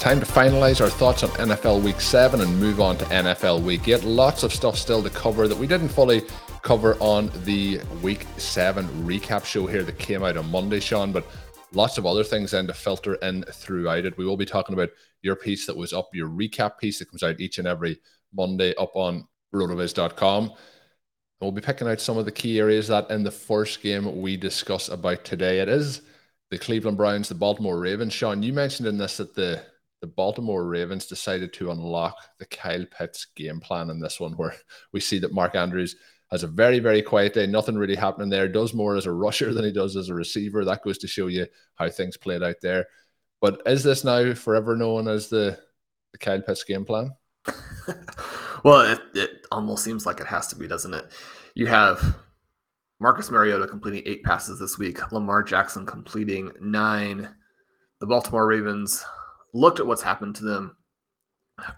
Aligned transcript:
Time 0.00 0.18
to 0.18 0.24
finalize 0.24 0.80
our 0.80 0.88
thoughts 0.88 1.22
on 1.22 1.28
NFL 1.32 1.82
Week 1.82 2.00
7 2.00 2.40
and 2.40 2.58
move 2.58 2.80
on 2.80 2.96
to 2.96 3.04
NFL 3.04 3.60
Week 3.60 3.86
8. 3.86 4.02
Lots 4.02 4.42
of 4.42 4.50
stuff 4.50 4.78
still 4.78 5.02
to 5.02 5.10
cover 5.10 5.46
that 5.46 5.58
we 5.58 5.66
didn't 5.66 5.90
fully 5.90 6.22
cover 6.62 6.94
on 7.00 7.30
the 7.44 7.82
Week 8.00 8.26
7 8.38 8.88
recap 9.04 9.44
show 9.44 9.66
here 9.66 9.82
that 9.82 9.98
came 9.98 10.22
out 10.22 10.38
on 10.38 10.50
Monday, 10.50 10.80
Sean, 10.80 11.12
but 11.12 11.26
lots 11.74 11.98
of 11.98 12.06
other 12.06 12.24
things 12.24 12.52
then 12.52 12.66
to 12.66 12.72
filter 12.72 13.16
in 13.16 13.42
throughout 13.42 14.06
it. 14.06 14.16
We 14.16 14.24
will 14.24 14.38
be 14.38 14.46
talking 14.46 14.72
about 14.72 14.88
your 15.20 15.36
piece 15.36 15.66
that 15.66 15.76
was 15.76 15.92
up, 15.92 16.08
your 16.14 16.30
recap 16.30 16.78
piece 16.78 16.98
that 17.00 17.10
comes 17.10 17.22
out 17.22 17.38
each 17.38 17.58
and 17.58 17.68
every 17.68 18.00
Monday 18.32 18.74
up 18.76 18.96
on 18.96 19.28
rotoviz.com. 19.54 20.50
We'll 21.42 21.52
be 21.52 21.60
picking 21.60 21.88
out 21.88 22.00
some 22.00 22.16
of 22.16 22.24
the 22.24 22.32
key 22.32 22.58
areas 22.58 22.88
that 22.88 23.10
in 23.10 23.22
the 23.22 23.30
first 23.30 23.82
game 23.82 24.22
we 24.22 24.38
discuss 24.38 24.88
about 24.88 25.26
today. 25.26 25.60
It 25.60 25.68
is 25.68 26.00
the 26.50 26.56
Cleveland 26.56 26.96
Browns, 26.96 27.28
the 27.28 27.34
Baltimore 27.34 27.78
Ravens. 27.78 28.14
Sean, 28.14 28.42
you 28.42 28.54
mentioned 28.54 28.88
in 28.88 28.96
this 28.96 29.18
that 29.18 29.34
the 29.34 29.62
the 30.00 30.06
Baltimore 30.06 30.64
Ravens 30.66 31.06
decided 31.06 31.52
to 31.54 31.70
unlock 31.70 32.16
the 32.38 32.46
Kyle 32.46 32.86
Pitts 32.86 33.26
game 33.36 33.60
plan 33.60 33.90
in 33.90 34.00
this 34.00 34.18
one, 34.18 34.32
where 34.32 34.54
we 34.92 35.00
see 35.00 35.18
that 35.18 35.34
Mark 35.34 35.54
Andrews 35.54 35.96
has 36.30 36.42
a 36.42 36.48
very, 36.48 36.78
very 36.78 37.02
quiet 37.02 37.34
day. 37.34 37.46
Nothing 37.46 37.76
really 37.76 37.96
happening 37.96 38.30
there. 38.30 38.48
Does 38.48 38.72
more 38.72 38.96
as 38.96 39.06
a 39.06 39.12
rusher 39.12 39.52
than 39.52 39.64
he 39.64 39.72
does 39.72 39.96
as 39.96 40.08
a 40.08 40.14
receiver. 40.14 40.64
That 40.64 40.82
goes 40.82 40.98
to 40.98 41.08
show 41.08 41.26
you 41.26 41.46
how 41.74 41.88
things 41.90 42.16
played 42.16 42.42
out 42.42 42.56
there. 42.62 42.86
But 43.40 43.60
is 43.66 43.82
this 43.82 44.04
now 44.04 44.34
forever 44.34 44.76
known 44.76 45.08
as 45.08 45.28
the, 45.28 45.58
the 46.12 46.18
Kyle 46.18 46.40
Pitts 46.40 46.64
game 46.64 46.84
plan? 46.84 47.12
well, 48.64 48.80
it, 48.80 49.00
it 49.14 49.46
almost 49.50 49.84
seems 49.84 50.06
like 50.06 50.20
it 50.20 50.26
has 50.26 50.46
to 50.48 50.56
be, 50.56 50.68
doesn't 50.68 50.94
it? 50.94 51.06
You 51.54 51.66
have 51.66 52.16
Marcus 53.00 53.30
Mariota 53.30 53.66
completing 53.66 54.02
eight 54.06 54.22
passes 54.22 54.58
this 54.58 54.78
week, 54.78 55.10
Lamar 55.10 55.42
Jackson 55.42 55.84
completing 55.84 56.52
nine. 56.60 57.28
The 57.98 58.06
Baltimore 58.06 58.46
Ravens 58.46 59.04
looked 59.52 59.80
at 59.80 59.86
what's 59.86 60.02
happened 60.02 60.34
to 60.36 60.44
them 60.44 60.76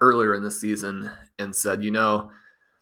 earlier 0.01 0.35
in 0.35 0.43
the 0.43 0.51
season 0.51 1.11
and 1.39 1.55
said, 1.55 1.83
you 1.83 1.91
know, 1.91 2.31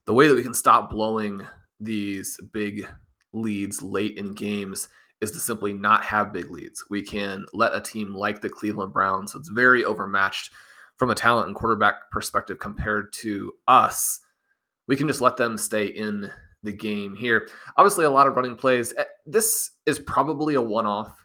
the 0.07 0.15
way 0.15 0.29
that 0.29 0.35
we 0.35 0.43
can 0.43 0.55
stop 0.55 0.91
blowing 0.91 1.43
these 1.79 2.39
big 2.53 2.87
leads 3.33 3.83
late 3.83 4.19
in 4.19 4.35
games 4.35 4.89
is 5.21 5.31
to 5.31 5.39
simply 5.39 5.73
not 5.73 6.05
have 6.05 6.33
big 6.33 6.51
leads. 6.51 6.85
We 6.91 7.03
can 7.03 7.45
let 7.53 7.75
a 7.75 7.81
team 7.81 8.15
like 8.15 8.41
the 8.41 8.49
Cleveland 8.49 8.93
Browns, 8.93 9.35
it's 9.35 9.49
very 9.49 9.85
overmatched 9.85 10.51
from 10.97 11.11
a 11.11 11.15
talent 11.15 11.47
and 11.47 11.57
quarterback 11.57 12.11
perspective 12.11 12.59
compared 12.59 13.13
to 13.15 13.53
us. 13.69 14.21
We 14.87 14.97
can 14.97 15.09
just 15.09 15.21
let 15.21 15.37
them 15.37 15.57
stay 15.57 15.87
in 15.87 16.31
the 16.63 16.73
game 16.73 17.15
here. 17.15 17.49
Obviously, 17.77 18.05
a 18.05 18.11
lot 18.11 18.27
of 18.27 18.37
running 18.37 18.57
plays. 18.57 18.93
Eh, 18.97 19.05
This 19.27 19.71
is 19.87 19.99
probably 19.99 20.55
a 20.57 20.61
one 20.63 20.87
off. 20.87 21.17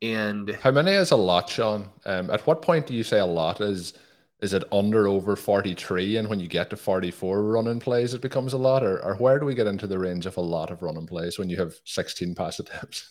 And 0.00 0.50
How 0.62 0.70
many 0.70 0.92
is 0.92 1.10
a 1.10 1.16
lot, 1.16 1.48
Sean? 1.48 1.88
Um, 2.06 2.30
at 2.30 2.46
what 2.46 2.62
point 2.62 2.86
do 2.86 2.94
you 2.94 3.02
say 3.02 3.18
a 3.18 3.26
lot 3.26 3.60
is 3.60 3.94
is 4.40 4.52
it 4.52 4.62
under 4.70 5.08
over 5.08 5.34
43 5.34 6.16
and 6.18 6.28
when 6.28 6.38
you 6.38 6.46
get 6.46 6.70
to 6.70 6.76
44 6.76 7.42
running 7.42 7.80
plays 7.80 8.14
it 8.14 8.22
becomes 8.22 8.52
a 8.52 8.58
lot? 8.58 8.84
Or, 8.84 9.04
or 9.04 9.16
where 9.16 9.40
do 9.40 9.46
we 9.46 9.54
get 9.54 9.66
into 9.66 9.88
the 9.88 9.98
range 9.98 10.26
of 10.26 10.36
a 10.36 10.40
lot 10.40 10.70
of 10.70 10.82
running 10.82 11.06
plays 11.08 11.38
when 11.38 11.50
you 11.50 11.56
have 11.56 11.74
16 11.84 12.36
pass 12.36 12.58
attempts? 12.60 13.10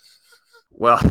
Well, 0.71 1.01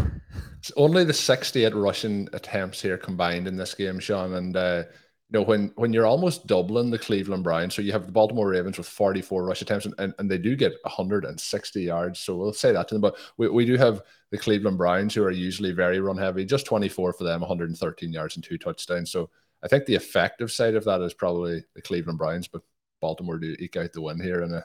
it's 0.58 0.72
only 0.76 1.04
the 1.04 1.12
68 1.12 1.74
rushing 1.74 2.28
attempts 2.32 2.80
here 2.80 2.96
combined 2.96 3.46
in 3.46 3.56
this 3.56 3.74
game 3.74 3.98
sean. 3.98 4.32
And 4.34 4.56
uh, 4.56 4.84
you 5.30 5.38
know 5.38 5.42
when 5.42 5.72
when 5.76 5.92
you're 5.92 6.06
almost 6.06 6.46
doubling 6.46 6.90
the 6.90 6.98
cleveland 6.98 7.42
browns 7.42 7.74
so 7.74 7.82
you 7.82 7.90
have 7.92 8.06
the 8.06 8.12
baltimore 8.12 8.48
ravens 8.48 8.78
with 8.78 8.86
44 8.86 9.44
rush 9.44 9.60
attempts 9.60 9.84
and, 9.84 9.94
and, 9.98 10.14
and 10.18 10.30
they 10.30 10.38
do 10.38 10.54
get 10.54 10.74
160 10.82 11.82
yards 11.82 12.20
so 12.20 12.36
we'll 12.36 12.52
say 12.52 12.72
that 12.72 12.86
to 12.88 12.94
them 12.94 13.02
but 13.02 13.16
we, 13.36 13.48
we 13.48 13.66
do 13.66 13.76
have 13.76 14.02
the 14.30 14.38
cleveland 14.38 14.78
browns 14.78 15.14
who 15.14 15.24
are 15.24 15.32
usually 15.32 15.72
very 15.72 15.98
run 15.98 16.16
heavy 16.16 16.44
just 16.44 16.66
24 16.66 17.12
for 17.12 17.24
them 17.24 17.40
113 17.40 18.12
yards 18.12 18.36
and 18.36 18.44
two 18.44 18.56
touchdowns 18.56 19.10
so 19.10 19.28
I 19.62 19.68
think 19.68 19.86
the 19.86 19.94
effective 19.94 20.52
side 20.52 20.74
of 20.74 20.84
that 20.84 21.00
is 21.00 21.14
probably 21.14 21.64
the 21.74 21.82
Cleveland 21.82 22.18
Browns, 22.18 22.48
but 22.48 22.62
Baltimore 23.00 23.38
do 23.38 23.56
eke 23.58 23.76
out 23.76 23.92
the 23.92 24.00
win 24.00 24.20
here 24.20 24.42
in 24.42 24.52
a 24.52 24.64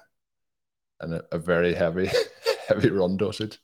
in 1.03 1.13
a, 1.13 1.21
a 1.31 1.39
very 1.39 1.73
heavy 1.73 2.09
heavy 2.67 2.89
run 2.89 3.17
dosage. 3.17 3.59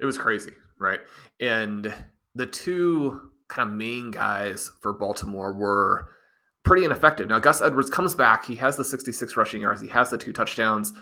it 0.00 0.06
was 0.06 0.18
crazy, 0.18 0.52
right? 0.78 1.00
And 1.40 1.94
the 2.34 2.46
two 2.46 3.30
kind 3.48 3.68
of 3.68 3.76
main 3.76 4.10
guys 4.10 4.70
for 4.80 4.92
Baltimore 4.92 5.52
were 5.52 6.15
pretty 6.66 6.84
ineffective. 6.84 7.28
Now, 7.28 7.38
Gus 7.38 7.62
Edwards 7.62 7.88
comes 7.88 8.14
back. 8.14 8.44
He 8.44 8.56
has 8.56 8.76
the 8.76 8.84
66 8.84 9.36
rushing 9.36 9.62
yards, 9.62 9.80
he 9.80 9.88
has 9.88 10.10
the 10.10 10.18
two 10.18 10.32
touchdowns. 10.32 10.92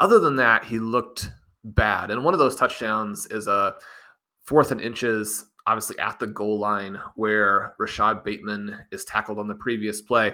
Other 0.00 0.18
than 0.18 0.36
that, 0.36 0.64
he 0.64 0.78
looked 0.78 1.30
bad. 1.64 2.10
And 2.10 2.24
one 2.24 2.32
of 2.32 2.40
those 2.40 2.56
touchdowns 2.56 3.26
is 3.26 3.46
a 3.46 3.74
fourth 4.44 4.70
and 4.70 4.80
inches, 4.80 5.46
obviously 5.66 5.98
at 5.98 6.18
the 6.18 6.26
goal 6.26 6.58
line, 6.58 6.98
where 7.16 7.74
Rashod 7.78 8.24
Bateman 8.24 8.76
is 8.92 9.04
tackled 9.04 9.38
on 9.38 9.48
the 9.48 9.54
previous 9.54 10.00
play. 10.00 10.32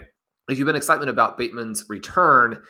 If 0.48 0.59
you've 0.59 0.66
been 0.66 0.77
excitement 0.77 1.10
about 1.10 1.38
Bateman's 1.38 1.84
return, 1.88 2.62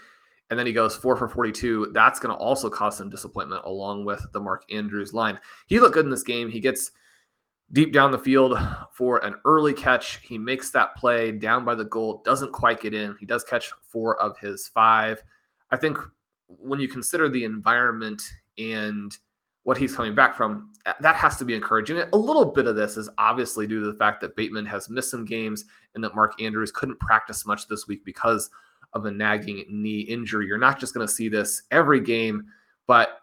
and 0.51 0.59
then 0.59 0.67
he 0.67 0.73
goes 0.73 0.97
four 0.97 1.17
for 1.17 1.29
42, 1.29 1.91
that's 1.93 2.19
going 2.21 2.35
to 2.35 2.41
also 2.41 2.69
cause 2.69 2.97
some 2.97 3.11
disappointment 3.11 3.65
along 3.65 4.05
with 4.05 4.25
the 4.33 4.41
Mark 4.41 4.65
Andrews 4.73 5.15
line. 5.15 5.39
He 5.67 5.81
looked 5.81 5.95
good 5.95 6.05
in 6.05 6.11
this 6.11 6.25
game. 6.25 6.51
He 6.51 6.61
gets 6.61 6.91
deep 7.73 7.93
down 7.93 8.11
the 8.11 8.19
field 8.19 8.59
for 8.93 9.19
an 9.25 9.37
early 9.45 9.73
catch. 9.73 10.19
He 10.23 10.39
makes 10.39 10.71
that 10.71 10.97
play 10.97 11.33
down 11.33 11.65
by 11.65 11.75
the 11.75 11.85
goal, 11.85 12.23
doesn't 12.25 12.53
quite 12.53 12.81
get 12.81 12.95
in. 12.95 13.17
He 13.21 13.27
does 13.27 13.45
catch 13.45 13.71
four 13.83 14.21
of 14.21 14.39
his 14.39 14.69
five. 14.69 15.23
I 15.71 15.77
think 15.77 15.99
when 16.49 16.81
you 16.81 16.89
consider 16.89 17.29
the 17.29 17.45
environment 17.45 18.23
and 18.59 19.17
what 19.63 19.77
he's 19.77 19.95
coming 19.95 20.15
back 20.15 20.37
from, 20.37 20.73
that 21.01 21.15
has 21.15 21.37
to 21.37 21.45
be 21.45 21.55
encouraging. 21.55 22.03
A 22.13 22.17
little 22.17 22.47
bit 22.47 22.67
of 22.67 22.77
this 22.77 22.97
is 22.97 23.09
obviously 23.19 23.67
due 23.67 23.81
to 23.81 23.87
the 23.87 23.99
fact 23.99 24.21
that 24.23 24.35
Bateman 24.35 24.67
has 24.67 24.89
missed 24.89 25.11
some 25.11 25.25
games 25.25 25.67
and 25.95 26.03
that 26.03 26.15
Mark 26.15 26.41
Andrews 26.43 26.73
couldn't 26.73 26.99
practice 26.99 27.47
much 27.47 27.69
this 27.69 27.87
week 27.87 28.05
because 28.05 28.51
of 28.95 29.05
a 29.05 29.11
nagging 29.11 29.65
knee 29.69 30.01
injury. 30.01 30.47
You're 30.47 30.59
not 30.59 30.81
just 30.81 30.95
going 30.95 31.07
to 31.07 31.13
see 31.13 31.29
this 31.29 31.63
every 31.71 32.01
game, 32.01 32.47
but 32.87 33.21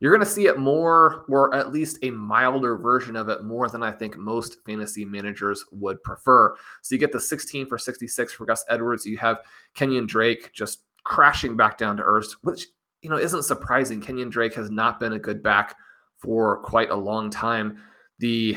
you're 0.00 0.12
going 0.12 0.26
to 0.26 0.30
see 0.30 0.46
it 0.46 0.58
more, 0.58 1.26
or 1.28 1.54
at 1.54 1.72
least 1.72 1.98
a 2.02 2.10
milder 2.10 2.76
version 2.78 3.16
of 3.16 3.28
it, 3.28 3.44
more 3.44 3.68
than 3.68 3.82
I 3.82 3.92
think 3.92 4.16
most 4.16 4.56
fantasy 4.64 5.04
managers 5.04 5.64
would 5.70 6.02
prefer. 6.02 6.56
So 6.80 6.94
you 6.94 6.98
get 6.98 7.12
the 7.12 7.20
16 7.20 7.66
for 7.66 7.76
66 7.76 8.32
for 8.32 8.46
Gus 8.46 8.64
Edwards. 8.68 9.04
You 9.04 9.18
have 9.18 9.40
Kenyon 9.74 10.06
Drake 10.06 10.52
just 10.54 10.84
crashing 11.04 11.56
back 11.56 11.76
down 11.76 11.98
to 11.98 12.02
earth, 12.02 12.32
which 12.42 12.66
you 13.02 13.10
know 13.10 13.18
isn't 13.18 13.44
surprising. 13.44 14.00
Kenyon 14.00 14.30
Drake 14.30 14.54
has 14.54 14.70
not 14.70 15.00
been 15.00 15.12
a 15.12 15.18
good 15.18 15.42
back 15.42 15.76
for 16.16 16.62
quite 16.62 16.90
a 16.90 16.96
long 16.96 17.30
time. 17.30 17.78
The 18.18 18.56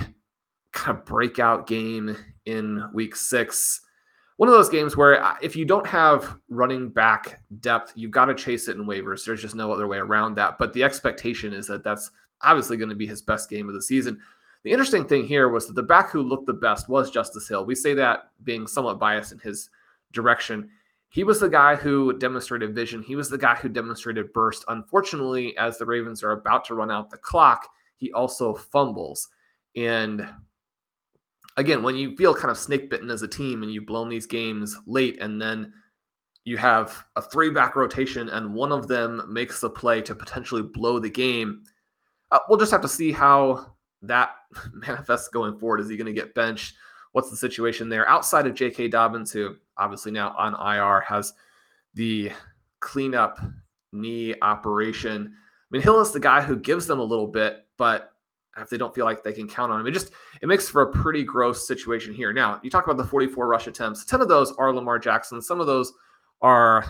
kind 0.72 0.98
of 0.98 1.06
breakout 1.06 1.68
game 1.68 2.18
in 2.46 2.84
week 2.94 3.16
six 3.16 3.82
one 4.38 4.50
of 4.50 4.56
those 4.56 4.70
games 4.70 4.98
where 4.98 5.24
uh, 5.24 5.36
if 5.42 5.56
you 5.56 5.66
don't 5.66 5.86
have 5.86 6.38
running 6.50 6.90
back 6.90 7.42
depth, 7.60 7.94
you've 7.96 8.12
got 8.12 8.26
to 8.26 8.36
chase 8.36 8.68
it 8.68 8.78
in 8.78 8.86
waivers. 8.86 9.26
There's 9.26 9.42
just 9.42 9.56
no 9.56 9.72
other 9.72 9.88
way 9.88 9.98
around 9.98 10.36
that. 10.36 10.58
But 10.58 10.74
the 10.74 10.84
expectation 10.84 11.54
is 11.54 11.68
that 11.68 11.84
that's 11.84 12.12
obviously 12.42 12.78
going 12.78 12.90
to 12.90 12.96
be 12.96 13.08
his 13.08 13.22
best 13.22 13.50
game 13.50 13.70
of 13.70 13.76
the 13.76 13.82
season. 13.82 14.20
The 14.64 14.72
interesting 14.72 15.06
thing 15.06 15.26
here 15.26 15.50
was 15.50 15.68
that 15.68 15.74
the 15.74 15.84
back 15.84 16.10
who 16.10 16.22
looked 16.22 16.48
the 16.48 16.54
best 16.54 16.90
was 16.90 17.12
Justice 17.12 17.48
Hill. 17.48 17.66
We 17.66 17.76
say 17.76 17.94
that 17.96 18.32
being 18.44 18.66
somewhat 18.66 19.00
biased 19.00 19.34
in 19.34 19.40
his 19.40 19.70
direction. 20.14 20.70
He 21.10 21.24
was 21.24 21.40
the 21.40 21.50
guy 21.50 21.76
who 21.76 22.18
demonstrated 22.18 22.74
vision. 22.74 23.04
He 23.04 23.16
was 23.16 23.30
the 23.30 23.38
guy 23.38 23.56
who 23.56 23.70
demonstrated 23.70 24.34
burst. 24.34 24.66
Unfortunately, 24.68 25.56
as 25.58 25.78
the 25.78 25.86
Ravens 25.86 26.24
are 26.24 26.32
about 26.32 26.66
to 26.66 26.76
run 26.76 26.90
out 26.90 27.10
the 27.10 27.18
clock, 27.18 27.68
he 27.98 28.12
also 28.14 28.56
fumbles. 28.56 29.30
And 29.76 30.28
again, 31.58 31.84
when 31.84 31.96
you 31.96 32.16
feel 32.16 32.34
kind 32.34 32.52
of 32.52 32.58
snake 32.58 32.90
bitten 32.90 33.10
as 33.10 33.22
a 33.22 33.28
team 33.28 33.64
and 33.64 33.72
you've 33.72 33.86
blown 33.86 34.10
these 34.10 34.26
games 34.26 34.78
late, 34.86 35.22
and 35.22 35.42
then 35.42 35.74
you 36.46 36.58
have 36.58 37.06
a 37.16 37.22
three 37.22 37.50
back 37.50 37.76
rotation 37.76 38.30
and 38.30 38.54
one 38.54 38.72
of 38.72 38.88
them 38.88 39.24
makes 39.30 39.62
the 39.62 39.70
play 39.70 40.02
to 40.02 40.16
potentially 40.16 40.62
blow 40.62 41.00
the 41.00 41.10
game, 41.10 41.64
uh, 42.32 42.40
we'll 42.50 42.60
just 42.60 42.72
have 42.72 42.82
to 42.82 42.88
see 42.88 43.12
how 43.12 43.74
that 44.02 44.32
manifests 44.74 45.30
going 45.30 45.58
forward. 45.58 45.80
Is 45.80 45.90
he 45.90 45.98
going 45.98 46.14
to 46.14 46.20
get 46.20 46.36
benched? 46.36 46.76
What's 47.14 47.30
the 47.30 47.38
situation 47.38 47.90
there? 47.90 48.10
Outside 48.10 48.48
of 48.48 48.56
J.K. 48.56 48.88
Dobbins, 48.88 49.32
who 49.32 49.56
obviously 49.78 50.12
now 50.12 50.34
on 50.38 50.54
IR 50.56 51.02
has 51.02 51.34
the 51.94 52.32
cleanup 52.80 53.40
knee 53.92 54.34
operation. 54.42 55.32
I 55.32 55.66
mean, 55.70 55.84
Hill 55.84 56.02
is 56.02 56.12
the 56.12 56.20
guy 56.20 56.42
who 56.42 56.56
gives 56.56 56.88
them 56.88 57.00
a 57.00 57.04
little 57.04 57.28
bit, 57.28 57.68
but 57.78 58.13
if 58.58 58.70
they 58.70 58.78
don't 58.78 58.94
feel 58.94 59.06
like 59.06 59.24
they 59.24 59.34
can 59.34 59.48
count 59.48 59.72
on 59.72 59.82
him. 59.82 59.88
It 59.88 59.92
just 59.92 60.12
it 60.42 60.48
makes 60.48 60.70
for 60.70 60.84
a 60.84 60.92
pretty 60.92 61.24
gross 61.24 61.68
situation 61.68 62.14
here. 62.14 62.32
Now, 62.34 62.60
you 62.64 62.70
talk 62.70 62.86
about 62.86 62.98
the 62.98 63.04
44 63.04 63.48
rush 63.48 63.68
attempts. 63.68 64.06
10 64.06 64.22
of 64.22 64.28
those 64.28 64.52
are 64.54 64.74
Lamar 64.74 65.00
Jackson. 65.00 65.42
Some 65.42 65.60
of 65.60 65.68
those 65.68 65.92
are 66.42 66.86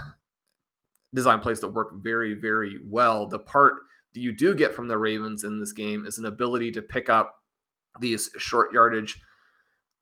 design 1.14 1.40
plays 1.40 1.60
that 1.62 1.70
work 1.70 1.94
very, 2.02 2.34
very 2.34 2.80
well. 2.86 3.28
The 3.28 3.40
part 3.40 3.76
that 4.14 4.20
you 4.20 4.32
do 4.32 4.54
get 4.54 4.74
from 4.74 4.88
the 4.88 4.98
Ravens 4.98 5.44
in 5.44 5.60
this 5.60 5.72
game 5.72 6.06
is 6.06 6.18
an 6.18 6.26
ability 6.26 6.72
to 6.72 6.82
pick 6.82 7.10
up 7.10 7.36
these 8.00 8.30
short 8.38 8.74
yardage 8.74 9.22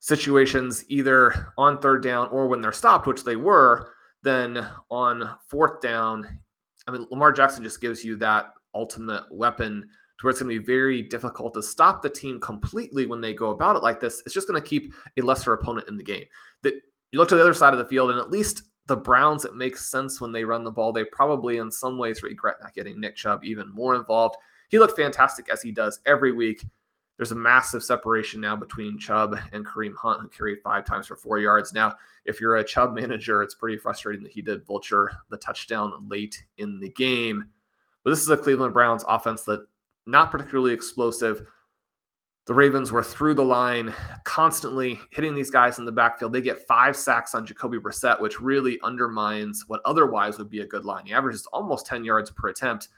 situations 0.00 0.84
either 0.88 1.52
on 1.56 1.78
third 1.78 2.02
down 2.02 2.28
or 2.28 2.48
when 2.48 2.60
they're 2.60 2.72
stopped, 2.72 3.06
which 3.06 3.24
they 3.24 3.36
were, 3.36 3.92
then 4.22 4.66
on 4.90 5.30
fourth 5.46 5.80
down. 5.80 6.40
I 6.86 6.90
mean, 6.90 7.06
Lamar 7.10 7.32
Jackson 7.32 7.62
just 7.62 7.80
gives 7.80 8.04
you 8.04 8.16
that 8.16 8.52
ultimate 8.74 9.24
weapon 9.30 9.88
to 10.22 10.26
where 10.26 10.30
it's 10.30 10.40
going 10.40 10.54
to 10.54 10.60
be 10.60 10.64
very 10.64 11.02
difficult 11.02 11.52
to 11.52 11.62
stop 11.62 12.00
the 12.00 12.08
team 12.08 12.38
completely 12.38 13.06
when 13.06 13.20
they 13.20 13.34
go 13.34 13.50
about 13.50 13.74
it 13.74 13.82
like 13.82 13.98
this. 13.98 14.22
It's 14.24 14.34
just 14.34 14.46
going 14.46 14.60
to 14.60 14.66
keep 14.66 14.94
a 15.18 15.20
lesser 15.20 15.52
opponent 15.52 15.88
in 15.88 15.96
the 15.96 16.04
game. 16.04 16.24
That 16.62 16.74
you 17.10 17.18
look 17.18 17.28
to 17.30 17.34
the 17.34 17.40
other 17.40 17.52
side 17.52 17.72
of 17.72 17.80
the 17.80 17.84
field, 17.84 18.12
and 18.12 18.20
at 18.20 18.30
least 18.30 18.62
the 18.86 18.96
Browns, 18.96 19.44
it 19.44 19.56
makes 19.56 19.90
sense 19.90 20.20
when 20.20 20.30
they 20.30 20.44
run 20.44 20.62
the 20.62 20.70
ball. 20.70 20.92
They 20.92 21.02
probably, 21.04 21.56
in 21.56 21.72
some 21.72 21.98
ways, 21.98 22.22
regret 22.22 22.58
not 22.62 22.72
getting 22.72 23.00
Nick 23.00 23.16
Chubb 23.16 23.42
even 23.42 23.68
more 23.72 23.96
involved. 23.96 24.36
He 24.68 24.78
looked 24.78 24.96
fantastic 24.96 25.48
as 25.50 25.60
he 25.60 25.72
does 25.72 25.98
every 26.06 26.30
week. 26.30 26.64
There's 27.16 27.32
a 27.32 27.36
massive 27.36 27.82
separation 27.82 28.40
now 28.40 28.54
between 28.54 29.00
Chubb 29.00 29.36
and 29.52 29.66
Kareem 29.66 29.96
Hunt, 29.96 30.22
who 30.22 30.28
carried 30.28 30.60
five 30.62 30.84
times 30.84 31.08
for 31.08 31.16
four 31.16 31.40
yards. 31.40 31.72
Now, 31.72 31.96
if 32.26 32.40
you're 32.40 32.56
a 32.56 32.64
Chubb 32.64 32.94
manager, 32.94 33.42
it's 33.42 33.56
pretty 33.56 33.76
frustrating 33.76 34.22
that 34.22 34.32
he 34.32 34.40
did 34.40 34.64
vulture 34.64 35.10
the 35.30 35.36
touchdown 35.36 35.92
late 36.08 36.44
in 36.58 36.78
the 36.78 36.90
game. 36.90 37.44
But 38.04 38.10
this 38.10 38.22
is 38.22 38.30
a 38.30 38.36
Cleveland 38.36 38.72
Browns 38.72 39.04
offense 39.08 39.42
that 39.42 39.66
not 40.06 40.30
particularly 40.30 40.72
explosive. 40.72 41.46
The 42.46 42.54
Ravens 42.54 42.90
were 42.90 43.04
through 43.04 43.34
the 43.34 43.44
line, 43.44 43.94
constantly 44.24 44.98
hitting 45.10 45.34
these 45.34 45.50
guys 45.50 45.78
in 45.78 45.84
the 45.84 45.92
backfield. 45.92 46.32
They 46.32 46.40
get 46.40 46.66
five 46.66 46.96
sacks 46.96 47.34
on 47.36 47.46
Jacoby 47.46 47.78
Brissett, 47.78 48.20
which 48.20 48.40
really 48.40 48.80
undermines 48.82 49.64
what 49.68 49.80
otherwise 49.84 50.38
would 50.38 50.50
be 50.50 50.60
a 50.60 50.66
good 50.66 50.84
line. 50.84 51.06
He 51.06 51.12
averages 51.12 51.46
almost 51.52 51.86
10 51.86 52.04
yards 52.04 52.30
per 52.32 52.48
attempt, 52.48 52.88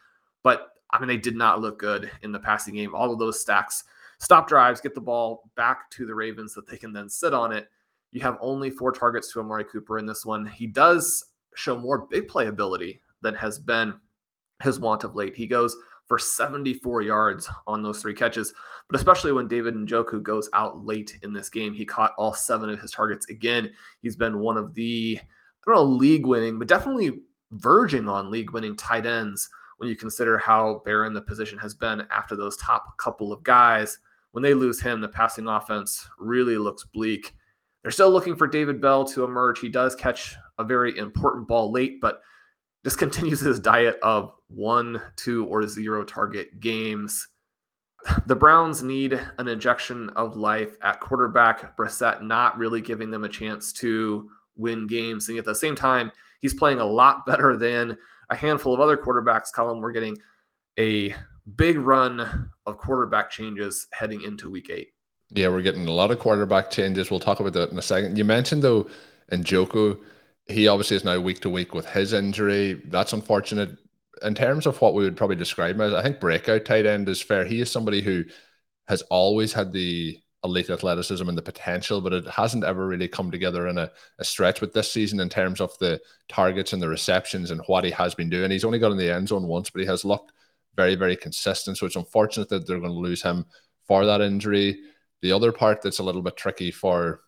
but 0.42 0.70
I 0.90 0.98
mean, 0.98 1.08
they 1.08 1.18
did 1.18 1.36
not 1.36 1.60
look 1.60 1.78
good 1.78 2.10
in 2.22 2.32
the 2.32 2.38
passing 2.38 2.74
game. 2.74 2.94
All 2.94 3.12
of 3.12 3.18
those 3.18 3.40
stacks, 3.40 3.84
stop 4.18 4.48
drives, 4.48 4.80
get 4.80 4.94
the 4.94 5.00
ball 5.00 5.50
back 5.56 5.90
to 5.90 6.06
the 6.06 6.14
Ravens 6.14 6.54
that 6.54 6.66
they 6.66 6.78
can 6.78 6.92
then 6.92 7.08
sit 7.10 7.34
on 7.34 7.52
it. 7.52 7.68
You 8.12 8.20
have 8.22 8.38
only 8.40 8.70
four 8.70 8.92
targets 8.92 9.30
to 9.32 9.40
Amari 9.40 9.64
Cooper 9.64 9.98
in 9.98 10.06
this 10.06 10.24
one. 10.24 10.46
He 10.46 10.68
does 10.68 11.24
show 11.56 11.76
more 11.76 12.06
big 12.06 12.28
play 12.28 12.46
ability 12.46 13.00
than 13.22 13.34
has 13.34 13.58
been 13.58 13.94
his 14.62 14.78
want 14.78 15.04
of 15.04 15.16
late. 15.16 15.34
He 15.34 15.46
goes 15.46 15.76
for 16.06 16.18
74 16.18 17.02
yards 17.02 17.48
on 17.66 17.82
those 17.82 18.00
three 18.00 18.14
catches. 18.14 18.52
But 18.88 18.96
especially 18.96 19.32
when 19.32 19.48
David 19.48 19.74
Njoku 19.74 20.22
goes 20.22 20.48
out 20.52 20.84
late 20.84 21.18
in 21.22 21.32
this 21.32 21.48
game, 21.48 21.72
he 21.72 21.84
caught 21.84 22.12
all 22.18 22.34
seven 22.34 22.68
of 22.68 22.80
his 22.80 22.90
targets. 22.90 23.28
Again, 23.28 23.72
he's 24.02 24.16
been 24.16 24.40
one 24.40 24.56
of 24.56 24.74
the, 24.74 25.18
I 25.20 25.24
don't 25.66 25.74
know, 25.76 25.82
league 25.84 26.26
winning, 26.26 26.58
but 26.58 26.68
definitely 26.68 27.20
verging 27.52 28.08
on 28.08 28.30
league 28.30 28.50
winning 28.50 28.76
tight 28.76 29.06
ends 29.06 29.48
when 29.78 29.88
you 29.88 29.96
consider 29.96 30.38
how 30.38 30.82
barren 30.84 31.14
the 31.14 31.22
position 31.22 31.58
has 31.58 31.74
been 31.74 32.06
after 32.10 32.36
those 32.36 32.56
top 32.56 32.96
couple 32.98 33.32
of 33.32 33.42
guys. 33.42 33.98
When 34.32 34.42
they 34.42 34.54
lose 34.54 34.80
him, 34.80 35.00
the 35.00 35.08
passing 35.08 35.46
offense 35.46 36.08
really 36.18 36.58
looks 36.58 36.84
bleak. 36.84 37.34
They're 37.82 37.90
still 37.90 38.10
looking 38.10 38.34
for 38.34 38.46
David 38.46 38.80
Bell 38.80 39.04
to 39.06 39.24
emerge. 39.24 39.60
He 39.60 39.68
does 39.68 39.94
catch 39.94 40.36
a 40.58 40.64
very 40.64 40.96
important 40.98 41.46
ball 41.46 41.70
late, 41.70 42.00
but 42.00 42.20
just 42.84 42.98
continues 42.98 43.40
his 43.40 43.58
diet 43.58 43.98
of 44.02 44.32
one, 44.48 45.00
two, 45.16 45.46
or 45.46 45.66
zero 45.66 46.04
target 46.04 46.60
games. 46.60 47.26
The 48.26 48.36
Browns 48.36 48.82
need 48.82 49.18
an 49.38 49.48
injection 49.48 50.10
of 50.10 50.36
life 50.36 50.76
at 50.82 51.00
quarterback. 51.00 51.76
Brissett 51.76 52.22
not 52.22 52.58
really 52.58 52.82
giving 52.82 53.10
them 53.10 53.24
a 53.24 53.28
chance 53.28 53.72
to 53.74 54.28
win 54.56 54.86
games. 54.86 55.28
And 55.28 55.38
at 55.38 55.46
the 55.46 55.54
same 55.54 55.74
time, 55.74 56.12
he's 56.40 56.52
playing 56.52 56.80
a 56.80 56.84
lot 56.84 57.24
better 57.26 57.56
than 57.56 57.96
a 58.28 58.36
handful 58.36 58.74
of 58.74 58.80
other 58.80 58.98
quarterbacks. 58.98 59.52
Colin, 59.54 59.80
we're 59.80 59.92
getting 59.92 60.18
a 60.78 61.14
big 61.56 61.78
run 61.78 62.50
of 62.66 62.76
quarterback 62.76 63.30
changes 63.30 63.86
heading 63.92 64.22
into 64.22 64.50
week 64.50 64.68
eight. 64.70 64.88
Yeah, 65.30 65.48
we're 65.48 65.62
getting 65.62 65.86
a 65.88 65.92
lot 65.92 66.10
of 66.10 66.18
quarterback 66.18 66.70
changes. 66.70 67.10
We'll 67.10 67.20
talk 67.20 67.40
about 67.40 67.54
that 67.54 67.70
in 67.70 67.78
a 67.78 67.82
second. 67.82 68.18
You 68.18 68.24
mentioned, 68.24 68.62
though, 68.62 68.86
Njoku 69.32 69.98
he 70.46 70.68
obviously 70.68 70.96
is 70.96 71.04
now 71.04 71.18
week 71.18 71.40
to 71.40 71.50
week 71.50 71.74
with 71.74 71.86
his 71.86 72.12
injury. 72.12 72.82
That's 72.86 73.12
unfortunate. 73.12 73.76
In 74.22 74.34
terms 74.34 74.66
of 74.66 74.80
what 74.80 74.94
we 74.94 75.04
would 75.04 75.16
probably 75.16 75.36
describe 75.36 75.74
him 75.76 75.80
as, 75.80 75.94
I 75.94 76.02
think 76.02 76.20
breakout 76.20 76.64
tight 76.64 76.86
end 76.86 77.08
is 77.08 77.20
fair. 77.20 77.44
He 77.44 77.60
is 77.60 77.70
somebody 77.70 78.00
who 78.00 78.24
has 78.88 79.02
always 79.02 79.52
had 79.52 79.72
the 79.72 80.18
elite 80.44 80.68
athleticism 80.68 81.26
and 81.26 81.36
the 81.38 81.42
potential, 81.42 82.00
but 82.00 82.12
it 82.12 82.26
hasn't 82.28 82.64
ever 82.64 82.86
really 82.86 83.08
come 83.08 83.30
together 83.30 83.66
in 83.68 83.78
a, 83.78 83.90
a, 84.18 84.24
stretch 84.24 84.60
with 84.60 84.74
this 84.74 84.92
season 84.92 85.18
in 85.20 85.30
terms 85.30 85.60
of 85.60 85.76
the 85.78 85.98
targets 86.28 86.74
and 86.74 86.82
the 86.82 86.88
receptions 86.88 87.50
and 87.50 87.62
what 87.66 87.82
he 87.82 87.90
has 87.90 88.14
been 88.14 88.28
doing. 88.28 88.50
He's 88.50 88.64
only 88.64 88.78
got 88.78 88.92
in 88.92 88.98
the 88.98 89.10
end 89.10 89.28
zone 89.28 89.46
once, 89.46 89.70
but 89.70 89.80
he 89.80 89.86
has 89.86 90.04
looked 90.04 90.32
very, 90.76 90.96
very 90.96 91.16
consistent. 91.16 91.78
So 91.78 91.86
it's 91.86 91.96
unfortunate 91.96 92.50
that 92.50 92.66
they're 92.66 92.78
going 92.78 92.92
to 92.92 92.98
lose 92.98 93.22
him 93.22 93.46
for 93.86 94.04
that 94.04 94.20
injury. 94.20 94.80
The 95.22 95.32
other 95.32 95.50
part 95.50 95.80
that's 95.80 95.98
a 95.98 96.04
little 96.04 96.22
bit 96.22 96.36
tricky 96.36 96.70
for 96.70 97.22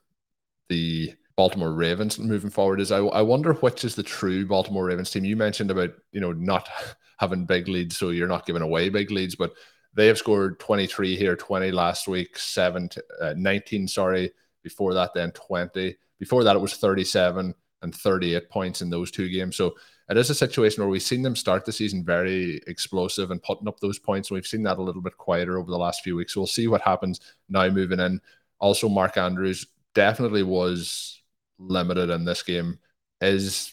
the 0.68 1.14
Baltimore 1.36 1.72
Ravens 1.72 2.18
moving 2.18 2.50
forward 2.50 2.80
is 2.80 2.90
I, 2.90 2.98
I 2.98 3.20
wonder 3.20 3.52
which 3.52 3.84
is 3.84 3.94
the 3.94 4.02
true 4.02 4.46
Baltimore 4.46 4.86
Ravens 4.86 5.10
team. 5.10 5.24
You 5.24 5.36
mentioned 5.36 5.70
about 5.70 5.90
you 6.12 6.20
know 6.20 6.32
not 6.32 6.68
having 7.18 7.46
big 7.46 7.68
leads, 7.68 7.96
so 7.96 8.10
you're 8.10 8.28
not 8.28 8.46
giving 8.46 8.62
away 8.62 8.88
big 8.88 9.10
leads, 9.10 9.34
but 9.34 9.52
they 9.94 10.06
have 10.06 10.18
scored 10.18 10.60
23 10.60 11.16
here, 11.16 11.36
20 11.36 11.70
last 11.70 12.06
week, 12.06 12.38
seven, 12.38 12.88
uh, 13.20 13.32
19, 13.36 13.88
sorry. 13.88 14.30
Before 14.62 14.92
that, 14.92 15.14
then 15.14 15.30
20. 15.32 15.96
Before 16.18 16.44
that, 16.44 16.56
it 16.56 16.60
was 16.60 16.74
37 16.74 17.54
and 17.82 17.94
38 17.94 18.50
points 18.50 18.82
in 18.82 18.90
those 18.90 19.10
two 19.10 19.28
games. 19.30 19.56
So 19.56 19.74
it 20.10 20.18
is 20.18 20.28
a 20.28 20.34
situation 20.34 20.82
where 20.82 20.90
we've 20.90 21.02
seen 21.02 21.22
them 21.22 21.36
start 21.36 21.64
the 21.64 21.72
season 21.72 22.04
very 22.04 22.60
explosive 22.66 23.30
and 23.30 23.42
putting 23.42 23.68
up 23.68 23.80
those 23.80 23.98
points. 23.98 24.28
And 24.28 24.34
we've 24.34 24.46
seen 24.46 24.62
that 24.64 24.78
a 24.78 24.82
little 24.82 25.00
bit 25.00 25.16
quieter 25.16 25.58
over 25.58 25.70
the 25.70 25.78
last 25.78 26.02
few 26.02 26.16
weeks. 26.16 26.34
So 26.34 26.40
we'll 26.40 26.46
see 26.46 26.68
what 26.68 26.82
happens 26.82 27.20
now 27.48 27.68
moving 27.68 28.00
in. 28.00 28.20
Also, 28.58 28.88
Mark 28.88 29.16
Andrews 29.16 29.66
definitely 29.94 30.42
was 30.42 31.22
limited 31.58 32.10
in 32.10 32.24
this 32.24 32.42
game 32.42 32.78
is 33.20 33.72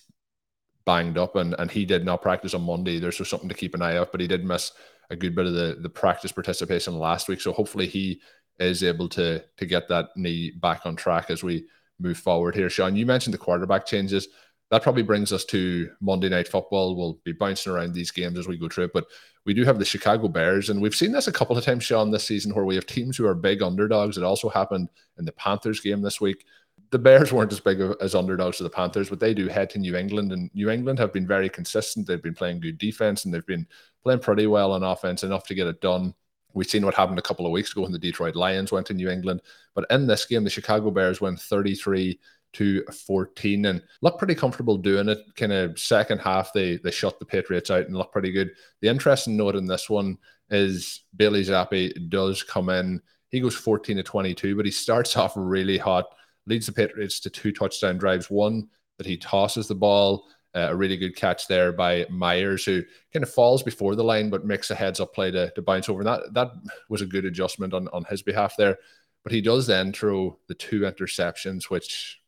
banged 0.85 1.17
up 1.17 1.35
and, 1.35 1.55
and 1.59 1.71
he 1.71 1.85
did 1.85 2.05
not 2.05 2.21
practice 2.21 2.53
on 2.53 2.61
Monday 2.63 2.99
There's 2.99 3.17
So 3.17 3.23
something 3.23 3.49
to 3.49 3.55
keep 3.55 3.75
an 3.75 3.81
eye 3.81 3.97
out, 3.97 4.11
but 4.11 4.21
he 4.21 4.27
did 4.27 4.45
miss 4.45 4.71
a 5.09 5.15
good 5.15 5.35
bit 5.35 5.45
of 5.45 5.53
the, 5.53 5.77
the 5.81 5.89
practice 5.89 6.31
participation 6.31 6.97
last 6.97 7.27
week. 7.27 7.41
So 7.41 7.51
hopefully 7.51 7.87
he 7.87 8.21
is 8.59 8.83
able 8.83 9.09
to 9.09 9.43
to 9.57 9.65
get 9.65 9.87
that 9.89 10.09
knee 10.15 10.51
back 10.51 10.85
on 10.85 10.95
track 10.95 11.29
as 11.29 11.43
we 11.43 11.65
move 11.99 12.17
forward 12.17 12.55
here. 12.55 12.69
Sean, 12.69 12.95
you 12.95 13.05
mentioned 13.05 13.33
the 13.33 13.39
quarterback 13.39 13.85
changes. 13.85 14.27
That 14.69 14.83
probably 14.83 15.03
brings 15.03 15.31
us 15.31 15.45
to 15.45 15.91
Monday 16.01 16.29
night 16.29 16.47
football. 16.47 16.95
We'll 16.95 17.19
be 17.23 17.31
bouncing 17.31 17.71
around 17.71 17.93
these 17.93 18.11
games 18.11 18.39
as 18.39 18.47
we 18.47 18.57
go 18.57 18.67
through 18.69 18.85
it, 18.85 18.93
but 18.93 19.05
we 19.45 19.53
do 19.53 19.65
have 19.65 19.77
the 19.77 19.85
Chicago 19.85 20.27
Bears, 20.27 20.69
and 20.69 20.81
we've 20.81 20.95
seen 20.95 21.11
this 21.11 21.27
a 21.27 21.31
couple 21.31 21.57
of 21.57 21.65
times, 21.65 21.83
Sean, 21.83 22.09
this 22.09 22.23
season, 22.23 22.55
where 22.55 22.65
we 22.65 22.75
have 22.75 22.85
teams 22.85 23.17
who 23.17 23.27
are 23.27 23.35
big 23.35 23.61
underdogs. 23.61 24.17
It 24.17 24.23
also 24.23 24.49
happened 24.49 24.89
in 25.19 25.25
the 25.25 25.33
Panthers 25.33 25.81
game 25.81 26.01
this 26.01 26.21
week 26.21 26.45
the 26.91 26.99
Bears 26.99 27.33
weren't 27.33 27.51
as 27.51 27.59
big 27.59 27.81
as 28.01 28.13
underdogs 28.13 28.57
to 28.57 28.63
the 28.63 28.69
Panthers, 28.69 29.09
but 29.09 29.19
they 29.19 29.33
do 29.33 29.47
head 29.47 29.69
to 29.71 29.79
New 29.79 29.95
England, 29.95 30.31
and 30.31 30.49
New 30.53 30.69
England 30.69 30.99
have 30.99 31.11
been 31.11 31.25
very 31.25 31.49
consistent. 31.49 32.05
They've 32.05 32.21
been 32.21 32.35
playing 32.35 32.59
good 32.59 32.77
defense, 32.77 33.25
and 33.25 33.33
they've 33.33 33.45
been 33.45 33.67
playing 34.03 34.19
pretty 34.19 34.47
well 34.47 34.73
on 34.73 34.83
offense, 34.83 35.23
enough 35.23 35.45
to 35.47 35.55
get 35.55 35.67
it 35.67 35.81
done. 35.81 36.13
We've 36.53 36.69
seen 36.69 36.85
what 36.85 36.93
happened 36.93 37.17
a 37.17 37.23
couple 37.23 37.47
of 37.47 37.51
weeks 37.51 37.71
ago 37.71 37.81
when 37.81 37.91
the 37.91 37.97
Detroit 37.99 38.35
Lions 38.35 38.71
went 38.71 38.85
to 38.87 38.93
New 38.93 39.09
England, 39.09 39.41
but 39.73 39.85
in 39.89 40.05
this 40.05 40.25
game, 40.25 40.43
the 40.43 40.49
Chicago 40.49 40.91
Bears 40.91 41.19
went 41.19 41.39
33 41.39 42.19
to 42.53 42.83
14 42.83 43.65
and 43.65 43.81
looked 44.01 44.19
pretty 44.19 44.35
comfortable 44.35 44.77
doing 44.77 45.09
it. 45.09 45.19
Kind 45.35 45.51
of 45.51 45.79
second 45.79 46.19
half, 46.19 46.53
they 46.53 46.77
they 46.77 46.91
shut 46.91 47.19
the 47.19 47.25
Patriots 47.25 47.71
out 47.71 47.87
and 47.87 47.95
looked 47.95 48.13
pretty 48.13 48.31
good. 48.31 48.51
The 48.81 48.87
interesting 48.87 49.35
note 49.35 49.55
in 49.55 49.65
this 49.65 49.89
one 49.89 50.17
is 50.49 51.01
Bailey 51.15 51.43
Zappe 51.43 52.09
does 52.09 52.43
come 52.43 52.69
in. 52.69 53.01
He 53.29 53.39
goes 53.39 53.55
14 53.55 53.97
to 53.97 54.03
22, 54.03 54.55
but 54.55 54.65
he 54.65 54.71
starts 54.71 55.17
off 55.17 55.33
really 55.35 55.77
hot, 55.77 56.05
leads 56.45 56.65
the 56.65 56.71
Patriots 56.71 57.19
to 57.21 57.29
two 57.29 57.51
touchdown 57.51 57.97
drives. 57.97 58.29
One 58.29 58.67
that 58.97 59.07
he 59.07 59.17
tosses 59.17 59.67
the 59.67 59.75
ball, 59.75 60.27
uh, 60.55 60.67
a 60.69 60.75
really 60.75 60.97
good 60.97 61.15
catch 61.15 61.47
there 61.47 61.71
by 61.71 62.05
Meyers, 62.09 62.65
who 62.65 62.83
kind 63.11 63.23
of 63.23 63.33
falls 63.33 63.63
before 63.63 63.95
the 63.95 64.03
line 64.03 64.29
but 64.29 64.45
makes 64.45 64.69
a 64.71 64.75
heads 64.75 64.99
up 64.99 65.13
play 65.13 65.31
to, 65.31 65.51
to 65.51 65.61
bounce 65.61 65.89
over. 65.89 66.01
And 66.01 66.07
that 66.07 66.33
that 66.33 66.51
was 66.89 67.01
a 67.01 67.07
good 67.07 67.25
adjustment 67.25 67.73
on, 67.73 67.87
on 67.89 68.03
his 68.05 68.21
behalf 68.21 68.55
there. 68.57 68.77
But 69.23 69.33
he 69.33 69.41
does 69.41 69.67
then 69.67 69.93
throw 69.93 70.37
the 70.47 70.53
two 70.53 70.81
interceptions, 70.81 71.65
which 71.65 72.19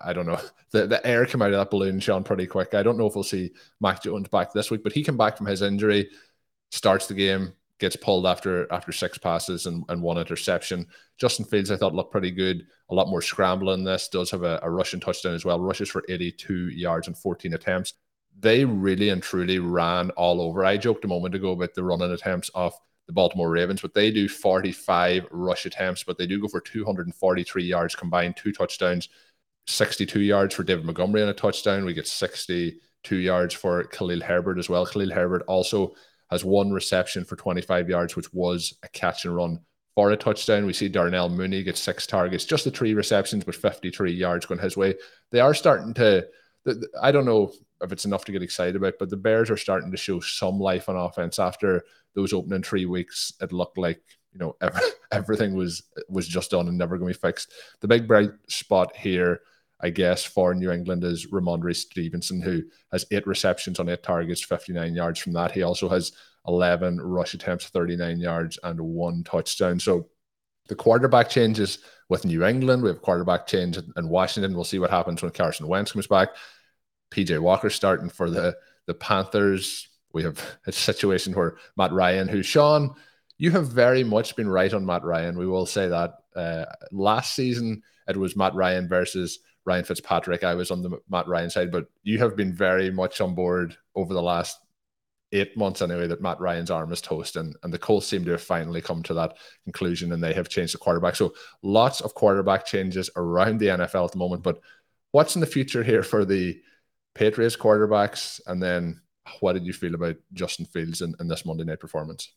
I 0.00 0.12
don't 0.12 0.26
know. 0.26 0.40
The 0.72 0.86
the 0.86 1.04
air 1.04 1.26
came 1.26 1.42
out 1.42 1.52
of 1.52 1.58
that 1.58 1.70
balloon, 1.72 1.98
Sean, 1.98 2.22
pretty 2.22 2.46
quick. 2.46 2.74
I 2.74 2.84
don't 2.84 2.96
know 2.96 3.08
if 3.08 3.16
we'll 3.16 3.24
see 3.24 3.50
Mac 3.80 4.04
Jones 4.04 4.28
back 4.28 4.52
this 4.52 4.70
week, 4.70 4.84
but 4.84 4.92
he 4.92 5.02
came 5.02 5.16
back 5.16 5.36
from 5.36 5.46
his 5.46 5.62
injury, 5.62 6.10
starts 6.70 7.08
the 7.08 7.14
game, 7.14 7.54
gets 7.80 7.96
pulled 7.96 8.26
after 8.26 8.70
after 8.72 8.92
six 8.92 9.18
passes 9.18 9.66
and, 9.66 9.84
and 9.88 10.02
one 10.02 10.18
interception. 10.18 10.86
Justin 11.18 11.46
Fields, 11.46 11.70
I 11.70 11.76
thought, 11.76 11.94
looked 11.94 12.12
pretty 12.12 12.30
good. 12.30 12.66
A 12.90 12.94
lot 12.94 13.08
more 13.08 13.22
scrambling 13.22 13.82
this. 13.82 14.08
Does 14.08 14.30
have 14.30 14.42
a, 14.42 14.60
a 14.62 14.70
rushing 14.70 15.00
touchdown 15.00 15.34
as 15.34 15.44
well. 15.44 15.58
Rushes 15.58 15.88
for 15.88 16.04
82 16.08 16.68
yards 16.68 17.08
and 17.08 17.18
14 17.18 17.54
attempts. 17.54 17.94
They 18.38 18.64
really 18.64 19.08
and 19.08 19.22
truly 19.22 19.58
ran 19.58 20.10
all 20.10 20.40
over. 20.40 20.64
I 20.64 20.76
joked 20.76 21.04
a 21.04 21.08
moment 21.08 21.34
ago 21.34 21.52
about 21.52 21.74
the 21.74 21.82
running 21.82 22.12
attempts 22.12 22.50
of 22.54 22.72
the 23.06 23.12
Baltimore 23.12 23.50
Ravens, 23.50 23.80
but 23.80 23.92
they 23.92 24.10
do 24.12 24.28
45 24.28 25.26
rush 25.32 25.66
attempts, 25.66 26.04
but 26.04 26.16
they 26.16 26.26
do 26.26 26.40
go 26.40 26.46
for 26.46 26.60
243 26.60 27.64
yards 27.64 27.96
combined, 27.96 28.36
two 28.36 28.52
touchdowns, 28.52 29.08
62 29.66 30.20
yards 30.20 30.54
for 30.54 30.62
David 30.62 30.84
Montgomery 30.84 31.22
and 31.22 31.30
a 31.30 31.34
touchdown. 31.34 31.84
We 31.84 31.92
get 31.92 32.06
62 32.06 33.16
yards 33.16 33.52
for 33.52 33.84
Khalil 33.84 34.20
Herbert 34.20 34.58
as 34.58 34.68
well. 34.68 34.86
Khalil 34.86 35.10
Herbert 35.10 35.42
also 35.48 35.94
has 36.30 36.44
one 36.44 36.70
reception 36.70 37.24
for 37.24 37.36
25 37.36 37.88
yards, 37.88 38.16
which 38.16 38.32
was 38.32 38.74
a 38.82 38.88
catch 38.88 39.24
and 39.24 39.34
run 39.34 39.60
for 39.94 40.10
a 40.10 40.16
touchdown. 40.16 40.66
We 40.66 40.72
see 40.72 40.88
Darnell 40.88 41.28
Mooney 41.28 41.62
get 41.62 41.76
six 41.76 42.06
targets, 42.06 42.44
just 42.44 42.64
the 42.64 42.70
three 42.70 42.94
receptions, 42.94 43.44
but 43.44 43.54
53 43.54 44.12
yards 44.12 44.46
going 44.46 44.60
his 44.60 44.76
way. 44.76 44.94
They 45.30 45.40
are 45.40 45.54
starting 45.54 45.94
to, 45.94 46.26
I 47.02 47.10
don't 47.10 47.24
know 47.26 47.52
if 47.82 47.92
it's 47.92 48.04
enough 48.04 48.24
to 48.26 48.32
get 48.32 48.42
excited 48.42 48.76
about, 48.76 48.94
but 48.98 49.10
the 49.10 49.16
Bears 49.16 49.50
are 49.50 49.56
starting 49.56 49.90
to 49.90 49.96
show 49.96 50.20
some 50.20 50.58
life 50.58 50.88
on 50.88 50.96
offense 50.96 51.38
after 51.38 51.82
those 52.14 52.32
opening 52.32 52.62
three 52.62 52.86
weeks. 52.86 53.32
It 53.40 53.52
looked 53.52 53.78
like 53.78 54.00
you 54.32 54.38
know 54.38 54.56
every, 54.60 54.82
everything 55.12 55.54
was 55.54 55.82
was 56.08 56.28
just 56.28 56.50
done 56.50 56.68
and 56.68 56.78
never 56.78 56.98
going 56.98 57.12
to 57.12 57.18
be 57.18 57.26
fixed. 57.26 57.52
The 57.80 57.88
big 57.88 58.06
bright 58.06 58.30
spot 58.48 58.96
here 58.96 59.40
I 59.82 59.90
guess, 59.90 60.24
for 60.24 60.54
New 60.54 60.70
England 60.70 61.04
is 61.04 61.26
Rhamondre 61.28 61.74
Stevenson, 61.74 62.40
who 62.40 62.62
has 62.92 63.06
eight 63.10 63.26
receptions 63.26 63.80
on 63.80 63.88
eight 63.88 64.02
targets, 64.02 64.42
59 64.42 64.94
yards 64.94 65.18
from 65.18 65.32
that. 65.32 65.52
He 65.52 65.62
also 65.62 65.88
has 65.88 66.12
11 66.46 67.00
rush 67.00 67.34
attempts, 67.34 67.68
39 67.68 68.20
yards, 68.20 68.58
and 68.62 68.80
one 68.80 69.24
touchdown. 69.24 69.80
So 69.80 70.08
the 70.68 70.74
quarterback 70.74 71.28
changes 71.28 71.78
with 72.08 72.24
New 72.24 72.44
England. 72.44 72.82
We 72.82 72.88
have 72.88 73.02
quarterback 73.02 73.46
change 73.46 73.78
in 73.78 74.08
Washington. 74.08 74.54
We'll 74.54 74.64
see 74.64 74.78
what 74.78 74.90
happens 74.90 75.22
when 75.22 75.32
Carson 75.32 75.66
Wentz 75.66 75.92
comes 75.92 76.06
back. 76.06 76.30
PJ 77.10 77.38
Walker 77.40 77.70
starting 77.70 78.08
for 78.08 78.30
the, 78.30 78.56
the 78.86 78.94
Panthers. 78.94 79.88
We 80.12 80.22
have 80.24 80.58
a 80.66 80.72
situation 80.72 81.32
where 81.32 81.56
Matt 81.76 81.92
Ryan, 81.92 82.28
who 82.28 82.42
Shawn, 82.42 82.94
you 83.38 83.50
have 83.52 83.68
very 83.68 84.04
much 84.04 84.36
been 84.36 84.48
right 84.48 84.72
on 84.72 84.84
Matt 84.84 85.04
Ryan. 85.04 85.38
We 85.38 85.46
will 85.46 85.66
say 85.66 85.88
that. 85.88 86.14
Uh, 86.36 86.66
last 86.92 87.34
season, 87.34 87.82
it 88.06 88.16
was 88.16 88.36
Matt 88.36 88.54
Ryan 88.54 88.88
versus 88.88 89.40
Ryan 89.64 89.84
Fitzpatrick. 89.84 90.44
I 90.44 90.54
was 90.54 90.70
on 90.70 90.82
the 90.82 90.98
Matt 91.08 91.28
Ryan 91.28 91.50
side, 91.50 91.70
but 91.70 91.86
you 92.02 92.18
have 92.18 92.36
been 92.36 92.52
very 92.54 92.90
much 92.90 93.20
on 93.20 93.34
board 93.34 93.76
over 93.94 94.14
the 94.14 94.22
last 94.22 94.58
eight 95.32 95.56
months 95.56 95.80
anyway 95.80 96.08
that 96.08 96.22
Matt 96.22 96.40
Ryan's 96.40 96.70
arm 96.70 96.92
is 96.92 97.00
toast, 97.00 97.36
and, 97.36 97.56
and 97.62 97.72
the 97.72 97.78
Colts 97.78 98.06
seem 98.06 98.24
to 98.24 98.32
have 98.32 98.42
finally 98.42 98.80
come 98.80 99.02
to 99.04 99.14
that 99.14 99.36
conclusion, 99.64 100.12
and 100.12 100.22
they 100.22 100.32
have 100.32 100.48
changed 100.48 100.74
the 100.74 100.78
quarterback. 100.78 101.16
So 101.16 101.34
lots 101.62 102.00
of 102.00 102.14
quarterback 102.14 102.66
changes 102.66 103.10
around 103.16 103.58
the 103.58 103.68
NFL 103.68 104.06
at 104.06 104.12
the 104.12 104.18
moment. 104.18 104.42
But 104.42 104.60
what's 105.12 105.34
in 105.34 105.40
the 105.40 105.46
future 105.46 105.82
here 105.82 106.02
for 106.02 106.24
the 106.24 106.60
Patriots 107.14 107.56
quarterbacks, 107.56 108.40
and 108.46 108.62
then 108.62 109.00
what 109.40 109.52
did 109.52 109.66
you 109.66 109.72
feel 109.72 109.94
about 109.94 110.16
Justin 110.32 110.66
Fields 110.66 111.02
in, 111.02 111.14
in 111.20 111.28
this 111.28 111.44
Monday 111.44 111.64
night 111.64 111.80
performance? 111.80 112.32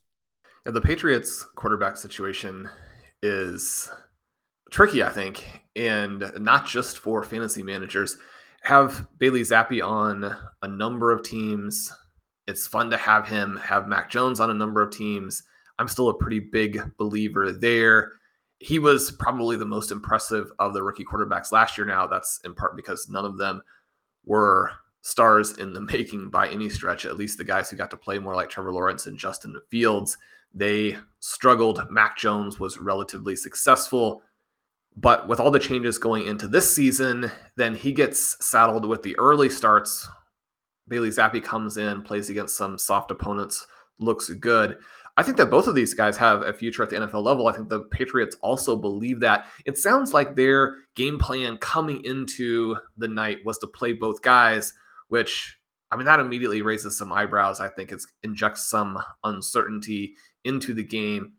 Yeah, 0.65 0.71
the 0.71 0.81
Patriots 0.81 1.45
quarterback 1.55 1.97
situation 1.97 2.69
is 3.21 3.89
tricky, 4.73 5.03
I 5.03 5.09
think, 5.09 5.61
and 5.75 6.31
not 6.39 6.65
just 6.65 6.97
for 6.97 7.23
fantasy 7.23 7.61
managers. 7.61 8.17
Have 8.63 9.05
Bailey 9.19 9.41
Zappe 9.41 9.85
on 9.85 10.35
a 10.63 10.67
number 10.67 11.11
of 11.11 11.21
teams. 11.21 11.93
It's 12.47 12.65
fun 12.65 12.89
to 12.89 12.97
have 12.97 13.27
him 13.27 13.57
have 13.63 13.87
Mac 13.87 14.09
Jones 14.09 14.39
on 14.39 14.49
a 14.49 14.53
number 14.53 14.81
of 14.81 14.91
teams. 14.91 15.43
I'm 15.77 15.87
still 15.87 16.09
a 16.09 16.17
pretty 16.17 16.39
big 16.39 16.81
believer 16.97 17.51
there. 17.51 18.13
He 18.57 18.79
was 18.79 19.11
probably 19.11 19.57
the 19.57 19.65
most 19.65 19.91
impressive 19.91 20.51
of 20.57 20.73
the 20.73 20.81
rookie 20.81 21.05
quarterbacks 21.05 21.51
last 21.51 21.77
year. 21.77 21.85
Now, 21.85 22.07
that's 22.07 22.39
in 22.43 22.55
part 22.55 22.75
because 22.75 23.07
none 23.09 23.25
of 23.25 23.37
them 23.37 23.61
were 24.25 24.71
stars 25.01 25.57
in 25.59 25.73
the 25.73 25.81
making 25.93 26.29
by 26.29 26.49
any 26.49 26.69
stretch, 26.69 27.05
at 27.05 27.17
least 27.17 27.37
the 27.37 27.43
guys 27.43 27.69
who 27.69 27.77
got 27.77 27.91
to 27.91 27.97
play 27.97 28.17
more 28.17 28.35
like 28.35 28.49
Trevor 28.49 28.73
Lawrence 28.73 29.05
and 29.05 29.19
Justin 29.19 29.55
Fields. 29.69 30.17
They 30.51 30.97
struggled. 31.19 31.85
Mac 31.91 32.17
Jones 32.17 32.59
was 32.59 32.79
relatively 32.79 33.35
successful. 33.35 34.23
But 34.95 35.27
with 35.27 35.39
all 35.39 35.51
the 35.51 35.59
changes 35.59 35.97
going 35.97 36.27
into 36.27 36.47
this 36.47 36.73
season, 36.73 37.31
then 37.55 37.75
he 37.75 37.91
gets 37.91 38.37
saddled 38.45 38.85
with 38.85 39.01
the 39.01 39.17
early 39.17 39.49
starts. 39.49 40.07
Bailey 40.87 41.09
Zappe 41.09 41.43
comes 41.43 41.77
in, 41.77 42.01
plays 42.03 42.29
against 42.29 42.57
some 42.57 42.77
soft 42.77 43.09
opponents, 43.09 43.65
looks 43.99 44.29
good. 44.29 44.77
I 45.15 45.23
think 45.23 45.37
that 45.37 45.51
both 45.51 45.67
of 45.67 45.75
these 45.75 45.93
guys 45.93 46.17
have 46.17 46.41
a 46.41 46.53
future 46.53 46.81
at 46.81 46.89
the 46.89 46.95
NFL 46.95 47.23
level. 47.23 47.47
I 47.47 47.53
think 47.53 47.69
the 47.69 47.81
Patriots 47.81 48.35
also 48.41 48.75
believe 48.75 49.19
that. 49.19 49.45
It 49.65 49.77
sounds 49.77 50.11
like 50.13 50.35
their 50.35 50.77
game 50.95 51.19
plan 51.19 51.57
coming 51.57 52.03
into 52.03 52.75
the 52.97 53.07
night 53.07 53.39
was 53.45 53.59
to 53.59 53.67
play 53.67 53.93
both 53.93 54.21
guys, 54.23 54.73
which 55.09 55.57
I 55.91 55.95
mean 55.95 56.05
that 56.05 56.19
immediately 56.19 56.63
raises 56.63 56.97
some 56.97 57.13
eyebrows. 57.13 57.59
I 57.59 57.67
think 57.67 57.91
it 57.91 58.01
injects 58.23 58.67
some 58.69 58.97
uncertainty 59.23 60.15
into 60.43 60.73
the 60.73 60.83
game 60.83 61.33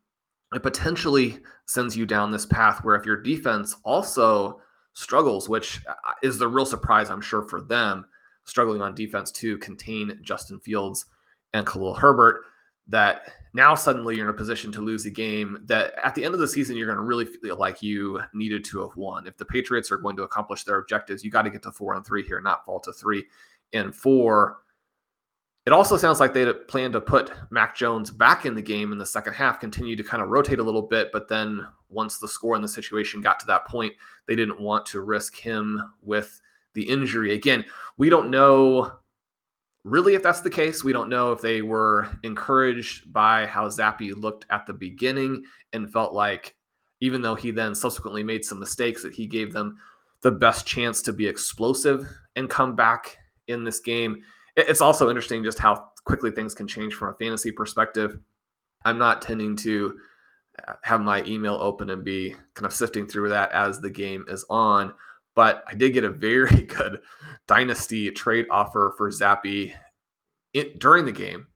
it 0.56 0.62
potentially 0.62 1.38
sends 1.66 1.96
you 1.96 2.06
down 2.06 2.30
this 2.30 2.46
path 2.46 2.84
where 2.84 2.96
if 2.96 3.06
your 3.06 3.20
defense 3.20 3.76
also 3.84 4.60
struggles, 4.92 5.48
which 5.48 5.80
uh, 5.88 5.94
is 6.22 6.38
the 6.38 6.48
real 6.48 6.66
surprise, 6.66 7.10
I'm 7.10 7.20
sure, 7.20 7.42
for 7.42 7.60
them, 7.60 8.06
struggling 8.44 8.82
on 8.82 8.94
defense 8.94 9.30
to 9.32 9.58
contain 9.58 10.18
Justin 10.22 10.60
Fields 10.60 11.06
and 11.52 11.66
Khalil 11.66 11.94
Herbert, 11.94 12.42
that 12.88 13.32
now 13.54 13.74
suddenly 13.74 14.16
you're 14.16 14.28
in 14.28 14.34
a 14.34 14.36
position 14.36 14.70
to 14.72 14.82
lose 14.82 15.06
a 15.06 15.10
game 15.10 15.58
that 15.64 15.94
at 16.02 16.14
the 16.14 16.24
end 16.24 16.34
of 16.34 16.40
the 16.40 16.48
season 16.48 16.76
you're 16.76 16.86
going 16.86 16.98
to 16.98 17.02
really 17.02 17.24
feel 17.24 17.56
like 17.56 17.82
you 17.82 18.20
needed 18.34 18.64
to 18.64 18.80
have 18.82 18.96
won. 18.96 19.26
If 19.26 19.36
the 19.36 19.44
Patriots 19.44 19.90
are 19.90 19.96
going 19.96 20.16
to 20.16 20.24
accomplish 20.24 20.64
their 20.64 20.78
objectives, 20.78 21.24
you 21.24 21.30
got 21.30 21.42
to 21.42 21.50
get 21.50 21.62
to 21.62 21.72
four 21.72 21.94
and 21.94 22.04
three 22.04 22.22
here, 22.24 22.40
not 22.40 22.64
fall 22.64 22.80
to 22.80 22.92
three 22.92 23.24
and 23.72 23.94
four. 23.94 24.58
It 25.66 25.72
also 25.72 25.96
sounds 25.96 26.20
like 26.20 26.34
they 26.34 26.52
plan 26.52 26.92
to 26.92 27.00
put 27.00 27.32
Mac 27.50 27.74
Jones 27.74 28.10
back 28.10 28.44
in 28.44 28.54
the 28.54 28.60
game 28.60 28.92
in 28.92 28.98
the 28.98 29.06
second 29.06 29.32
half, 29.32 29.60
continue 29.60 29.96
to 29.96 30.04
kind 30.04 30.22
of 30.22 30.28
rotate 30.28 30.58
a 30.58 30.62
little 30.62 30.82
bit. 30.82 31.10
But 31.10 31.26
then 31.28 31.66
once 31.88 32.18
the 32.18 32.28
score 32.28 32.54
and 32.54 32.62
the 32.62 32.68
situation 32.68 33.22
got 33.22 33.40
to 33.40 33.46
that 33.46 33.66
point, 33.66 33.94
they 34.26 34.36
didn't 34.36 34.60
want 34.60 34.84
to 34.86 35.00
risk 35.00 35.36
him 35.36 35.82
with 36.02 36.40
the 36.74 36.82
injury. 36.82 37.32
Again, 37.32 37.64
we 37.96 38.10
don't 38.10 38.30
know 38.30 38.92
really 39.84 40.14
if 40.14 40.22
that's 40.22 40.42
the 40.42 40.50
case. 40.50 40.84
We 40.84 40.92
don't 40.92 41.08
know 41.08 41.32
if 41.32 41.40
they 41.40 41.62
were 41.62 42.08
encouraged 42.22 43.10
by 43.10 43.46
how 43.46 43.68
Zappe 43.68 44.14
looked 44.16 44.44
at 44.50 44.66
the 44.66 44.72
beginning 44.74 45.44
and 45.72 45.90
felt 45.90 46.12
like, 46.12 46.56
even 47.00 47.22
though 47.22 47.34
he 47.34 47.50
then 47.50 47.74
subsequently 47.74 48.22
made 48.22 48.44
some 48.44 48.60
mistakes, 48.60 49.02
that 49.02 49.14
he 49.14 49.26
gave 49.26 49.52
them 49.52 49.78
the 50.20 50.30
best 50.30 50.66
chance 50.66 51.00
to 51.02 51.12
be 51.12 51.26
explosive 51.26 52.06
and 52.36 52.50
come 52.50 52.76
back 52.76 53.16
in 53.46 53.64
this 53.64 53.80
game 53.80 54.22
it's 54.56 54.80
also 54.80 55.08
interesting 55.08 55.42
just 55.42 55.58
how 55.58 55.90
quickly 56.04 56.30
things 56.30 56.54
can 56.54 56.66
change 56.66 56.94
from 56.94 57.08
a 57.08 57.14
fantasy 57.14 57.50
perspective. 57.50 58.18
I'm 58.84 58.98
not 58.98 59.22
tending 59.22 59.56
to 59.56 59.98
uh, 60.66 60.74
have 60.82 61.00
my 61.00 61.24
email 61.24 61.54
open 61.54 61.90
and 61.90 62.04
be 62.04 62.36
kind 62.54 62.66
of 62.66 62.72
sifting 62.72 63.06
through 63.06 63.30
that 63.30 63.52
as 63.52 63.80
the 63.80 63.90
game 63.90 64.24
is 64.28 64.44
on. 64.50 64.92
But 65.34 65.64
I 65.66 65.74
did 65.74 65.92
get 65.92 66.04
a 66.04 66.10
very 66.10 66.62
good 66.62 67.00
dynasty 67.48 68.10
trade 68.10 68.46
offer 68.50 68.94
for 68.96 69.10
Zappe 69.10 69.72
it, 70.52 70.78
during 70.78 71.04
the 71.04 71.12
game. 71.12 71.48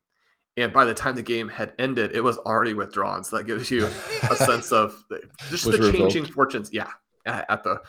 And 0.57 0.73
by 0.73 0.85
the 0.85 0.95
time 0.95 1.15
the 1.15 1.23
game 1.23 1.49
had 1.49 1.73
ended, 1.79 2.17
it 2.17 2.21
was 2.21 2.37
already 2.39 2.75
withdrawn. 2.75 3.23
So 3.23 3.37
that 3.37 3.45
gives 3.45 3.71
you 3.71 3.87
a 4.29 4.37
sense 4.37 4.73
of 4.73 5.05
the, 5.09 5.23
just 5.51 5.71
the 5.71 5.93
changing 5.93 6.27
fortunes. 6.27 6.71
Yeah, 6.73 6.91
at 7.25 7.63
the 7.63 7.81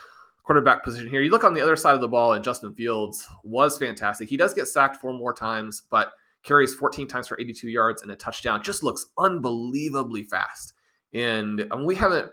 quarterback 0.50 0.82
position 0.82 1.08
here. 1.08 1.22
You 1.22 1.30
look 1.30 1.44
on 1.44 1.54
the 1.54 1.60
other 1.60 1.76
side 1.76 1.94
of 1.94 2.00
the 2.00 2.08
ball, 2.08 2.32
and 2.32 2.42
Justin 2.42 2.74
Fields 2.74 3.24
was 3.44 3.78
fantastic. 3.78 4.28
He 4.28 4.36
does 4.36 4.52
get 4.52 4.66
sacked 4.66 4.96
four 4.96 5.12
more 5.12 5.32
times, 5.32 5.82
but 5.90 6.10
carries 6.42 6.74
14 6.74 7.06
times 7.06 7.28
for 7.28 7.40
82 7.40 7.68
yards 7.68 8.02
and 8.02 8.10
a 8.10 8.16
touchdown. 8.16 8.60
Just 8.60 8.82
looks 8.82 9.06
unbelievably 9.16 10.24
fast. 10.24 10.72
And 11.14 11.64
we 11.84 11.94
haven't, 11.94 12.32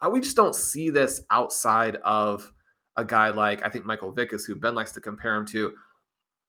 uh, 0.00 0.08
we 0.08 0.20
just 0.20 0.38
don't 0.38 0.54
see 0.54 0.88
this 0.88 1.20
outside 1.30 1.96
of 1.96 2.50
a 2.96 3.04
guy 3.04 3.28
like 3.28 3.62
I 3.62 3.68
think 3.68 3.84
Michael 3.84 4.10
Vick 4.10 4.32
is 4.32 4.46
who 4.46 4.54
Ben 4.54 4.74
likes 4.74 4.92
to 4.92 5.00
compare 5.02 5.36
him 5.36 5.44
to. 5.48 5.74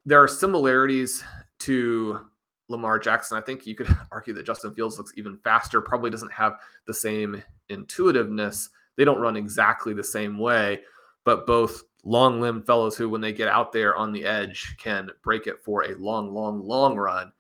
There 0.06 0.24
are 0.24 0.30
similarities 0.30 1.26
to 1.60 2.22
Lamar 2.70 3.00
Jackson. 3.00 3.38
I 3.38 3.42
think 3.42 3.68
you 3.68 3.76
could 3.76 3.94
argue 4.14 4.34
that 4.36 4.46
Justin 4.46 4.74
Fields 4.74 4.98
looks 4.98 5.12
even 5.18 5.38
faster, 5.44 5.82
probably 5.82 6.10
doesn't 6.10 6.32
have 6.32 6.54
the 6.88 6.94
same 6.94 7.44
intuitiveness. 7.68 8.70
They 8.96 9.04
don't 9.04 9.20
run 9.20 9.36
exactly 9.36 9.94
the 9.94 10.04
same 10.04 10.38
way, 10.38 10.80
but 11.24 11.46
both 11.46 11.84
long 12.04 12.42
limbed 12.42 12.66
fellows 12.66 12.98
who, 12.98 13.10
when 13.10 13.22
they 13.22 13.34
get 13.34 13.48
out 13.48 13.72
there 13.72 13.96
on 13.96 14.12
the 14.12 14.26
edge, 14.26 14.76
can 14.80 15.10
break 15.24 15.48
it 15.48 15.64
for 15.64 15.84
a 15.84 15.96
long, 15.98 16.34
long, 16.34 16.66
long 16.66 16.96
run. 16.96 17.32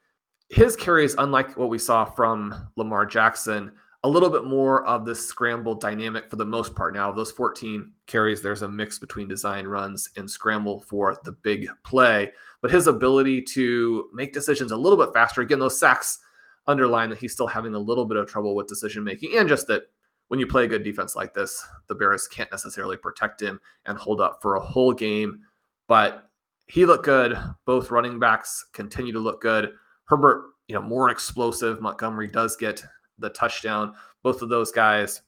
His 0.49 0.75
carries, 0.75 1.15
unlike 1.17 1.57
what 1.57 1.69
we 1.69 1.79
saw 1.79 2.05
from 2.05 2.69
Lamar 2.75 3.05
Jackson, 3.05 3.71
a 4.03 4.09
little 4.09 4.29
bit 4.29 4.45
more 4.45 4.83
of 4.85 5.05
the 5.05 5.15
scramble 5.15 5.75
dynamic 5.75 6.29
for 6.29 6.35
the 6.35 6.45
most 6.45 6.75
part. 6.75 6.93
Now, 6.93 7.09
of 7.09 7.15
those 7.15 7.31
14 7.31 7.91
carries, 8.07 8.41
there's 8.41 8.63
a 8.63 8.67
mix 8.67 8.97
between 8.97 9.27
design 9.27 9.67
runs 9.67 10.09
and 10.17 10.29
scramble 10.29 10.81
for 10.81 11.17
the 11.23 11.31
big 11.31 11.69
play. 11.83 12.31
But 12.61 12.71
his 12.71 12.87
ability 12.87 13.43
to 13.43 14.09
make 14.13 14.33
decisions 14.33 14.71
a 14.71 14.77
little 14.77 14.97
bit 14.97 15.13
faster, 15.13 15.41
again, 15.41 15.59
those 15.59 15.79
sacks 15.79 16.19
underline 16.67 17.09
that 17.09 17.19
he's 17.19 17.33
still 17.33 17.47
having 17.47 17.73
a 17.73 17.79
little 17.79 18.05
bit 18.05 18.17
of 18.17 18.27
trouble 18.27 18.55
with 18.55 18.67
decision 18.67 19.03
making, 19.03 19.37
and 19.37 19.47
just 19.47 19.67
that 19.67 19.83
when 20.31 20.39
you 20.39 20.47
play 20.47 20.63
a 20.63 20.67
good 20.67 20.85
defense 20.85 21.13
like 21.13 21.33
this, 21.33 21.61
the 21.87 21.93
Bears 21.93 22.25
can't 22.25 22.49
necessarily 22.51 22.95
protect 22.95 23.41
him 23.41 23.59
and 23.85 23.97
hold 23.97 24.21
up 24.21 24.41
for 24.41 24.55
a 24.55 24.61
whole 24.61 24.93
game. 24.93 25.41
But 25.89 26.29
he 26.67 26.85
looked 26.85 27.03
good. 27.03 27.37
Both 27.65 27.91
running 27.91 28.17
backs 28.17 28.65
continue 28.71 29.11
to 29.11 29.19
look 29.19 29.41
good. 29.41 29.73
Herbert, 30.05 30.51
you 30.69 30.75
know, 30.75 30.81
more 30.81 31.09
explosive. 31.09 31.81
Montgomery 31.81 32.29
does 32.29 32.55
get 32.55 32.81
the 33.19 33.31
touchdown. 33.31 33.93
Both 34.23 34.41
of 34.41 34.47
those 34.47 34.71
guys 34.71 35.21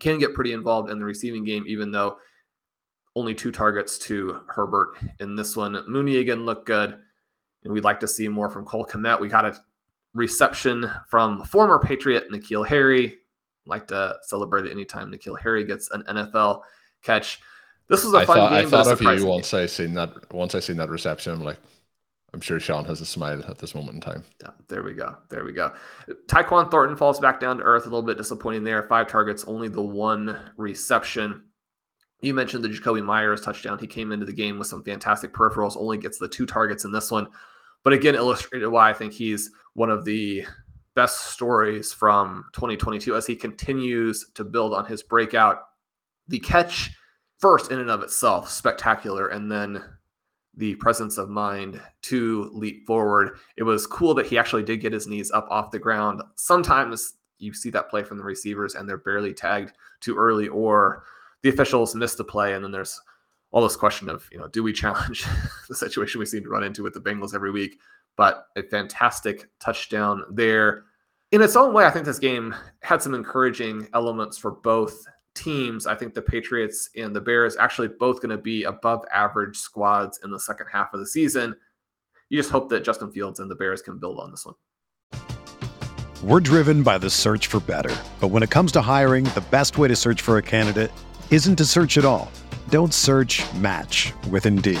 can 0.00 0.18
get 0.18 0.34
pretty 0.34 0.52
involved 0.52 0.90
in 0.90 0.98
the 0.98 1.04
receiving 1.04 1.44
game, 1.44 1.62
even 1.68 1.92
though 1.92 2.16
only 3.14 3.36
two 3.36 3.52
targets 3.52 3.98
to 3.98 4.40
Herbert 4.48 4.96
in 5.20 5.36
this 5.36 5.56
one. 5.56 5.80
Mooney 5.86 6.16
again 6.16 6.44
looked 6.44 6.66
good, 6.66 6.98
and 7.62 7.72
we'd 7.72 7.84
like 7.84 8.00
to 8.00 8.08
see 8.08 8.26
more 8.26 8.50
from 8.50 8.64
Cole 8.64 8.84
Kmet. 8.84 9.20
We 9.20 9.28
got 9.28 9.44
a 9.44 9.56
reception 10.12 10.90
from 11.06 11.44
former 11.44 11.78
Patriot 11.78 12.32
N'Keal 12.32 12.66
Harry. 12.66 13.18
Like 13.68 13.86
to 13.88 14.16
celebrate 14.22 14.66
it 14.66 14.72
anytime 14.72 15.12
N'Keal 15.12 15.38
Harry 15.40 15.64
gets 15.64 15.90
an 15.90 16.02
NFL 16.08 16.62
catch. 17.02 17.40
This 17.88 18.04
was 18.04 18.12
a 18.14 18.18
I 18.18 18.24
fun 18.24 18.36
thought, 18.36 18.50
game. 18.50 18.66
I 18.66 18.70
thought 18.70 18.86
of 18.88 19.00
you 19.00 19.26
once 19.26 19.50
game. 19.50 19.60
I 19.60 19.66
seen 19.66 19.94
that. 19.94 20.32
Once 20.32 20.54
I 20.54 20.60
seen 20.60 20.76
that 20.78 20.90
reception, 20.90 21.32
I'm 21.32 21.44
like, 21.44 21.58
I'm 22.34 22.40
sure 22.40 22.60
Sean 22.60 22.84
has 22.84 23.00
a 23.00 23.06
smile 23.06 23.42
at 23.48 23.58
this 23.58 23.74
moment 23.74 23.94
in 23.94 24.00
time. 24.00 24.24
Yeah, 24.42 24.50
there 24.68 24.82
we 24.82 24.92
go. 24.92 25.16
There 25.30 25.44
we 25.44 25.52
go. 25.52 25.72
Tyquan 26.26 26.70
Thornton 26.70 26.96
falls 26.96 27.18
back 27.18 27.40
down 27.40 27.58
to 27.58 27.62
earth. 27.62 27.82
A 27.82 27.86
little 27.86 28.02
bit 28.02 28.18
disappointing 28.18 28.64
there. 28.64 28.82
Five 28.82 29.08
targets, 29.08 29.44
only 29.44 29.68
the 29.68 29.82
one 29.82 30.38
reception. 30.56 31.44
You 32.20 32.34
mentioned 32.34 32.64
the 32.64 32.68
Jakobi 32.68 33.02
Meyers 33.02 33.40
touchdown. 33.40 33.78
He 33.78 33.86
came 33.86 34.12
into 34.12 34.26
the 34.26 34.32
game 34.32 34.58
with 34.58 34.66
some 34.66 34.82
fantastic 34.82 35.32
peripherals, 35.32 35.76
only 35.76 35.98
gets 35.98 36.18
the 36.18 36.28
two 36.28 36.46
targets 36.46 36.84
in 36.84 36.92
this 36.92 37.10
one. 37.10 37.28
But 37.84 37.92
again, 37.92 38.16
illustrated 38.16 38.68
why 38.68 38.90
I 38.90 38.92
think 38.92 39.12
he's 39.12 39.50
one 39.74 39.88
of 39.88 40.04
the 40.04 40.44
best 40.98 41.26
stories 41.26 41.92
from 41.92 42.44
2022 42.54 43.14
as 43.14 43.24
he 43.24 43.36
continues 43.36 44.26
to 44.34 44.42
build 44.42 44.74
on 44.74 44.84
his 44.84 45.00
breakout. 45.00 45.60
The 46.26 46.40
catch, 46.40 46.90
first 47.38 47.70
in 47.70 47.78
and 47.78 47.88
of 47.88 48.02
itself, 48.02 48.50
spectacular. 48.50 49.28
And 49.28 49.48
then 49.48 49.80
the 50.56 50.74
presence 50.74 51.16
of 51.16 51.28
mind 51.28 51.80
to 52.02 52.50
leap 52.52 52.84
forward. 52.84 53.38
It 53.56 53.62
was 53.62 53.86
cool 53.86 54.12
that 54.14 54.26
he 54.26 54.36
actually 54.36 54.64
did 54.64 54.80
get 54.80 54.92
his 54.92 55.06
knees 55.06 55.30
up 55.30 55.46
off 55.50 55.70
the 55.70 55.78
ground. 55.78 56.20
Sometimes 56.34 57.14
you 57.38 57.54
see 57.54 57.70
that 57.70 57.90
play 57.90 58.02
from 58.02 58.18
the 58.18 58.24
receivers 58.24 58.74
and 58.74 58.88
they're 58.88 58.98
barely 58.98 59.32
tagged 59.32 59.74
too 60.00 60.16
early, 60.16 60.48
or 60.48 61.04
the 61.42 61.48
officials 61.48 61.94
miss 61.94 62.16
the 62.16 62.24
play, 62.24 62.54
and 62.54 62.64
then 62.64 62.72
there's 62.72 63.00
all 63.52 63.62
this 63.62 63.76
question 63.76 64.08
of, 64.08 64.28
you 64.32 64.38
know, 64.38 64.48
do 64.48 64.64
we 64.64 64.72
challenge 64.72 65.24
the 65.68 65.76
situation 65.76 66.18
we 66.18 66.26
seem 66.26 66.42
to 66.42 66.50
run 66.50 66.64
into 66.64 66.82
with 66.82 66.92
the 66.92 67.00
Bengals 67.00 67.36
every 67.36 67.52
week? 67.52 67.78
But 68.16 68.48
a 68.56 68.64
fantastic 68.64 69.48
touchdown 69.60 70.24
there. 70.28 70.86
In 71.30 71.42
its 71.42 71.56
own 71.56 71.74
way, 71.74 71.84
I 71.84 71.90
think 71.90 72.06
this 72.06 72.18
game 72.18 72.54
had 72.80 73.02
some 73.02 73.12
encouraging 73.12 73.86
elements 73.92 74.38
for 74.38 74.52
both 74.52 75.04
teams. 75.34 75.86
I 75.86 75.94
think 75.94 76.14
the 76.14 76.22
Patriots 76.22 76.88
and 76.96 77.14
the 77.14 77.20
Bears 77.20 77.54
actually 77.58 77.88
both 77.88 78.22
going 78.22 78.30
to 78.30 78.38
be 78.38 78.64
above 78.64 79.04
average 79.12 79.58
squads 79.58 80.20
in 80.24 80.30
the 80.30 80.40
second 80.40 80.68
half 80.72 80.94
of 80.94 81.00
the 81.00 81.06
season. 81.06 81.54
You 82.30 82.38
just 82.38 82.50
hope 82.50 82.70
that 82.70 82.82
Justin 82.82 83.12
Fields 83.12 83.40
and 83.40 83.50
the 83.50 83.54
Bears 83.56 83.82
can 83.82 83.98
build 83.98 84.18
on 84.18 84.30
this 84.30 84.46
one. 84.46 84.54
We're 86.22 86.40
driven 86.40 86.82
by 86.82 86.96
the 86.96 87.10
search 87.10 87.46
for 87.46 87.60
better. 87.60 87.94
But 88.20 88.28
when 88.28 88.42
it 88.42 88.48
comes 88.48 88.72
to 88.72 88.80
hiring, 88.80 89.24
the 89.24 89.44
best 89.50 89.76
way 89.76 89.88
to 89.88 89.96
search 89.96 90.22
for 90.22 90.38
a 90.38 90.42
candidate 90.42 90.92
isn't 91.30 91.56
to 91.56 91.66
search 91.66 91.98
at 91.98 92.06
all. 92.06 92.32
Don't 92.70 92.94
search 92.94 93.44
match 93.52 94.14
with 94.30 94.46
Indeed. 94.46 94.80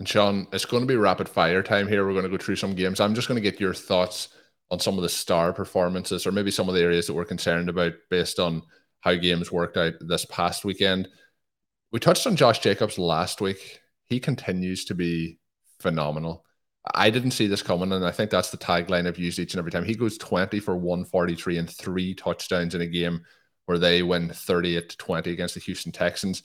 And 0.00 0.08
Sean, 0.08 0.46
it's 0.50 0.64
going 0.64 0.82
to 0.82 0.86
be 0.86 0.96
rapid 0.96 1.28
fire 1.28 1.62
time 1.62 1.86
here. 1.86 2.06
We're 2.06 2.14
going 2.14 2.24
to 2.24 2.30
go 2.30 2.42
through 2.42 2.56
some 2.56 2.74
games. 2.74 3.00
I'm 3.00 3.14
just 3.14 3.28
going 3.28 3.36
to 3.36 3.50
get 3.50 3.60
your 3.60 3.74
thoughts 3.74 4.28
on 4.70 4.80
some 4.80 4.96
of 4.96 5.02
the 5.02 5.10
star 5.10 5.52
performances 5.52 6.26
or 6.26 6.32
maybe 6.32 6.50
some 6.50 6.70
of 6.70 6.74
the 6.74 6.80
areas 6.80 7.06
that 7.06 7.12
we're 7.12 7.26
concerned 7.26 7.68
about 7.68 7.92
based 8.08 8.40
on 8.40 8.62
how 9.00 9.14
games 9.14 9.52
worked 9.52 9.76
out 9.76 9.92
this 10.00 10.24
past 10.24 10.64
weekend. 10.64 11.06
We 11.92 12.00
touched 12.00 12.26
on 12.26 12.34
Josh 12.34 12.60
Jacobs 12.60 12.98
last 12.98 13.42
week. 13.42 13.80
He 14.06 14.20
continues 14.20 14.86
to 14.86 14.94
be 14.94 15.38
phenomenal. 15.80 16.46
I 16.94 17.10
didn't 17.10 17.32
see 17.32 17.46
this 17.46 17.62
coming, 17.62 17.92
and 17.92 18.06
I 18.06 18.10
think 18.10 18.30
that's 18.30 18.50
the 18.50 18.56
tagline 18.56 19.06
I've 19.06 19.18
used 19.18 19.38
each 19.38 19.52
and 19.52 19.58
every 19.58 19.70
time. 19.70 19.84
He 19.84 19.94
goes 19.94 20.16
20 20.16 20.60
for 20.60 20.78
143 20.78 21.58
and 21.58 21.68
three 21.68 22.14
touchdowns 22.14 22.74
in 22.74 22.80
a 22.80 22.86
game 22.86 23.20
where 23.66 23.78
they 23.78 24.02
win 24.02 24.30
38 24.30 24.88
to 24.88 24.96
20 24.96 25.30
against 25.30 25.56
the 25.56 25.60
Houston 25.60 25.92
Texans. 25.92 26.42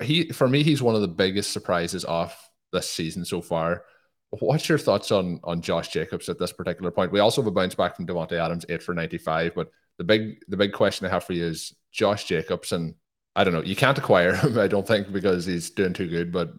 He 0.00 0.28
for 0.28 0.46
me, 0.46 0.62
he's 0.62 0.80
one 0.80 0.94
of 0.94 1.00
the 1.00 1.08
biggest 1.08 1.52
surprises 1.52 2.04
off 2.04 2.43
this 2.74 2.90
season 2.90 3.24
so 3.24 3.40
far. 3.40 3.84
What's 4.30 4.68
your 4.68 4.78
thoughts 4.78 5.10
on 5.10 5.40
on 5.44 5.62
Josh 5.62 5.88
Jacobs 5.88 6.28
at 6.28 6.38
this 6.38 6.52
particular 6.52 6.90
point? 6.90 7.12
We 7.12 7.20
also 7.20 7.40
have 7.40 7.46
a 7.46 7.52
bounce 7.52 7.74
back 7.74 7.96
from 7.96 8.06
Davante 8.06 8.32
Adams, 8.32 8.66
eight 8.68 8.82
for 8.82 8.92
ninety 8.92 9.16
five. 9.16 9.54
But 9.54 9.70
the 9.96 10.04
big 10.04 10.40
the 10.48 10.56
big 10.56 10.72
question 10.72 11.06
I 11.06 11.10
have 11.10 11.24
for 11.24 11.32
you 11.32 11.46
is 11.46 11.72
Josh 11.92 12.24
Jacobs, 12.24 12.72
and 12.72 12.94
I 13.36 13.44
don't 13.44 13.54
know. 13.54 13.62
You 13.62 13.76
can't 13.76 13.96
acquire 13.96 14.34
him, 14.34 14.58
I 14.66 14.66
don't 14.66 14.86
think, 14.86 15.12
because 15.12 15.46
he's 15.46 15.70
doing 15.70 15.92
too 15.94 16.08
good. 16.08 16.32
But 16.32 16.52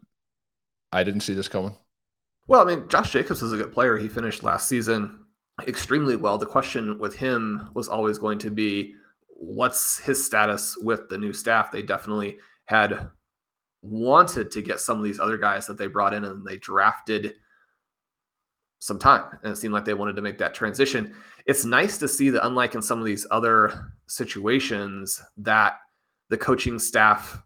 I 0.91 1.03
didn't 1.03 1.21
see 1.21 1.33
this 1.33 1.49
coming. 1.49 1.75
Well, 2.47 2.61
I 2.61 2.75
mean, 2.75 2.87
Josh 2.87 3.11
Jacobs 3.11 3.43
is 3.43 3.51
a 3.51 3.57
good 3.57 3.73
player. 3.73 3.97
He 3.97 4.07
finished 4.07 4.43
last 4.43 4.69
season 4.69 5.25
extremely 5.67 6.15
well. 6.15 6.37
The 6.37 6.45
question 6.45 6.99
with 6.99 7.15
him 7.15 7.69
was 7.73 7.87
always 7.87 8.17
going 8.17 8.39
to 8.39 8.51
be 8.51 8.95
what's 9.27 9.99
his 9.99 10.25
status 10.25 10.77
with 10.77 11.09
the 11.09 11.17
new 11.17 11.33
staff? 11.33 11.71
They 11.71 11.81
definitely 11.81 12.37
had 12.65 13.09
wanted 13.85 14.51
to 14.51 14.61
get 14.61 14.79
some 14.79 14.97
of 14.97 15.03
these 15.03 15.19
other 15.19 15.37
guys 15.37 15.67
that 15.67 15.77
they 15.77 15.87
brought 15.87 16.13
in 16.13 16.25
and 16.25 16.45
they 16.45 16.57
drafted 16.57 17.35
some 18.79 18.99
time 18.99 19.23
and 19.43 19.53
it 19.53 19.55
seemed 19.55 19.73
like 19.73 19.85
they 19.85 19.93
wanted 19.93 20.15
to 20.15 20.21
make 20.21 20.37
that 20.37 20.53
transition. 20.53 21.15
It's 21.45 21.65
nice 21.65 21.97
to 21.99 22.07
see 22.07 22.29
that 22.31 22.45
unlike 22.45 22.75
in 22.75 22.81
some 22.81 22.99
of 22.99 23.05
these 23.05 23.25
other 23.31 23.93
situations 24.07 25.21
that 25.37 25.79
the 26.29 26.37
coaching 26.37 26.79
staff 26.79 27.41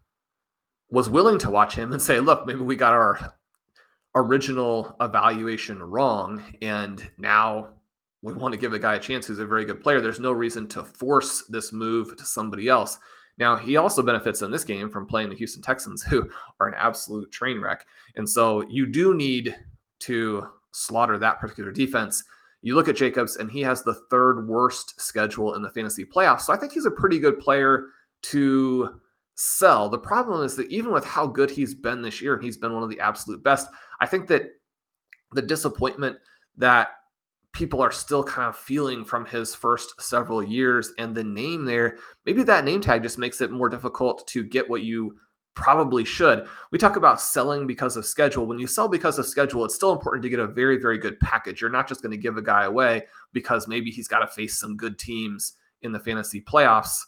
was 0.90 1.10
willing 1.10 1.38
to 1.40 1.50
watch 1.50 1.76
him 1.76 1.92
and 1.92 2.02
say, 2.02 2.20
look, 2.20 2.46
maybe 2.46 2.62
we 2.62 2.76
got 2.76 2.94
our 2.94 3.36
original 4.16 4.96
evaluation 5.02 5.82
wrong 5.82 6.44
and 6.62 7.10
now 7.18 7.70
we 8.22 8.34
want 8.34 8.54
to 8.54 8.60
give 8.60 8.74
a 8.74 8.80
guy 8.80 8.96
a 8.96 9.00
chance 9.00 9.28
who's 9.28 9.40
a 9.40 9.46
very 9.46 9.66
good 9.66 9.82
player. 9.82 10.02
There's 10.02 10.20
no 10.20 10.32
reason 10.32 10.68
to 10.70 10.84
force 10.84 11.44
this 11.48 11.72
move 11.72 12.18
to 12.18 12.26
somebody 12.26 12.68
else. 12.68 12.98
Now, 13.40 13.56
he 13.56 13.78
also 13.78 14.04
benefits 14.04 14.42
in 14.42 14.52
this 14.52 14.66
game 14.66 14.90
from 14.90 15.08
playing 15.08 15.30
the 15.30 15.36
Houston 15.36 15.62
Texans, 15.62 16.04
who 16.10 16.30
are 16.60 16.68
an 16.68 16.76
absolute 16.78 17.32
train 17.32 17.62
wreck. 17.62 17.86
And 18.16 18.30
so 18.30 18.68
you 18.70 18.86
do 18.86 19.16
need 19.16 19.56
to 20.00 20.48
slaughter 20.72 21.18
that 21.18 21.40
particular 21.40 21.72
defense. 21.72 22.24
You 22.62 22.76
look 22.76 22.90
at 22.90 22.98
Jacobs, 22.98 23.38
and 23.38 23.50
he 23.50 23.62
has 23.62 23.84
the 23.84 24.02
third 24.12 24.48
worst 24.48 25.00
schedule 25.00 25.56
in 25.56 25.62
the 25.62 25.72
fantasy 25.72 26.06
playoffs. 26.06 26.42
So 26.42 26.54
I 26.54 26.58
think 26.58 26.74
he's 26.74 26.86
a 26.86 26.92
pretty 26.92 27.18
good 27.18 27.40
player 27.40 27.88
to 28.24 29.00
sell. 29.36 29.88
The 29.88 29.98
problem 29.98 30.44
is 30.44 30.58
that 30.58 30.68
even 30.68 30.92
with 30.92 31.06
how 31.06 31.26
good 31.26 31.50
he's 31.50 31.74
been 31.74 32.02
this 32.02 32.22
year, 32.22 32.34
and 32.34 32.44
he's 32.44 32.58
been 32.58 32.74
one 32.74 32.84
of 32.84 32.90
the 32.90 33.00
absolute 33.00 33.42
best, 33.42 33.70
I 34.02 34.06
think 34.06 34.28
that 34.28 34.52
the 35.32 35.42
disappointment 35.42 36.18
that 36.58 36.90
people 37.54 37.82
are 37.82 37.92
still 37.92 38.24
kind 38.24 38.48
of 38.48 38.56
feeling 38.56 39.04
from 39.04 39.26
his 39.26 39.56
first 39.56 40.00
several 40.02 40.44
years 40.44 40.94
and 40.98 41.16
the 41.16 41.24
name 41.24 41.66
there 41.66 41.98
maybe 42.26 42.44
that 42.44 42.64
name 42.64 42.80
tag 42.80 43.02
just 43.02 43.18
makes 43.18 43.42
it 43.42 43.52
more 43.52 43.70
difficult 43.70 44.28
to 44.28 44.44
get 44.44 44.70
what 44.70 44.84
you 44.84 45.18
probably 45.56 46.06
should. 46.06 46.48
We 46.72 46.78
talk 46.78 46.96
about 46.96 47.20
selling 47.20 47.68
because 47.68 47.98
of 47.98 48.06
schedule. 48.06 48.46
When 48.46 48.60
you 48.60 48.68
sell 48.68 48.88
because 48.88 49.20
of 49.20 49.26
schedule 49.26 49.66
it's 49.66 49.76
still 49.76 49.92
important 49.92 50.24
to 50.24 50.30
get 50.30 50.40
a 50.40 50.48
very 50.48 50.78
very 50.78 50.98
good 50.98 51.20
package. 51.20 51.60
You're 51.60 51.70
not 51.70 51.88
just 51.88 52.02
going 52.02 52.12
to 52.12 52.18
give 52.18 52.38
a 52.38 52.42
guy 52.42 52.64
away 52.64 53.08
because 53.34 53.68
maybe 53.68 53.92
he's 53.92 54.08
got 54.08 54.20
to 54.20 54.28
face 54.28 54.58
some 54.58 54.78
good 54.78 54.98
teams 54.98 55.54
in 55.82 55.92
the 55.92 56.00
fantasy 56.00 56.42
playoffs. 56.42 57.00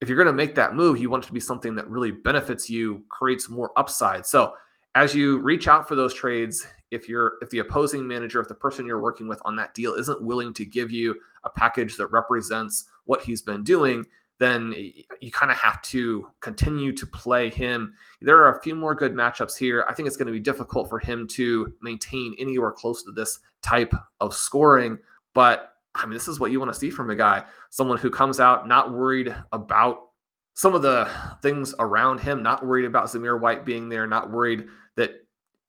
If 0.00 0.08
you're 0.08 0.16
going 0.16 0.26
to 0.26 0.32
make 0.32 0.54
that 0.56 0.74
move 0.74 0.98
you 0.98 1.08
want 1.08 1.24
it 1.24 1.28
to 1.28 1.32
be 1.32 1.40
something 1.40 1.74
that 1.76 1.88
really 1.88 2.10
benefits 2.10 2.68
you 2.68 3.02
creates 3.08 3.48
more 3.48 3.72
upside. 3.76 4.26
So 4.26 4.54
as 4.94 5.14
you 5.14 5.38
reach 5.38 5.68
out 5.68 5.88
for 5.88 5.94
those 5.94 6.12
trades 6.12 6.66
if 6.90 7.08
you're 7.08 7.34
if 7.40 7.50
the 7.50 7.58
opposing 7.58 8.06
manager 8.06 8.40
if 8.40 8.48
the 8.48 8.54
person 8.54 8.86
you're 8.86 9.00
working 9.00 9.28
with 9.28 9.40
on 9.44 9.56
that 9.56 9.74
deal 9.74 9.94
isn't 9.94 10.22
willing 10.22 10.52
to 10.54 10.64
give 10.64 10.90
you 10.90 11.14
a 11.44 11.50
package 11.50 11.96
that 11.96 12.06
represents 12.08 12.84
what 13.04 13.22
he's 13.22 13.42
been 13.42 13.62
doing 13.62 14.04
then 14.38 14.74
you 15.20 15.30
kind 15.30 15.52
of 15.52 15.58
have 15.58 15.82
to 15.82 16.26
continue 16.40 16.92
to 16.92 17.06
play 17.06 17.50
him. 17.50 17.92
There 18.22 18.38
are 18.38 18.56
a 18.56 18.62
few 18.62 18.74
more 18.74 18.94
good 18.94 19.12
matchups 19.12 19.54
here. 19.54 19.84
I 19.86 19.92
think 19.92 20.06
it's 20.06 20.16
going 20.16 20.28
to 20.28 20.32
be 20.32 20.40
difficult 20.40 20.88
for 20.88 20.98
him 20.98 21.28
to 21.32 21.74
maintain 21.82 22.34
anywhere 22.38 22.72
close 22.72 23.02
to 23.02 23.12
this 23.12 23.40
type 23.62 23.94
of 24.20 24.34
scoring 24.34 24.98
but 25.34 25.74
i 25.94 26.04
mean 26.04 26.14
this 26.14 26.28
is 26.28 26.40
what 26.40 26.50
you 26.50 26.58
want 26.58 26.72
to 26.72 26.78
see 26.78 26.90
from 26.90 27.10
a 27.10 27.16
guy 27.16 27.44
someone 27.70 27.98
who 27.98 28.10
comes 28.10 28.40
out 28.40 28.66
not 28.66 28.92
worried 28.92 29.34
about 29.52 30.08
some 30.54 30.74
of 30.74 30.82
the 30.82 31.08
things 31.42 31.74
around 31.78 32.18
him 32.18 32.42
not 32.42 32.64
worried 32.64 32.84
about 32.84 33.06
zamir 33.06 33.40
white 33.40 33.64
being 33.64 33.88
there 33.88 34.06
not 34.06 34.30
worried 34.30 34.66
that 34.96 35.12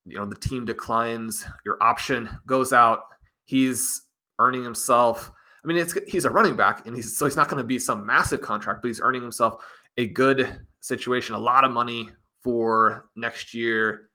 you 0.06 0.18
know 0.18 0.26
the 0.26 0.36
team 0.36 0.66
declines, 0.66 1.46
your 1.66 1.82
option 1.82 2.30
goes 2.46 2.74
out. 2.74 3.04
He's 3.46 4.02
earning 4.40 4.64
himself. 4.64 5.32
I 5.64 5.68
mean, 5.68 5.78
it's 5.78 5.96
he's 6.08 6.26
a 6.26 6.30
running 6.30 6.56
back, 6.56 6.88
and 6.88 6.96
he's 6.96 7.18
so 7.18 7.26
he's 7.26 7.36
not 7.36 7.50
going 7.50 7.62
to 7.62 7.68
be 7.68 7.80
some 7.80 8.06
massive 8.06 8.42
contract, 8.42 8.82
but 8.82 8.88
he's 8.88 9.02
earning 9.02 9.22
himself 9.22 9.64
a 9.98 10.08
good 10.08 10.60
situation, 10.80 11.36
a 11.36 11.40
lot 11.40 11.64
of 11.64 11.72
money 11.72 12.10
for 12.44 13.10
next 13.16 13.54
year. 13.54 14.10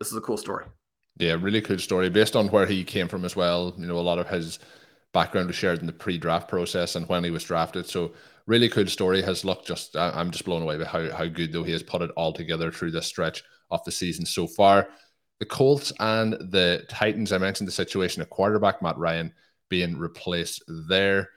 This 0.00 0.10
is 0.10 0.16
a 0.16 0.20
cool 0.20 0.36
story. 0.36 0.66
Yeah, 1.18 1.36
really 1.40 1.60
cool 1.60 1.78
story 1.78 2.10
based 2.10 2.36
on 2.36 2.48
where 2.48 2.66
he 2.66 2.84
came 2.84 3.08
from 3.08 3.24
as 3.24 3.36
well. 3.36 3.74
You 3.76 3.86
know, 3.86 3.98
a 3.98 4.00
lot 4.00 4.18
of 4.18 4.28
his 4.28 4.58
background 5.12 5.48
was 5.48 5.56
shared 5.56 5.80
in 5.80 5.86
the 5.86 5.92
pre-draft 5.92 6.48
process 6.48 6.94
and 6.94 7.08
when 7.08 7.24
he 7.24 7.30
was 7.30 7.42
drafted. 7.42 7.86
So 7.86 8.12
really 8.46 8.68
cool 8.68 8.86
story. 8.86 9.22
His 9.22 9.44
luck 9.44 9.64
just 9.64 9.96
I'm 9.96 10.30
just 10.30 10.44
blown 10.44 10.62
away 10.62 10.78
by 10.78 10.84
how 10.84 11.10
how 11.10 11.26
good 11.26 11.52
though 11.52 11.64
he 11.64 11.72
has 11.72 11.82
put 11.82 12.02
it 12.02 12.10
all 12.16 12.32
together 12.32 12.70
through 12.70 12.92
this 12.92 13.06
stretch 13.06 13.42
of 13.70 13.84
the 13.84 13.92
season 13.92 14.24
so 14.24 14.46
far 14.46 14.88
the 15.38 15.46
Colts 15.46 15.92
and 16.00 16.32
the 16.32 16.84
Titans, 16.88 17.32
I 17.32 17.38
mentioned 17.38 17.68
the 17.68 17.72
situation 17.72 18.22
of 18.22 18.30
quarterback, 18.30 18.82
Matt 18.82 18.98
Ryan 18.98 19.32
being 19.68 19.96
replaced 19.96 20.62
there. 20.88 21.30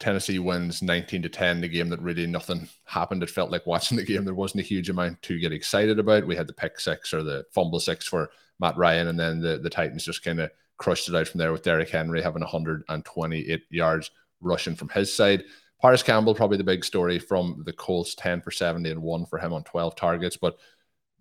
Tennessee 0.00 0.38
wins 0.38 0.82
19 0.82 1.22
to 1.22 1.28
10, 1.28 1.60
the 1.60 1.68
game 1.68 1.88
that 1.90 2.02
really 2.02 2.26
nothing 2.26 2.68
happened. 2.84 3.22
It 3.22 3.30
felt 3.30 3.52
like 3.52 3.66
watching 3.66 3.96
the 3.96 4.04
game. 4.04 4.24
There 4.24 4.34
wasn't 4.34 4.62
a 4.62 4.66
huge 4.66 4.90
amount 4.90 5.22
to 5.22 5.38
get 5.38 5.52
excited 5.52 5.98
about. 5.98 6.26
We 6.26 6.34
had 6.34 6.48
the 6.48 6.52
pick 6.52 6.80
six 6.80 7.14
or 7.14 7.22
the 7.22 7.44
fumble 7.52 7.78
six 7.78 8.06
for 8.08 8.30
Matt 8.58 8.76
Ryan, 8.76 9.08
and 9.08 9.20
then 9.20 9.40
the, 9.40 9.58
the 9.58 9.70
Titans 9.70 10.04
just 10.04 10.24
kind 10.24 10.40
of 10.40 10.50
crushed 10.78 11.08
it 11.08 11.14
out 11.14 11.28
from 11.28 11.38
there 11.38 11.52
with 11.52 11.62
Derrick 11.62 11.90
Henry 11.90 12.20
having 12.20 12.40
128 12.40 13.62
yards 13.70 14.10
rushing 14.40 14.74
from 14.74 14.88
his 14.88 15.14
side. 15.14 15.44
Parris 15.80 16.02
Campbell, 16.02 16.34
probably 16.34 16.56
the 16.56 16.64
big 16.64 16.84
story 16.84 17.18
from 17.18 17.62
the 17.64 17.72
Colts, 17.72 18.14
10 18.14 18.40
for 18.40 18.50
70 18.50 18.90
and 18.90 19.02
one 19.02 19.26
for 19.26 19.38
him 19.38 19.52
on 19.52 19.64
12 19.64 19.94
targets. 19.96 20.36
But 20.36 20.56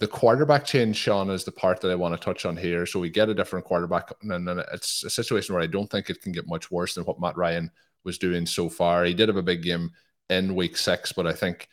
the 0.01 0.07
quarterback 0.07 0.65
change, 0.65 0.97
Sean, 0.97 1.29
is 1.29 1.43
the 1.43 1.51
part 1.51 1.79
that 1.79 1.91
I 1.91 1.95
want 1.95 2.19
to 2.19 2.25
touch 2.25 2.47
on 2.47 2.57
here. 2.57 2.87
So 2.87 2.99
we 2.99 3.11
get 3.11 3.29
a 3.29 3.35
different 3.35 3.65
quarterback, 3.65 4.11
and 4.23 4.47
then 4.47 4.63
it's 4.73 5.03
a 5.03 5.11
situation 5.11 5.53
where 5.53 5.63
I 5.63 5.67
don't 5.67 5.87
think 5.91 6.09
it 6.09 6.23
can 6.23 6.31
get 6.31 6.47
much 6.47 6.71
worse 6.71 6.95
than 6.95 7.03
what 7.03 7.21
Matt 7.21 7.37
Ryan 7.37 7.69
was 8.03 8.17
doing 8.17 8.47
so 8.47 8.67
far. 8.67 9.05
He 9.05 9.13
did 9.13 9.29
have 9.29 9.37
a 9.37 9.43
big 9.43 9.61
game 9.61 9.91
in 10.27 10.55
week 10.55 10.75
six, 10.75 11.11
but 11.11 11.27
I 11.27 11.33
think 11.33 11.67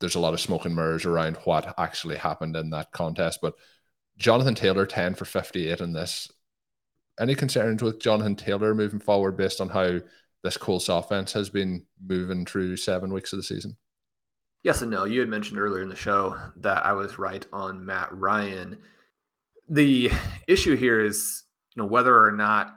there's 0.00 0.16
a 0.16 0.20
lot 0.20 0.34
of 0.34 0.40
smoke 0.40 0.66
and 0.66 0.76
mirrors 0.76 1.06
around 1.06 1.36
what 1.44 1.74
actually 1.78 2.16
happened 2.16 2.56
in 2.56 2.68
that 2.70 2.92
contest. 2.92 3.38
But 3.40 3.54
Jonathan 4.18 4.54
Taylor, 4.54 4.84
10 4.84 5.14
for 5.14 5.24
58 5.24 5.80
in 5.80 5.94
this. 5.94 6.30
Any 7.18 7.34
concerns 7.34 7.82
with 7.82 8.00
Jonathan 8.00 8.36
Taylor 8.36 8.74
moving 8.74 9.00
forward 9.00 9.38
based 9.38 9.62
on 9.62 9.70
how 9.70 9.98
this 10.44 10.58
Colts 10.58 10.90
offense 10.90 11.32
has 11.32 11.48
been 11.48 11.86
moving 12.04 12.44
through 12.44 12.76
seven 12.76 13.14
weeks 13.14 13.32
of 13.32 13.38
the 13.38 13.42
season? 13.42 13.78
Yes 14.62 14.80
and 14.80 14.90
no. 14.90 15.04
You 15.04 15.20
had 15.20 15.28
mentioned 15.28 15.58
earlier 15.58 15.82
in 15.82 15.88
the 15.88 15.96
show 15.96 16.38
that 16.56 16.86
I 16.86 16.92
was 16.92 17.18
right 17.18 17.44
on 17.52 17.84
Matt 17.84 18.08
Ryan. 18.12 18.78
The 19.68 20.10
issue 20.46 20.76
here 20.76 21.04
is, 21.04 21.44
you 21.74 21.82
know, 21.82 21.88
whether 21.88 22.16
or 22.16 22.30
not 22.30 22.74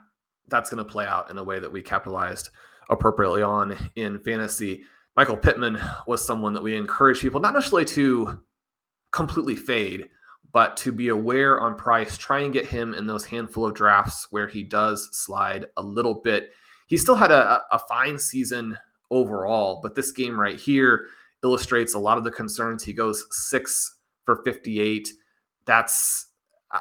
that's 0.48 0.70
going 0.70 0.84
to 0.84 0.90
play 0.90 1.06
out 1.06 1.30
in 1.30 1.38
a 1.38 1.44
way 1.44 1.58
that 1.60 1.72
we 1.72 1.82
capitalized 1.82 2.50
appropriately 2.90 3.42
on 3.42 3.90
in 3.94 4.18
fantasy. 4.20 4.82
Michael 5.16 5.36
Pittman 5.36 5.78
was 6.06 6.24
someone 6.24 6.54
that 6.54 6.62
we 6.62 6.76
encourage 6.76 7.20
people 7.20 7.40
not 7.40 7.54
necessarily 7.54 7.84
to 7.86 8.40
completely 9.12 9.56
fade, 9.56 10.08
but 10.52 10.76
to 10.78 10.92
be 10.92 11.08
aware 11.08 11.60
on 11.60 11.76
price, 11.76 12.18
try 12.18 12.40
and 12.40 12.52
get 12.52 12.66
him 12.66 12.94
in 12.94 13.06
those 13.06 13.24
handful 13.24 13.66
of 13.66 13.74
drafts 13.74 14.26
where 14.30 14.48
he 14.48 14.62
does 14.62 15.08
slide 15.12 15.66
a 15.76 15.82
little 15.82 16.14
bit. 16.14 16.50
He 16.86 16.96
still 16.96 17.14
had 17.14 17.30
a, 17.30 17.62
a 17.70 17.78
fine 17.78 18.18
season 18.18 18.76
overall, 19.10 19.80
but 19.82 19.94
this 19.94 20.12
game 20.12 20.38
right 20.38 20.58
here, 20.58 21.06
illustrates 21.46 21.94
a 21.94 21.98
lot 21.98 22.18
of 22.18 22.24
the 22.24 22.30
concerns. 22.30 22.82
He 22.82 22.92
goes 22.92 23.24
six 23.30 23.98
for 24.24 24.42
58. 24.44 25.08
That's 25.64 26.26
uh, 26.72 26.80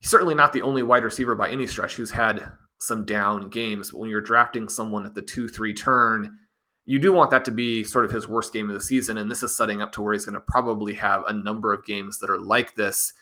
certainly 0.00 0.34
not 0.34 0.52
the 0.52 0.62
only 0.62 0.82
wide 0.82 1.04
receiver 1.04 1.34
by 1.34 1.50
any 1.50 1.66
stretch 1.66 1.94
who's 1.94 2.10
had 2.10 2.50
some 2.78 3.04
down 3.04 3.50
games. 3.50 3.90
But 3.90 4.00
when 4.00 4.10
you're 4.10 4.22
drafting 4.22 4.68
someone 4.68 5.04
at 5.04 5.14
the 5.14 5.22
2 5.22 5.48
3 5.48 5.74
turn, 5.74 6.38
you 6.86 6.98
do 6.98 7.12
want 7.12 7.30
that 7.30 7.44
to 7.44 7.50
be 7.50 7.84
sort 7.84 8.06
of 8.06 8.10
his 8.10 8.26
worst 8.26 8.52
game 8.52 8.70
of 8.70 8.74
the 8.74 8.80
season. 8.80 9.18
And 9.18 9.30
this 9.30 9.42
is 9.42 9.54
setting 9.54 9.82
up 9.82 9.92
to 9.92 10.02
where 10.02 10.14
he's 10.14 10.24
going 10.24 10.34
to 10.34 10.40
probably 10.40 10.94
have 10.94 11.24
a 11.28 11.32
number 11.32 11.72
of 11.72 11.84
games 11.84 12.18
that 12.18 12.30
are 12.30 12.40
like 12.40 12.74
this. 12.74 13.12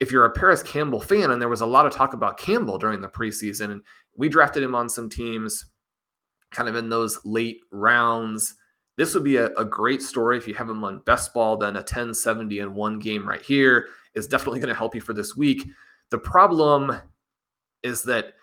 If 0.00 0.10
you're 0.10 0.24
a 0.24 0.30
Parris 0.30 0.62
Campbell 0.62 1.00
fan, 1.00 1.32
and 1.32 1.42
there 1.42 1.48
was 1.48 1.60
a 1.60 1.66
lot 1.66 1.84
of 1.84 1.92
talk 1.92 2.14
about 2.14 2.38
Campbell 2.38 2.78
during 2.78 3.00
the 3.00 3.08
preseason, 3.08 3.72
and 3.72 3.82
we 4.16 4.28
drafted 4.28 4.62
him 4.62 4.74
on 4.74 4.88
some 4.88 5.10
teams 5.10 5.66
kind 6.50 6.68
of 6.68 6.76
in 6.76 6.88
those 6.88 7.18
late 7.24 7.60
rounds 7.72 8.54
this 8.98 9.14
would 9.14 9.22
be 9.22 9.36
a, 9.36 9.46
a 9.54 9.64
great 9.64 10.02
story 10.02 10.36
if 10.36 10.48
you 10.48 10.54
have 10.54 10.68
him 10.68 10.82
on 10.82 10.98
best 11.06 11.32
ball. 11.32 11.56
Then 11.56 11.76
a 11.76 11.82
10 11.82 12.12
70 12.12 12.58
in 12.58 12.74
one 12.74 12.98
game 12.98 13.26
right 13.26 13.40
here 13.40 13.86
is 14.14 14.26
definitely 14.26 14.58
going 14.58 14.68
to 14.68 14.74
help 14.74 14.94
you 14.94 15.00
for 15.00 15.14
this 15.14 15.36
week. 15.36 15.66
The 16.10 16.18
problem 16.18 16.92
is 17.84 18.02
that 18.02 18.34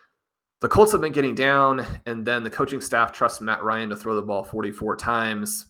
the 0.61 0.69
Colts 0.69 0.93
have 0.93 1.01
been 1.01 1.11
getting 1.11 1.35
down, 1.35 1.85
and 2.05 2.25
then 2.25 2.41
the 2.41 2.49
coaching 2.49 2.79
staff 2.79 3.11
trusts 3.11 3.41
Matt 3.41 3.63
Ryan 3.63 3.89
to 3.89 3.97
throw 3.97 4.15
the 4.15 4.21
ball 4.21 4.45
44 4.45 4.95
times. 4.95 5.65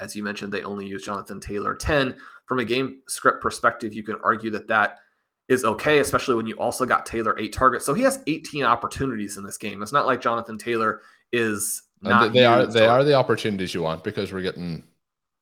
As 0.00 0.16
you 0.16 0.24
mentioned, 0.24 0.52
they 0.52 0.64
only 0.64 0.86
use 0.86 1.04
Jonathan 1.04 1.40
Taylor 1.40 1.76
10. 1.76 2.16
From 2.46 2.58
a 2.58 2.64
game 2.64 3.02
script 3.06 3.40
perspective, 3.40 3.94
you 3.94 4.02
can 4.02 4.16
argue 4.24 4.50
that 4.50 4.66
that 4.66 4.98
is 5.46 5.64
okay, 5.64 6.00
especially 6.00 6.34
when 6.34 6.46
you 6.46 6.56
also 6.56 6.84
got 6.84 7.06
Taylor 7.06 7.38
eight 7.38 7.52
targets. 7.52 7.86
So 7.86 7.94
he 7.94 8.02
has 8.02 8.20
18 8.26 8.64
opportunities 8.64 9.36
in 9.36 9.44
this 9.44 9.58
game. 9.58 9.80
It's 9.80 9.92
not 9.92 10.06
like 10.06 10.20
Jonathan 10.20 10.58
Taylor 10.58 11.02
is 11.32 11.82
not 12.00 12.32
they 12.32 12.44
are 12.44 12.66
they 12.66 12.86
are 12.86 13.04
the 13.04 13.14
opportunities 13.14 13.74
you 13.74 13.82
want 13.82 14.04
because 14.04 14.32
we're 14.32 14.42
getting 14.42 14.84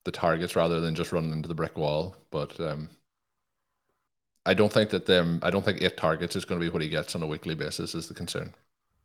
the 0.04 0.12
targets 0.12 0.56
rather 0.56 0.80
than 0.80 0.94
just 0.94 1.12
running 1.12 1.32
into 1.32 1.48
the 1.48 1.54
brick 1.54 1.76
wall. 1.76 2.16
But 2.30 2.58
um, 2.60 2.88
I 4.46 4.54
don't 4.54 4.72
think 4.72 4.90
that 4.90 5.06
them. 5.06 5.40
I 5.42 5.50
don't 5.50 5.64
think 5.64 5.82
eight 5.82 5.96
targets 5.96 6.36
is 6.36 6.44
going 6.44 6.60
to 6.60 6.66
be 6.66 6.70
what 6.70 6.82
he 6.82 6.88
gets 6.88 7.14
on 7.14 7.22
a 7.22 7.26
weekly 7.26 7.54
basis. 7.54 7.94
Is 7.94 8.08
the 8.08 8.14
concern? 8.14 8.54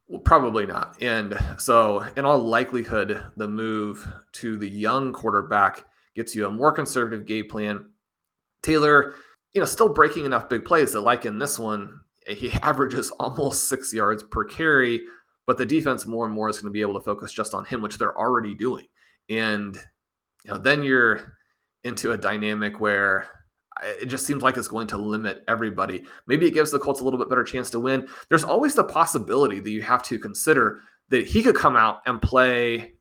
Well, 0.08 0.20
probably 0.20 0.66
not. 0.66 1.02
And 1.02 1.38
so, 1.58 2.06
in 2.16 2.26
all 2.26 2.38
likelihood, 2.38 3.24
the 3.38 3.48
move 3.48 4.08
to 4.34 4.58
the 4.58 4.70
young 4.70 5.14
quarterback 5.14 5.86
gets 6.16 6.36
you 6.36 6.46
a 6.46 6.52
more 6.52 6.72
conservative 6.72 7.26
game 7.26 7.48
plan. 7.48 7.86
Taylor, 8.62 9.16
you 9.54 9.62
know, 9.62 9.66
still 9.66 9.90
breaking 9.90 10.26
enough 10.26 10.50
big 10.50 10.66
plays 10.66 10.94
that, 10.94 11.02
like 11.02 11.26
in 11.26 11.40
this 11.40 11.58
one, 11.58 12.02
he 12.28 12.52
averages 12.62 13.10
almost 13.20 13.70
six 13.70 13.94
yards 13.94 14.22
per 14.22 14.44
carry, 14.44 15.02
but 15.52 15.58
the 15.58 15.66
defense 15.66 16.06
more 16.06 16.26
and 16.26 16.34
more 16.34 16.48
is 16.48 16.60
going 16.60 16.70
to 16.70 16.72
be 16.72 16.80
able 16.80 16.94
to 16.94 17.02
focus 17.02 17.34
just 17.34 17.54
on 17.54 17.66
him, 17.66 17.82
which 17.82 17.98
they're 17.98 18.18
already 18.18 18.56
doing. 18.56 18.86
And 19.28 19.76
you 20.46 20.52
know, 20.52 20.58
then 20.58 20.82
you're 20.82 21.34
into 21.84 22.14
a 22.14 22.18
dynamic 22.18 22.80
where 22.80 23.28
it 23.84 24.06
just 24.06 24.26
seems 24.26 24.44
like 24.44 24.56
it's 24.56 24.70
going 24.70 24.88
to 24.88 24.98
limit 24.98 25.44
everybody. 25.50 26.06
Maybe 26.26 26.48
it 26.48 26.54
gives 26.54 26.72
the 26.72 26.80
Colts 26.80 27.02
a 27.02 27.04
little 27.04 27.20
bit 27.20 27.28
better 27.28 27.44
chance 27.44 27.70
to 27.72 27.82
win. 27.82 28.08
There's 28.30 28.46
always 28.46 28.76
the 28.76 28.86
possibility 28.86 29.60
that 29.60 29.70
you 29.70 29.82
have 29.82 30.04
to 30.04 30.18
consider 30.18 30.84
that 31.10 31.28
he 31.28 31.44
could 31.44 31.58
come 31.58 31.76
out 31.76 32.00
and 32.06 32.22
play 32.22 32.94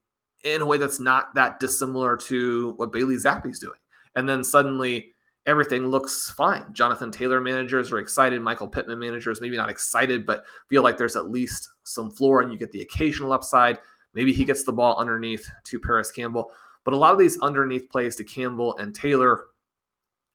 in 0.43 0.61
a 0.61 0.67
way 0.67 0.77
that's 0.77 0.99
not 0.99 1.33
that 1.37 1.61
dissimilar 1.61 2.17
to 2.17 2.73
what 2.79 2.91
Bailey 2.91 3.15
Zappe's 3.15 3.61
doing. 3.61 3.79
And 4.17 4.29
then 4.29 4.43
suddenly 4.43 5.15
everything 5.47 5.87
looks 5.87 6.31
fine. 6.31 6.65
Jonathan 6.73 7.11
Taylor 7.11 7.41
managers 7.41 7.91
are 7.93 7.99
excited. 7.99 8.41
Michael 8.43 8.69
Pittman 8.69 8.99
managers, 8.99 9.41
maybe 9.41 9.57
not 9.57 9.71
excited, 9.71 10.27
but 10.27 10.45
feel 10.69 10.83
like 10.83 10.97
there's 10.97 11.17
at 11.17 11.31
least 11.31 11.71
some 11.83 12.11
floor 12.11 12.43
and 12.43 12.53
you 12.53 12.59
get 12.59 12.73
the 12.73 12.83
occasional 12.83 13.33
upside. 13.33 13.79
Maybe 14.15 14.33
he 14.33 14.45
gets 14.45 14.65
the 14.65 14.73
ball 14.73 14.97
underneath 14.99 15.49
to 15.65 15.81
Parris 15.81 16.11
Campbell. 16.11 16.51
But 16.85 16.95
a 16.95 16.97
lot 16.97 17.13
of 17.13 17.19
these 17.19 17.39
underneath 17.41 17.91
plays 17.91 18.17
to 18.17 18.25
Campbell 18.25 18.77
and 18.79 18.95
Taylor 18.95 19.47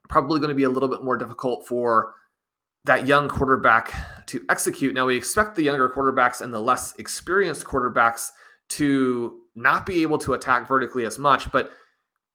probably 0.09 0.39
going 0.39 0.49
to 0.49 0.55
be 0.55 0.63
a 0.63 0.69
little 0.69 0.89
bit 0.89 1.03
more 1.03 1.17
difficult 1.17 1.67
for 1.67 2.13
that 2.85 3.07
young 3.07 3.27
quarterback 3.27 4.25
to 4.27 4.45
execute. 4.49 4.93
Now, 4.93 5.07
we 5.07 5.17
expect 5.17 5.55
the 5.55 5.63
younger 5.63 5.89
quarterbacks 5.89 6.41
and 6.41 6.53
the 6.53 6.59
less 6.59 6.93
experienced 6.97 7.65
quarterbacks 7.65 8.29
to 8.69 9.41
not 9.55 9.85
be 9.85 10.03
able 10.03 10.19
to 10.19 10.33
attack 10.33 10.67
vertically 10.67 11.05
as 11.05 11.17
much. 11.17 11.51
But 11.51 11.71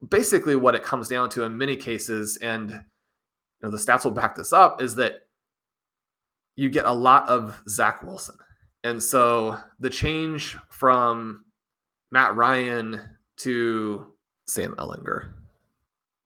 basically, 0.09 0.57
what 0.57 0.75
it 0.75 0.83
comes 0.83 1.09
down 1.09 1.29
to 1.31 1.45
in 1.45 1.57
many 1.57 1.77
cases, 1.77 2.39
and 2.41 2.71
you 2.71 2.79
know, 3.63 3.71
the 3.71 3.77
stats 3.77 4.05
will 4.05 4.11
back 4.13 4.35
this 4.35 4.53
up, 4.53 4.81
is 4.81 4.95
that 4.97 5.21
you 6.57 6.69
get 6.69 6.85
a 6.85 6.93
lot 6.93 7.29
of 7.29 7.61
Zach 7.69 8.03
Wilson. 8.03 8.37
And 8.85 9.03
so 9.03 9.59
the 9.79 9.91
change 9.91 10.57
from 10.71 11.45
Matt 12.11 12.35
Ryan 12.35 13.01
to 13.39 14.07
Sam 14.47 14.75
Ehlinger, 14.79 15.33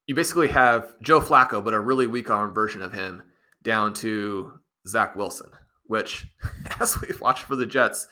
you 0.06 0.14
basically 0.14 0.48
have 0.48 0.94
Joe 1.00 1.20
Flacco, 1.20 1.64
but 1.64 1.74
a 1.74 1.80
really 1.80 2.06
weak 2.06 2.30
arm 2.30 2.52
version 2.52 2.82
of 2.82 2.92
him, 2.92 3.22
down 3.62 3.94
to 3.94 4.52
Zach 4.86 5.16
Wilson, 5.16 5.50
which, 5.86 6.26
as 6.80 7.00
we've 7.00 7.20
watched 7.20 7.44
for 7.44 7.56
the 7.56 7.66
Jets, 7.66 8.06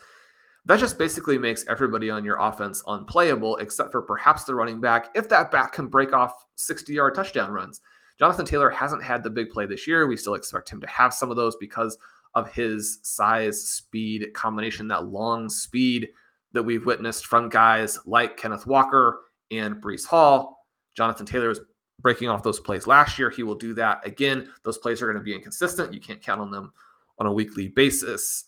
that 0.65 0.79
just 0.79 0.99
basically 0.99 1.39
makes 1.39 1.65
everybody 1.69 2.09
on 2.11 2.25
your 2.25 2.39
offense 2.41 2.83
unplayable, 2.87 3.57
except 3.57 3.91
for 3.91 4.03
perhaps 4.03 4.45
the 4.45 4.55
running 4.55 4.81
back, 4.81 5.09
if 5.15 5.29
that 5.29 5.51
back 5.51 5.73
can 5.73 5.89
break 5.89 6.13
off 6.13 6.47
60 6.55 6.93
yard 6.93 7.15
touchdown 7.15 7.51
runs. 7.51 7.81
Jonathan 8.19 8.47
Taylor 8.47 8.71
hasn't 8.71 9.03
had 9.03 9.25
the 9.25 9.31
big 9.31 9.51
play 9.51 9.67
this 9.67 9.87
year. 9.87 10.07
We 10.07 10.17
still 10.17 10.35
expect 10.35 10.71
him 10.71 10.81
to 10.81 10.87
have 10.87 11.13
some 11.13 11.31
of 11.31 11.37
those 11.37 11.57
because 11.57 11.99
of 12.35 12.53
his 12.53 13.01
size 13.03 13.69
speed 13.69 14.33
combination, 14.35 14.89
that 14.89 15.07
long 15.07 15.49
speed 15.49 16.09
that 16.53 16.63
we've 16.63 16.87
witnessed 16.87 17.27
from 17.27 17.49
guys 17.49 17.99
like 18.07 18.37
Kenneth 18.37 18.67
Walker 18.67 19.23
and 19.51 19.77
Breece 19.77 20.07
Hall. 20.07 20.67
Jonathan 20.95 21.27
Taylor 21.27 21.51
is 21.51 21.61
breaking 22.01 22.29
off 22.29 22.43
those 22.43 22.61
plays 22.61 22.87
last 22.87 23.19
year. 23.19 23.31
He 23.31 23.43
will 23.43 23.55
do 23.55 23.75
that 23.75 24.07
again. 24.07 24.49
Those 24.65 24.79
plays 24.79 25.03
are 25.03 25.07
going 25.07 25.19
to 25.19 25.25
be 25.25 25.35
inconsistent. 25.35 25.93
You 25.93 26.01
can't 26.01 26.23
count 26.23 26.41
on 26.41 26.51
them 26.51 26.73
on 27.19 27.27
a 27.27 27.33
weekly 27.33 27.69
basis. 27.69 28.45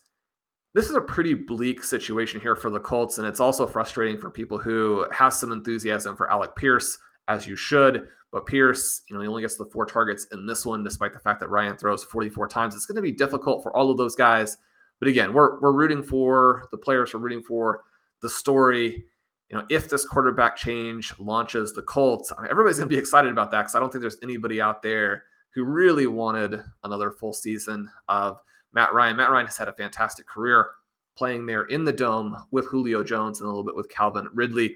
This 0.75 0.91
is 0.91 0.97
a 0.97 1.01
pretty 1.01 1.35
bleak 1.35 1.85
situation 1.85 2.41
here 2.41 2.57
for 2.57 2.69
the 2.69 2.81
Colts, 2.81 3.19
and 3.19 3.27
it's 3.27 3.41
also 3.41 3.67
frustrating 3.67 4.19
for 4.19 4.29
people 4.29 4.59
who 4.59 5.07
have 5.13 5.33
some 5.33 5.53
enthusiasm 5.53 6.17
for 6.17 6.31
Alec 6.31 6.57
Pierce, 6.57 6.99
as 7.29 7.47
you 7.47 7.55
should. 7.55 8.09
But 8.33 8.47
Pierce, 8.47 9.03
you 9.09 9.15
know, 9.15 9.23
he 9.23 9.29
only 9.29 9.43
gets 9.43 9.57
the 9.57 9.67
four 9.67 9.87
targets 9.87 10.27
in 10.33 10.47
this 10.47 10.67
one, 10.67 10.83
despite 10.83 11.13
the 11.13 11.21
fact 11.21 11.39
that 11.41 11.49
Ryan 11.49 11.77
throws 11.77 12.03
44 12.03 12.49
times. 12.49 12.75
It's 12.75 12.87
going 12.87 12.97
to 12.97 13.03
be 13.03 13.13
difficult 13.13 13.63
for 13.63 13.75
all 13.77 13.91
of 13.91 13.97
those 13.97 14.17
guys. 14.17 14.57
But 14.99 15.09
again, 15.09 15.33
we're 15.33 15.61
we're 15.61 15.73
rooting 15.73 16.03
for 16.03 16.67
the 16.73 16.79
players, 16.79 17.15
we're 17.15 17.21
rooting 17.21 17.43
for 17.43 17.83
the 18.21 18.29
story 18.29 19.05
you 19.51 19.61
know, 19.61 19.67
if 19.71 19.89
this 19.89 20.07
quarterback 20.07 20.57
change 20.57 21.15
launches 21.19 21.73
the 21.73 21.83
Colts, 21.83 22.33
I 22.37 22.43
mean, 22.43 22.51
everybody's 22.51 22.79
going 22.79 22.89
to 22.89 22.95
be 22.95 22.99
excited 22.99 23.31
about 23.31 23.51
that 23.51 23.63
because 23.63 23.75
I 23.75 23.81
don't 23.81 23.93
think 23.93 24.01
there's 24.01 24.19
anybody 24.23 24.61
out 24.61 24.83
there 24.83 25.25
who 25.55 25.65
really 25.65 26.07
wanted 26.07 26.61
another 26.83 27.13
full 27.13 27.33
season 27.33 27.89
of 28.09 28.39
Matt 28.75 28.93
Ryan. 28.93 29.17
Matt 29.17 29.31
Ryan 29.31 29.47
has 29.47 29.57
had 29.57 29.69
a 29.69 29.73
fantastic 29.73 30.27
career 30.27 30.71
playing 31.17 31.47
there 31.47 31.65
in 31.65 31.85
the 31.85 31.93
dome 31.93 32.37
with 32.51 32.67
Julio 32.67 33.05
Jones 33.05 33.41
and 33.41 33.47
a 33.47 33.51
little 33.51 33.65
bit 33.65 33.77
with 33.77 33.89
Calvin 33.89 34.29
Ridley. 34.35 34.75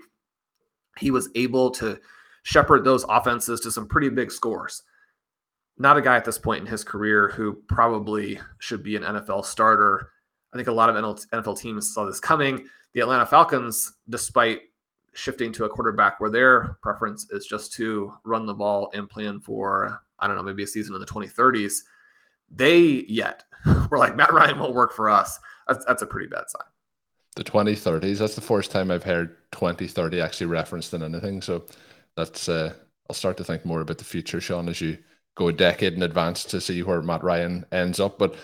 He 0.98 1.10
was 1.10 1.28
able 1.34 1.70
to 1.72 1.98
shepherd 2.42 2.84
those 2.84 3.04
offenses 3.08 3.60
to 3.60 3.70
some 3.70 3.86
pretty 3.86 4.08
big 4.08 4.30
scores. 4.30 4.82
Not 5.76 5.96
a 5.96 6.02
guy 6.02 6.16
at 6.16 6.24
this 6.24 6.38
point 6.38 6.60
in 6.60 6.66
his 6.66 6.82
career 6.82 7.28
who 7.28 7.54
probably 7.68 8.40
should 8.58 8.82
be 8.82 8.96
an 8.96 9.02
NFL 9.02 9.44
starter. 9.44 10.10
I 10.52 10.56
think 10.56 10.68
a 10.68 10.72
lot 10.72 10.88
of 10.88 10.96
NFL 10.96 11.60
teams 11.60 11.92
saw 11.92 12.04
this 12.04 12.20
coming. 12.20 12.66
The 12.94 13.00
Atlanta 13.00 13.26
Falcons, 13.26 13.92
despite 14.08 14.62
shifting 15.12 15.52
to 15.52 15.64
a 15.64 15.68
quarterback 15.68 16.20
where 16.20 16.30
their 16.30 16.78
preference 16.82 17.28
is 17.30 17.46
just 17.46 17.72
to 17.74 18.12
run 18.24 18.46
the 18.46 18.54
ball 18.54 18.90
and 18.94 19.10
plan 19.10 19.40
for, 19.40 20.00
I 20.18 20.26
don't 20.26 20.36
know, 20.36 20.42
maybe 20.42 20.62
a 20.62 20.66
season 20.66 20.94
in 20.94 21.00
the 21.00 21.06
2030s, 21.06 21.80
they 22.50 23.04
yet 23.08 23.44
were 23.90 23.98
like, 23.98 24.16
Matt 24.16 24.32
Ryan 24.32 24.58
won't 24.58 24.74
work 24.74 24.92
for 24.92 25.08
us. 25.10 25.38
That's, 25.66 25.84
that's 25.84 26.02
a 26.02 26.06
pretty 26.06 26.28
bad 26.28 26.44
sign. 26.48 26.66
The 27.36 27.44
2030s, 27.44 28.18
that's 28.18 28.34
the 28.34 28.40
first 28.40 28.70
time 28.70 28.90
I've 28.90 29.04
heard 29.04 29.36
2030 29.52 30.20
actually 30.20 30.46
referenced 30.46 30.92
in 30.94 31.02
anything. 31.02 31.40
So 31.40 31.66
that's, 32.16 32.48
uh, 32.48 32.72
I'll 33.08 33.14
start 33.14 33.36
to 33.38 33.44
think 33.44 33.64
more 33.64 33.80
about 33.80 33.98
the 33.98 34.04
future, 34.04 34.40
Sean, 34.40 34.68
as 34.68 34.80
you 34.80 34.98
go 35.38 35.48
a 35.48 35.52
decade 35.52 35.94
in 35.94 36.02
advance 36.02 36.44
to 36.44 36.60
see 36.60 36.82
where 36.82 37.00
Matt 37.00 37.22
Ryan 37.22 37.64
ends 37.72 38.00
up. 38.00 38.18
But 38.18 38.34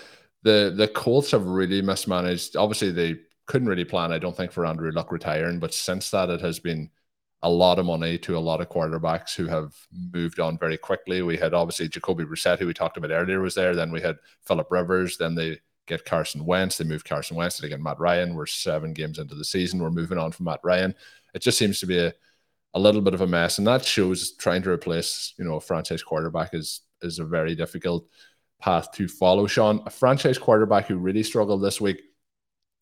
the 0.43 0.73
the 0.75 0.87
Colts 0.87 1.31
have 1.31 1.45
really 1.45 1.81
mismanaged. 1.81 2.55
Obviously, 2.55 2.91
they 2.91 3.17
couldn't 3.45 3.67
really 3.67 3.85
plan, 3.85 4.11
I 4.11 4.17
don't 4.17 4.35
think, 4.35 4.51
for 4.51 4.65
Andrew 4.65 4.91
Luck 4.91 5.11
retiring. 5.11 5.59
But 5.59 5.73
since 5.73 6.09
that, 6.11 6.29
it 6.29 6.41
has 6.41 6.59
been 6.59 6.89
a 7.45 7.49
lot 7.49 7.77
of 7.77 7.85
money 7.85 8.17
to 8.17 8.35
a 8.35 8.39
lot 8.39 8.59
of 8.59 8.69
quarterbacks 8.69 9.35
who 9.35 9.45
have 9.45 9.71
moved 10.11 10.39
on 10.39 10.57
very 10.57 10.77
quickly. 10.77 11.21
We 11.21 11.37
had 11.37 11.53
obviously 11.53 11.87
Jacoby 11.87 12.25
Brissett, 12.25 12.57
who 12.57 12.65
we 12.65 12.73
talked 12.73 12.97
about 12.97 13.11
earlier, 13.11 13.39
was 13.39 13.53
there. 13.53 13.75
Then 13.75 13.91
we 13.91 14.01
had 14.01 14.17
Philip 14.47 14.67
Rivers. 14.71 15.17
Then 15.17 15.35
they 15.35 15.59
get 15.85 16.05
Carson 16.05 16.43
Wentz. 16.43 16.79
They 16.79 16.85
move 16.85 17.03
Carson 17.03 17.37
Wentz. 17.37 17.59
They 17.59 17.69
get 17.69 17.79
Matt 17.79 17.99
Ryan. 17.99 18.33
We're 18.33 18.47
seven 18.47 18.93
games 18.93 19.19
into 19.19 19.35
the 19.35 19.45
season. 19.45 19.79
We're 19.79 19.91
moving 19.91 20.17
on 20.17 20.31
from 20.31 20.45
Matt 20.45 20.61
Ryan. 20.63 20.95
It 21.35 21.43
just 21.43 21.59
seems 21.59 21.79
to 21.81 21.85
be 21.85 21.99
a, 21.99 22.11
a 22.73 22.79
little 22.79 23.01
bit 23.01 23.13
of 23.13 23.21
a 23.21 23.27
mess, 23.27 23.59
and 23.59 23.67
that 23.67 23.85
shows 23.85 24.31
trying 24.37 24.63
to 24.63 24.71
replace 24.71 25.35
you 25.37 25.45
know 25.45 25.57
a 25.57 25.61
franchise 25.61 26.01
quarterback 26.01 26.55
is 26.55 26.81
is 27.03 27.19
a 27.19 27.25
very 27.25 27.53
difficult 27.53 28.07
path 28.59 28.91
to 28.93 29.07
follow. 29.07 29.45
Sean, 29.45 29.83
a 29.85 29.91
franchise 29.91 30.39
quarterback 30.39 30.87
who 30.87 30.97
really 30.97 31.21
struggled 31.21 31.61
this 31.61 31.79
week 31.79 32.01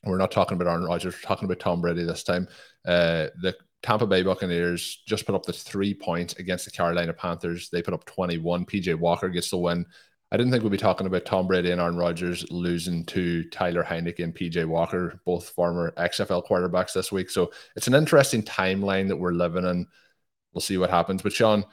we're 0.06 0.18
not 0.18 0.32
talking 0.32 0.56
about 0.56 0.70
Aaron 0.70 0.84
Rodgers. 0.84 1.16
We're 1.16 1.28
talking 1.28 1.46
about 1.46 1.60
Tom 1.60 1.82
Brady 1.82 2.04
this 2.04 2.24
time. 2.24 2.48
Uh, 2.86 3.28
the 3.42 3.56
Tampa 3.84 4.08
Bay 4.08 4.24
Buccaneers 4.24 5.04
just 5.06 5.26
put 5.26 5.36
up 5.36 5.46
the 5.46 5.54
three 5.54 5.94
points 5.94 6.34
against 6.36 6.66
the 6.66 6.72
Carolina 6.72 7.14
Panthers. 7.14 7.70
They 7.70 7.82
put 7.82 7.94
up 7.94 8.06
21. 8.06 8.66
PJ 8.66 8.96
Walker 8.96 9.30
gets 9.30 9.50
the 9.50 9.58
win. 9.58 9.86
I 10.32 10.38
didn't 10.38 10.52
think 10.52 10.64
we'd 10.64 10.72
be 10.72 10.78
talking 10.78 11.06
about 11.06 11.26
Tom 11.26 11.46
Brady 11.46 11.70
and 11.70 11.80
Aaron 11.80 11.98
Rodgers 11.98 12.50
losing 12.50 13.06
to 13.08 13.44
Taylor 13.50 13.84
Heinicke 13.84 14.24
and 14.24 14.34
PJ 14.34 14.66
Walker, 14.66 15.20
both 15.26 15.50
former 15.50 15.92
XFL 15.92 16.48
quarterbacks 16.48 16.94
this 16.94 17.12
week. 17.12 17.30
So 17.30 17.52
it's 17.76 17.88
an 17.88 17.94
interesting 17.94 18.42
timeline 18.42 19.10
that 19.10 19.18
we're 19.18 19.34
living 19.34 19.66
in. 19.66 19.86
We'll 20.54 20.62
see 20.62 20.78
what 20.78 20.90
happens. 20.90 21.22
But 21.22 21.34
Sean, 21.34 21.66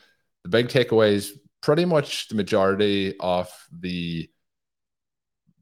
the 0.42 0.50
big 0.50 0.68
takeaways 0.68 1.30
pretty 1.62 1.84
much 1.84 2.28
the 2.28 2.34
majority 2.34 3.14
of 3.20 3.50
the 3.72 4.28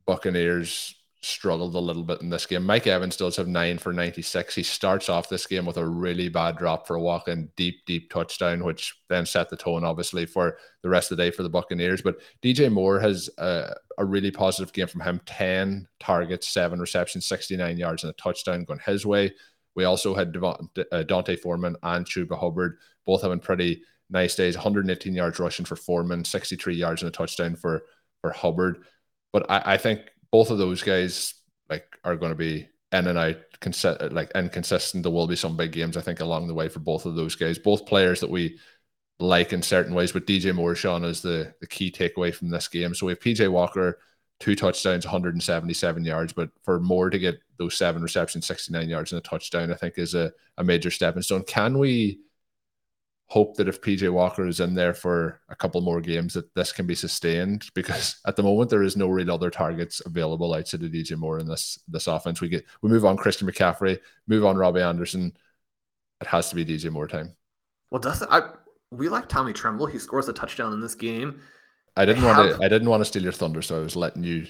Buccaneers 0.07 0.95
struggled 1.21 1.75
a 1.75 1.81
little 1.81 2.05
bit 2.05 2.21
in 2.21 2.31
this 2.31 2.47
game. 2.47 2.65
Mike 2.65 2.87
Evans 2.87 3.17
does 3.17 3.37
have 3.37 3.49
nine 3.49 3.79
for 3.79 3.93
96. 3.93 4.55
He 4.55 4.63
starts 4.63 5.09
off 5.09 5.29
this 5.29 5.47
game 5.47 5.67
with 5.67 5.77
a 5.77 5.87
really 5.87 6.29
bad 6.29 6.57
drop 6.57 6.87
for 6.87 6.97
a 6.97 7.01
walk 7.01 7.27
in 7.27 7.51
deep, 7.57 7.85
deep 7.87 8.11
touchdown, 8.11 8.65
which 8.65 8.97
then 9.09 9.27
set 9.27 9.49
the 9.49 9.57
tone, 9.57 9.85
obviously, 9.85 10.27
for 10.27 10.59
the 10.83 10.89
rest 10.89 11.11
of 11.11 11.17
the 11.17 11.25
day 11.25 11.31
for 11.31 11.43
the 11.43 11.49
Buccaneers. 11.49 12.03
But 12.03 12.21
DJ 12.43 12.71
Moore 12.71 13.01
has 13.01 13.29
a, 13.39 13.75
a 13.99 14.05
really 14.05 14.31
positive 14.31 14.73
game 14.73 14.87
from 14.87 15.01
him 15.01 15.21
10 15.27 15.89
targets, 15.99 16.49
seven 16.49 16.79
receptions, 16.81 17.27
69 17.27 17.77
yards, 17.77 18.05
and 18.05 18.11
a 18.11 18.17
touchdown 18.17 18.65
going 18.65 18.81
his 18.85 19.05
way. 19.05 19.33
We 19.75 19.85
also 19.85 20.15
had 20.15 20.37
uh, 20.37 21.03
D'Onta 21.03 21.39
Foreman 21.39 21.77
and 21.83 22.07
Chuba 22.07 22.39
Hubbard 22.39 22.79
both 23.07 23.23
having 23.23 23.41
pretty 23.41 23.83
nice 24.11 24.35
days 24.35 24.57
118 24.57 25.15
yards 25.15 25.39
rushing 25.39 25.65
for 25.65 25.77
Foreman, 25.77 26.25
63 26.25 26.75
yards 26.75 27.03
and 27.03 27.09
a 27.09 27.13
touchdown 27.13 27.57
for, 27.57 27.83
for 28.21 28.31
Hubbard. 28.31 28.85
But 29.33 29.51
I, 29.51 29.75
I 29.75 29.77
think 29.77 30.01
both 30.31 30.51
of 30.51 30.59
those 30.59 30.83
guys 30.83 31.35
like 31.69 31.87
are 32.05 32.17
going 32.17 32.33
to 32.33 32.37
be 32.37 32.69
in 32.93 33.07
and 33.07 33.19
out 33.19 33.37
consi- 33.61 34.13
like 34.13 34.31
inconsistent. 34.35 35.03
There 35.03 35.13
will 35.13 35.27
be 35.27 35.37
some 35.37 35.57
big 35.57 35.73
games 35.73 35.97
I 35.97 36.01
think 36.01 36.21
along 36.21 36.49
the 36.49 36.55
way 36.55 36.69
for 36.69 36.81
both 36.81 37.07
of 37.07 37.15
those 37.15 37.35
guys. 37.35 37.59
Both 37.59 37.87
players 37.87 38.21
that 38.21 38.31
we 38.31 38.59
like 39.21 39.53
in 39.53 39.63
certain 39.63 39.95
ways, 39.95 40.13
but 40.13 40.27
DJ 40.27 40.55
Moore, 40.55 40.75
Shawn, 40.75 41.05
is 41.05 41.21
the 41.21 41.55
the 41.61 41.67
key 41.67 41.91
takeaway 41.91 42.35
from 42.35 42.51
this 42.51 42.69
game. 42.69 42.95
So 42.95 43.07
we 43.07 43.13
have 43.13 43.21
PJ 43.21 43.51
Walker, 43.51 43.99
two 44.41 44.55
touchdowns, 44.55 45.05
177 45.05 46.05
yards, 46.05 46.33
but 46.33 46.51
for 46.63 46.79
Moore 46.79 47.11
to 47.11 47.19
get 47.19 47.41
those 47.59 47.77
seven 47.77 48.03
receptions, 48.03 48.47
69 48.47 48.89
yards 48.89 49.13
and 49.13 49.19
a 49.19 49.23
touchdown, 49.23 49.73
I 49.73 49.77
think 49.77 49.99
is 49.99 50.15
a, 50.15 50.33
a 50.57 50.65
major 50.65 50.91
stepping 50.91 51.23
stone. 51.23 51.43
Can 51.43 51.79
we 51.79 52.21
hope 53.29 53.57
that 53.57 53.69
if 53.69 53.81
PJ 53.83 54.11
Walker 54.11 54.47
is 54.47 54.61
in 54.61 54.75
there 54.75 54.95
for 54.95 55.41
a 55.51 55.57
couple 55.57 55.81
more 55.83 56.01
games, 56.01 56.35
that 56.35 56.53
this 56.55 56.73
can 56.73 56.87
be 56.87 56.95
sustained 56.95 57.67
because 57.75 58.21
at 58.27 58.37
the 58.37 58.43
moment 58.43 58.71
there 58.71 58.83
is 58.83 58.97
no 58.97 59.09
real 59.09 59.31
other 59.31 59.51
targets 59.51 60.03
available 60.05 60.55
outside 60.55 60.83
of 60.83 60.91
DJ 60.91 61.17
Moore 61.17 61.39
in 61.39 61.47
this 61.47 61.79
this 61.89 62.07
offense. 62.07 62.41
We 62.41 62.49
get 62.49 62.65
we 62.83 62.89
move 62.89 63.05
on 63.05 63.17
Christian 63.17 63.49
McCaffrey, 63.49 63.99
move 64.27 64.45
on 64.45 64.57
Robbie 64.57 64.81
Anderson. 64.81 65.33
It 66.21 66.27
has 66.27 66.49
to 66.51 66.57
be 66.57 66.65
DJ 66.65 66.91
Moore 66.91 67.07
time. 67.07 67.37
Well, 67.91 68.01
does 68.01 68.23
I 68.23 68.51
we 68.91 69.09
like 69.09 69.29
Tommy 69.29 69.53
Tremble. 69.53 69.87
He 69.87 69.99
scores 69.99 70.29
a 70.29 70.33
touchdown 70.33 70.73
in 70.73 70.81
this 70.81 70.95
game. 70.95 71.41
I 71.97 72.05
didn't 72.05 72.25
want 72.25 72.39
to 72.39 72.65
I 72.65 72.69
didn't 72.69 72.89
want 72.89 73.01
to 73.03 73.05
steal 73.05 73.23
your 73.23 73.33
thunder, 73.33 73.61
so 73.61 73.77
I 73.77 73.81
was 73.81 73.97
letting 73.97 74.25
you 74.25 74.47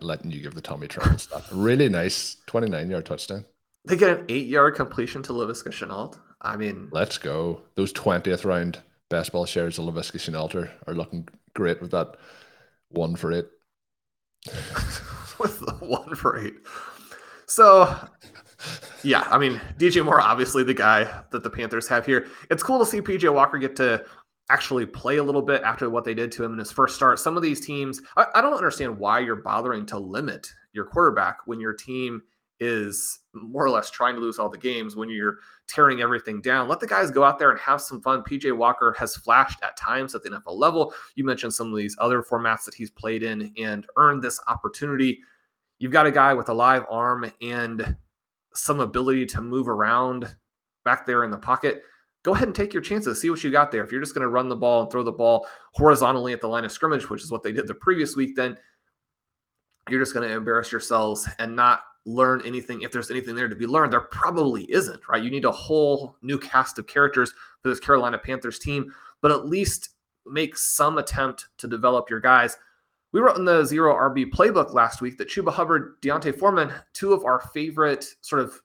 letting 0.00 0.30
you 0.30 0.40
give 0.40 0.54
the 0.54 0.60
Tommy 0.60 0.88
Tremble 0.88 1.18
stuff. 1.18 1.48
Really 1.52 1.88
nice 1.88 2.36
29 2.46 2.90
yard 2.90 3.04
touchdown. 3.04 3.44
They 3.84 3.96
get 3.96 4.10
an 4.10 4.24
eight 4.28 4.46
yard 4.46 4.76
completion 4.76 5.22
to 5.24 5.32
Laviska 5.32 5.68
Shenault. 5.68 6.16
I 6.42 6.56
mean, 6.56 6.88
let's 6.90 7.18
go. 7.18 7.62
Those 7.76 7.92
20th 7.92 8.44
round 8.44 8.80
best 9.08 9.32
ball 9.32 9.46
shares 9.46 9.78
of 9.78 9.84
Laviska 9.84 10.16
Shenault 10.16 10.54
are, 10.54 10.70
are 10.86 10.94
looking 10.94 11.28
great 11.54 11.80
with 11.80 11.92
that 11.92 12.16
one 12.90 13.14
for 13.14 13.32
eight. 13.32 13.46
with 15.38 15.60
the 15.60 15.76
one 15.80 16.14
for 16.16 16.38
eight. 16.44 16.54
So, 17.46 17.94
yeah, 19.04 19.26
I 19.30 19.38
mean, 19.38 19.60
DJ 19.78 20.04
Moore, 20.04 20.20
obviously 20.20 20.64
the 20.64 20.74
guy 20.74 21.22
that 21.30 21.44
the 21.44 21.50
Panthers 21.50 21.86
have 21.88 22.04
here. 22.04 22.26
It's 22.50 22.62
cool 22.62 22.78
to 22.80 22.86
see 22.86 23.00
PJ 23.00 23.32
Walker 23.32 23.58
get 23.58 23.76
to 23.76 24.04
actually 24.50 24.86
play 24.86 25.18
a 25.18 25.22
little 25.22 25.42
bit 25.42 25.62
after 25.62 25.88
what 25.88 26.04
they 26.04 26.14
did 26.14 26.32
to 26.32 26.44
him 26.44 26.52
in 26.52 26.58
his 26.58 26.72
first 26.72 26.96
start. 26.96 27.18
Some 27.18 27.36
of 27.36 27.42
these 27.42 27.64
teams, 27.64 28.02
I, 28.16 28.26
I 28.34 28.40
don't 28.40 28.54
understand 28.54 28.98
why 28.98 29.20
you're 29.20 29.36
bothering 29.36 29.86
to 29.86 29.98
limit 29.98 30.52
your 30.72 30.84
quarterback 30.86 31.38
when 31.46 31.60
your 31.60 31.72
team 31.72 32.22
is 32.62 33.18
more 33.34 33.64
or 33.64 33.70
less 33.70 33.90
trying 33.90 34.14
to 34.14 34.20
lose 34.20 34.38
all 34.38 34.48
the 34.48 34.56
games 34.56 34.94
when 34.94 35.08
you're 35.08 35.38
tearing 35.66 36.00
everything 36.00 36.40
down. 36.40 36.68
Let 36.68 36.78
the 36.78 36.86
guys 36.86 37.10
go 37.10 37.24
out 37.24 37.38
there 37.38 37.50
and 37.50 37.58
have 37.58 37.80
some 37.80 38.00
fun. 38.00 38.22
PJ 38.22 38.56
Walker 38.56 38.94
has 38.96 39.16
flashed 39.16 39.60
at 39.64 39.76
times 39.76 40.14
at 40.14 40.22
the 40.22 40.30
NFL 40.30 40.56
level. 40.56 40.94
You 41.16 41.24
mentioned 41.24 41.52
some 41.52 41.72
of 41.72 41.76
these 41.76 41.96
other 41.98 42.22
formats 42.22 42.64
that 42.64 42.74
he's 42.74 42.90
played 42.90 43.24
in 43.24 43.52
and 43.58 43.84
earned 43.96 44.22
this 44.22 44.40
opportunity. 44.46 45.20
You've 45.80 45.92
got 45.92 46.06
a 46.06 46.12
guy 46.12 46.34
with 46.34 46.50
a 46.50 46.54
live 46.54 46.84
arm 46.88 47.30
and 47.42 47.96
some 48.54 48.78
ability 48.78 49.26
to 49.26 49.40
move 49.40 49.68
around 49.68 50.32
back 50.84 51.04
there 51.04 51.24
in 51.24 51.32
the 51.32 51.38
pocket. 51.38 51.82
Go 52.22 52.34
ahead 52.34 52.46
and 52.46 52.54
take 52.54 52.72
your 52.72 52.82
chances. 52.82 53.20
See 53.20 53.30
what 53.30 53.42
you 53.42 53.50
got 53.50 53.72
there. 53.72 53.82
If 53.82 53.90
you're 53.90 54.00
just 54.00 54.14
going 54.14 54.22
to 54.22 54.28
run 54.28 54.48
the 54.48 54.54
ball 54.54 54.82
and 54.82 54.90
throw 54.92 55.02
the 55.02 55.10
ball 55.10 55.48
horizontally 55.72 56.32
at 56.32 56.40
the 56.40 56.46
line 56.46 56.64
of 56.64 56.70
scrimmage, 56.70 57.10
which 57.10 57.24
is 57.24 57.32
what 57.32 57.42
they 57.42 57.50
did 57.50 57.66
the 57.66 57.74
previous 57.74 58.14
week, 58.14 58.36
then 58.36 58.56
you're 59.90 60.00
just 60.00 60.14
going 60.14 60.28
to 60.28 60.32
embarrass 60.32 60.70
yourselves 60.70 61.28
and 61.40 61.56
not 61.56 61.80
learn 62.04 62.42
anything 62.44 62.82
if 62.82 62.90
there's 62.90 63.10
anything 63.10 63.34
there 63.34 63.48
to 63.48 63.54
be 63.54 63.66
learned 63.66 63.92
there 63.92 64.00
probably 64.00 64.64
isn't 64.72 65.00
right? 65.08 65.22
You 65.22 65.30
need 65.30 65.44
a 65.44 65.52
whole 65.52 66.16
new 66.22 66.38
cast 66.38 66.78
of 66.78 66.86
characters 66.86 67.32
for 67.62 67.68
this 67.68 67.80
carolina 67.80 68.18
panthers 68.18 68.58
team 68.58 68.92
but 69.20 69.30
at 69.30 69.46
least 69.46 69.90
make 70.26 70.56
some 70.56 70.98
attempt 70.98 71.48
to 71.58 71.68
develop 71.68 72.10
your 72.10 72.20
guys. 72.20 72.56
We 73.12 73.20
wrote 73.20 73.36
in 73.36 73.44
the 73.44 73.64
zero 73.64 73.94
rb 73.94 74.30
playbook 74.30 74.72
last 74.72 75.00
week 75.00 75.16
that 75.18 75.28
chuba 75.28 75.52
hubbard 75.52 76.00
D'Onta 76.00 76.36
Foreman 76.36 76.72
two 76.92 77.12
of 77.12 77.24
our 77.24 77.40
favorite 77.52 78.04
sort 78.20 78.42
of 78.42 78.60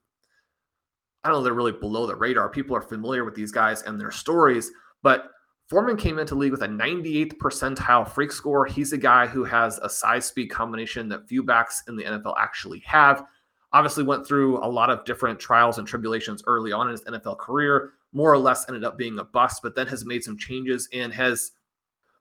i 1.23 1.30
don't 1.30 1.38
know 1.38 1.43
they're 1.43 1.54
really 1.54 1.71
below 1.73 2.08
the 2.08 2.15
radar. 2.15 2.50
People 2.50 2.76
are 2.76 2.82
familiar 2.82 3.23
with 3.23 3.36
these 3.36 3.52
guys 3.52 3.84
and 3.84 4.00
their 4.00 4.12
stories 4.12 4.71
but 5.04 5.32
Foreman 5.67 5.97
came 5.97 6.17
into 6.17 6.34
league 6.34 6.51
with 6.51 6.63
a 6.63 6.67
98th 6.67 7.38
percentile 7.38 8.08
freak 8.08 8.32
score. 8.32 8.65
He's 8.65 8.93
a 8.93 8.97
guy 8.97 9.27
who 9.27 9.43
has 9.43 9.80
a 9.80 9.89
size 9.89 10.25
speed 10.25 10.47
combination 10.47 11.10
that 11.10 11.27
few 11.27 11.43
backs 11.43 11.84
in 11.89 11.97
the 11.97 12.06
NFL 12.06 12.36
actually 12.39 12.80
have. 12.86 13.25
Obviously, 13.73 14.06
went 14.06 14.25
through 14.25 14.63
a 14.63 14.69
lot 14.69 14.89
of 14.89 15.03
different 15.03 15.38
trials 15.39 15.77
and 15.77 15.86
tribulations 15.86 16.41
early 16.47 16.71
on 16.71 16.88
in 16.88 16.93
his 16.93 17.03
NFL 17.03 17.38
career. 17.38 17.91
More 18.13 18.32
or 18.32 18.38
less 18.38 18.65
ended 18.69 18.86
up 18.86 18.97
being 18.97 19.19
a 19.19 19.25
bust, 19.25 19.62
but 19.62 19.75
then 19.75 19.88
has 19.88 20.06
made 20.06 20.23
some 20.23 20.38
changes 20.38 20.88
and 20.93 21.13
has 21.13 21.51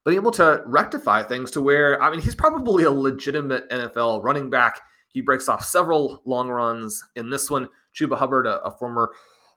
been 0.05 0.15
able 0.15 0.33
to 0.33 0.63
rectify 0.67 1.23
things 1.23 1.53
to 1.53 1.63
where, 1.63 2.03
I 2.03 2.11
mean, 2.11 2.21
he's 2.21 2.35
probably 2.35 2.83
a 2.83 2.91
legitimate 2.91 3.71
NFL 3.71 4.25
running 4.25 4.51
back. 4.51 4.81
He 5.09 5.21
breaks 5.21 5.49
off 5.49 5.65
several 5.65 6.21
long 6.25 6.49
runs 6.49 7.03
in 7.15 7.31
this 7.31 7.49
one. 7.49 7.69
Chuba 7.95 8.19
Hubbard, 8.19 8.49
a, 8.49 8.61
a 8.63 8.71
former 8.73 9.13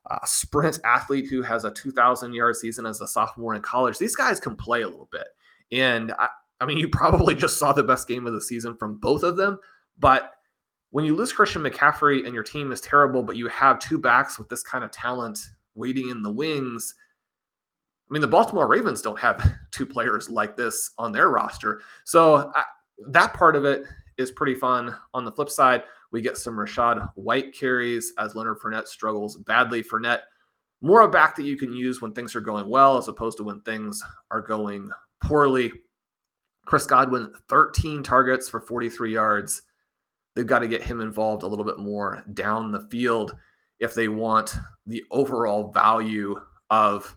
uh, 0.09 0.25
sprint 0.25 0.79
athlete 0.83 1.27
who 1.29 1.41
has 1.41 1.65
a 1.65 1.71
2,000 1.71 2.33
yard 2.33 2.55
season 2.55 2.85
as 2.85 3.01
a 3.01 3.07
sophomore 3.07 3.55
in 3.55 3.61
college. 3.61 3.97
These 3.97 4.15
guys 4.15 4.39
can 4.39 4.55
play 4.55 4.81
a 4.81 4.87
little 4.87 5.09
bit. 5.11 5.27
And 5.71 6.13
I, 6.13 6.29
I 6.59 6.65
mean, 6.65 6.77
you 6.79 6.89
probably 6.89 7.35
just 7.35 7.57
saw 7.57 7.73
the 7.73 7.83
best 7.83 8.07
game 8.07 8.27
of 8.27 8.33
the 8.33 8.41
season 8.41 8.75
from 8.75 8.97
both 8.97 9.23
of 9.23 9.37
them. 9.37 9.59
But 9.97 10.33
when 10.91 11.05
you 11.05 11.15
lose 11.15 11.31
Christian 11.31 11.61
McCaffrey 11.61 12.25
and 12.25 12.33
your 12.33 12.43
team 12.43 12.71
is 12.71 12.81
terrible, 12.81 13.21
but 13.21 13.37
you 13.37 13.47
have 13.49 13.79
two 13.79 13.97
backs 13.97 14.39
with 14.39 14.49
this 14.49 14.63
kind 14.63 14.83
of 14.83 14.91
talent 14.91 15.39
waiting 15.75 16.09
in 16.09 16.23
the 16.23 16.31
wings, 16.31 16.95
I 18.09 18.13
mean, 18.13 18.21
the 18.21 18.27
Baltimore 18.27 18.67
Ravens 18.67 19.01
don't 19.01 19.19
have 19.19 19.51
two 19.71 19.85
players 19.85 20.29
like 20.29 20.57
this 20.57 20.91
on 20.97 21.11
their 21.11 21.29
roster. 21.29 21.81
So 22.05 22.51
I, 22.55 22.63
that 23.07 23.33
part 23.33 23.55
of 23.55 23.65
it 23.65 23.83
is 24.17 24.31
pretty 24.31 24.55
fun. 24.55 24.95
On 25.13 25.25
the 25.25 25.31
flip 25.31 25.49
side, 25.49 25.83
we 26.11 26.21
get 26.21 26.37
some 26.37 26.55
Rachaad 26.55 27.09
White 27.15 27.53
carries 27.53 28.13
as 28.17 28.35
Leonard 28.35 28.59
Fournette 28.59 28.87
struggles 28.87 29.37
badly. 29.37 29.83
Fournette, 29.83 30.21
more 30.81 31.01
a 31.01 31.07
back 31.07 31.35
that 31.35 31.43
you 31.43 31.57
can 31.57 31.73
use 31.73 32.01
when 32.01 32.13
things 32.13 32.35
are 32.35 32.41
going 32.41 32.67
well 32.67 32.97
as 32.97 33.07
opposed 33.07 33.37
to 33.37 33.43
when 33.43 33.61
things 33.61 34.01
are 34.31 34.41
going 34.41 34.89
poorly. 35.23 35.71
Chris 36.65 36.85
Godwin, 36.85 37.33
13 37.47 38.03
targets 38.03 38.49
for 38.49 38.61
43 38.61 39.13
yards. 39.13 39.61
They've 40.35 40.47
got 40.47 40.59
to 40.59 40.67
get 40.67 40.83
him 40.83 41.01
involved 41.01 41.43
a 41.43 41.47
little 41.47 41.65
bit 41.65 41.79
more 41.79 42.23
down 42.33 42.71
the 42.71 42.87
field 42.89 43.35
if 43.79 43.93
they 43.93 44.07
want 44.07 44.55
the 44.85 45.03
overall 45.11 45.71
value 45.71 46.39
of 46.69 47.15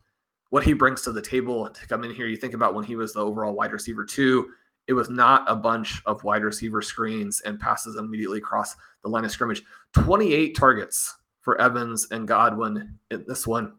what 0.51 0.65
he 0.65 0.73
brings 0.73 1.03
to 1.03 1.13
the 1.13 1.23
table 1.23 1.69
to 1.69 1.87
come 1.87 2.05
in 2.05 2.15
here. 2.15 2.27
You 2.27 2.37
think 2.37 2.55
about 2.55 2.75
when 2.75 2.85
he 2.85 2.97
was 2.97 3.13
the 3.13 3.21
overall 3.21 3.55
wide 3.55 3.73
receiver 3.73 4.05
two 4.05 4.51
it 4.88 4.95
was 4.95 5.09
not 5.09 5.45
a 5.49 5.55
bunch 5.55 6.03
of 6.07 6.25
wide 6.25 6.42
receiver 6.42 6.83
screens 6.83 7.40
and 7.42 7.61
passes 7.61 7.97
immediately 7.97 8.38
across 8.38 8.75
the 9.03 9.09
line 9.09 9.25
of 9.25 9.31
scrimmage. 9.31 9.62
28 9.92 10.57
targets 10.57 11.16
for 11.40 11.61
Evans 11.61 12.09
and 12.11 12.27
Godwin 12.27 12.99
in 13.11 13.25
this 13.27 13.47
one, 13.47 13.75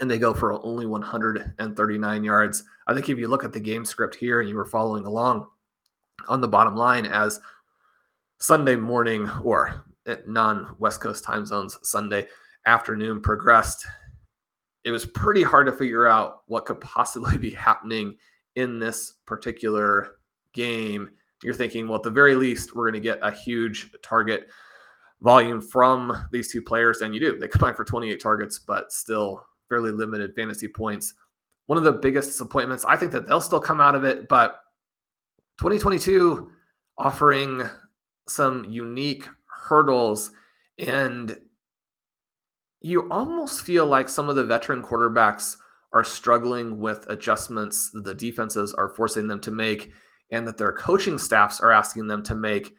and 0.00 0.10
they 0.10 0.18
go 0.18 0.34
for 0.34 0.52
only 0.64 0.86
139 0.86 2.24
yards. 2.24 2.64
I 2.86 2.94
think 2.94 3.08
if 3.08 3.18
you 3.18 3.28
look 3.28 3.44
at 3.44 3.52
the 3.52 3.60
game 3.60 3.84
script 3.84 4.14
here 4.14 4.40
and 4.40 4.48
you 4.48 4.56
were 4.56 4.64
following 4.64 5.04
along 5.06 5.46
on 6.28 6.40
the 6.40 6.48
bottom 6.48 6.76
line 6.76 7.06
as 7.06 7.40
Sunday 8.38 8.76
morning 8.76 9.28
or 9.42 9.84
non 10.26 10.74
West 10.78 11.00
Coast 11.00 11.24
time 11.24 11.46
zones 11.46 11.78
Sunday 11.82 12.26
afternoon 12.66 13.20
progressed, 13.20 13.86
it 14.84 14.90
was 14.90 15.06
pretty 15.06 15.42
hard 15.42 15.66
to 15.66 15.72
figure 15.72 16.06
out 16.06 16.42
what 16.46 16.66
could 16.66 16.80
possibly 16.80 17.38
be 17.38 17.50
happening 17.50 18.16
in 18.56 18.78
this 18.78 19.14
particular 19.26 20.16
game, 20.54 21.10
you're 21.42 21.54
thinking, 21.54 21.86
well, 21.86 21.96
at 21.96 22.02
the 22.02 22.10
very 22.10 22.34
least, 22.34 22.74
we're 22.74 22.90
going 22.90 23.00
to 23.02 23.06
get 23.06 23.18
a 23.22 23.30
huge 23.30 23.90
target 24.02 24.48
volume 25.20 25.60
from 25.60 26.26
these 26.32 26.50
two 26.50 26.62
players. 26.62 27.00
And 27.00 27.14
you 27.14 27.20
do. 27.20 27.38
They 27.38 27.48
combine 27.48 27.74
for 27.74 27.84
28 27.84 28.20
targets, 28.20 28.58
but 28.58 28.92
still 28.92 29.44
fairly 29.68 29.90
limited 29.90 30.34
fantasy 30.34 30.68
points. 30.68 31.14
One 31.66 31.78
of 31.78 31.84
the 31.84 31.92
biggest 31.92 32.28
disappointments, 32.28 32.84
I 32.84 32.96
think 32.96 33.12
that 33.12 33.26
they'll 33.26 33.40
still 33.40 33.60
come 33.60 33.80
out 33.80 33.94
of 33.94 34.04
it, 34.04 34.28
but 34.28 34.60
2022 35.58 36.50
offering 36.98 37.62
some 38.28 38.64
unique 38.64 39.28
hurdles 39.46 40.30
and 40.78 41.38
you 42.80 43.10
almost 43.10 43.62
feel 43.62 43.86
like 43.86 44.08
some 44.08 44.28
of 44.28 44.36
the 44.36 44.44
veteran 44.44 44.82
quarterbacks 44.82 45.56
are 45.92 46.04
struggling 46.04 46.78
with 46.78 47.06
adjustments 47.08 47.90
the 47.94 48.14
defenses 48.14 48.74
are 48.74 48.88
forcing 48.88 49.28
them 49.28 49.40
to 49.40 49.50
make 49.50 49.92
and 50.30 50.46
that 50.46 50.58
their 50.58 50.72
coaching 50.72 51.18
staffs 51.18 51.60
are 51.60 51.72
asking 51.72 52.06
them 52.06 52.22
to 52.24 52.34
make 52.34 52.72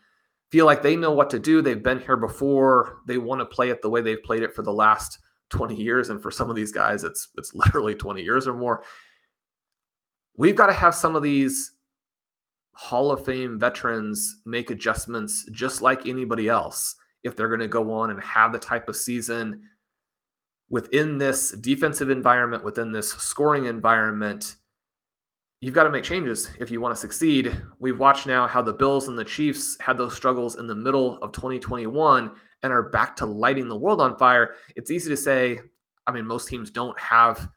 feel 0.51 0.65
like 0.65 0.81
they 0.81 0.95
know 0.95 1.11
what 1.11 1.29
to 1.29 1.39
do. 1.39 1.61
They've 1.61 1.81
been 1.81 1.99
here 1.99 2.17
before. 2.17 2.99
They 3.07 3.17
want 3.17 3.41
to 3.41 3.45
play 3.45 3.69
it 3.69 3.81
the 3.81 3.89
way 3.89 4.01
they've 4.01 4.23
played 4.23 4.43
it 4.43 4.53
for 4.53 4.61
the 4.61 4.73
last 4.73 5.19
20 5.49 5.75
years. 5.75 6.09
And 6.09 6.21
for 6.21 6.31
some 6.31 6.49
of 6.49 6.55
these 6.55 6.71
guys, 6.71 7.03
it's 7.03 7.29
it's 7.37 7.53
literally 7.55 7.95
20 7.95 8.21
years 8.21 8.47
or 8.47 8.53
more. 8.53 8.83
We've 10.37 10.55
got 10.55 10.67
to 10.67 10.73
have 10.73 10.95
some 10.95 11.15
of 11.15 11.23
these 11.23 11.71
Hall 12.73 13.11
of 13.11 13.23
Fame 13.25 13.57
veterans 13.57 14.41
make 14.45 14.69
adjustments 14.69 15.45
just 15.51 15.81
like 15.81 16.05
anybody 16.05 16.49
else 16.49 16.95
if 17.23 17.35
they're 17.35 17.47
going 17.47 17.61
to 17.61 17.67
go 17.67 17.91
on 17.91 18.09
and 18.11 18.21
have 18.21 18.51
the 18.51 18.59
type 18.59 18.89
of 18.89 18.97
season 18.97 19.61
within 20.69 21.17
this 21.17 21.51
defensive 21.51 22.09
environment, 22.09 22.63
within 22.65 22.91
this 22.91 23.11
scoring 23.13 23.65
environment 23.65 24.57
you've 25.61 25.73
got 25.73 25.83
to 25.83 25.89
make 25.89 26.03
changes 26.03 26.49
if 26.59 26.69
you 26.69 26.81
want 26.81 26.93
to 26.93 26.99
succeed. 26.99 27.55
We've 27.79 27.99
watched 27.99 28.27
now 28.27 28.47
how 28.47 28.61
the 28.61 28.73
Bills 28.73 29.07
and 29.07 29.17
the 29.17 29.25
Chiefs 29.25 29.77
had 29.79 29.97
those 29.97 30.15
struggles 30.15 30.57
in 30.57 30.67
the 30.67 30.75
middle 30.75 31.17
of 31.21 31.31
2021 31.31 32.31
and 32.63 32.73
are 32.73 32.89
back 32.89 33.15
to 33.17 33.25
lighting 33.25 33.67
the 33.67 33.77
world 33.77 34.01
on 34.01 34.17
fire. 34.17 34.55
It's 34.75 34.91
easy 34.91 35.09
to 35.09 35.17
say, 35.17 35.59
I 36.07 36.11
mean, 36.11 36.25
most 36.25 36.47
teams 36.47 36.69
don't 36.69 36.99
have 36.99 37.47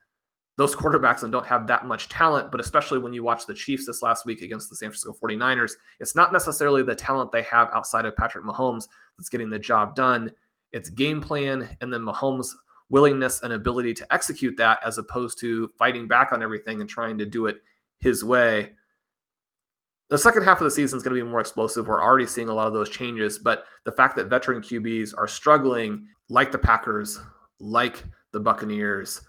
those 0.57 0.75
quarterbacks 0.75 1.23
and 1.23 1.31
don't 1.31 1.47
have 1.47 1.67
that 1.69 1.87
much 1.87 2.09
talent, 2.09 2.51
but 2.51 2.61
especially 2.61 2.99
when 2.99 3.13
you 3.13 3.23
watch 3.23 3.47
the 3.47 3.55
Chiefs 3.55 3.87
this 3.87 4.03
last 4.03 4.27
week 4.27 4.43
against 4.43 4.69
the 4.69 4.77
San 4.77 4.89
Francisco 4.89 5.17
49ers, 5.23 5.73
it's 6.01 6.17
not 6.17 6.33
necessarily 6.33 6.83
the 6.83 6.95
talent 6.95 7.31
they 7.31 7.43
have 7.43 7.69
outside 7.73 8.05
of 8.05 8.17
Patrick 8.17 8.45
Mahomes 8.45 8.89
that's 9.17 9.29
getting 9.29 9.51
the 9.51 9.59
job 9.59 9.95
done. 9.95 10.33
It's 10.73 10.91
game 10.91 11.21
plan, 11.21 11.77
and 11.81 11.93
then 11.93 12.01
Mahomes 12.01 12.49
willingness 12.91 13.43
and 13.43 13.53
ability 13.53 13.95
to 13.95 14.13
execute 14.13 14.57
that 14.57 14.81
as 14.85 14.99
opposed 14.99 15.39
to 15.41 15.71
fighting 15.79 16.09
back 16.09 16.33
on 16.33 16.43
everything 16.43 16.81
and 16.81 16.91
trying 16.91 17.19
to 17.19 17.27
do 17.27 17.47
it 17.47 17.59
his 17.99 18.25
way. 18.25 18.73
The 20.11 20.19
second 20.19 20.45
half 20.45 20.61
of 20.61 20.65
the 20.65 20.71
season 20.71 20.97
is 20.97 21.03
going 21.03 21.15
to 21.15 21.23
be 21.23 21.29
more 21.29 21.41
explosive. 21.41 21.87
We're 21.87 22.03
already 22.03 22.27
seeing 22.27 22.49
a 22.49 22.55
lot 22.55 22.67
of 22.67 22.73
those 22.73 22.89
changes, 22.89 23.39
but 23.39 23.65
the 23.85 23.93
fact 23.93 24.17
that 24.17 24.29
veteran 24.29 24.63
QBs 24.63 25.13
are 25.17 25.29
struggling, 25.29 26.07
like 26.31 26.51
the 26.51 26.59
Packers, 26.59 27.21
like 27.61 28.05
the 28.33 28.41
Buccaneers, 28.41 29.21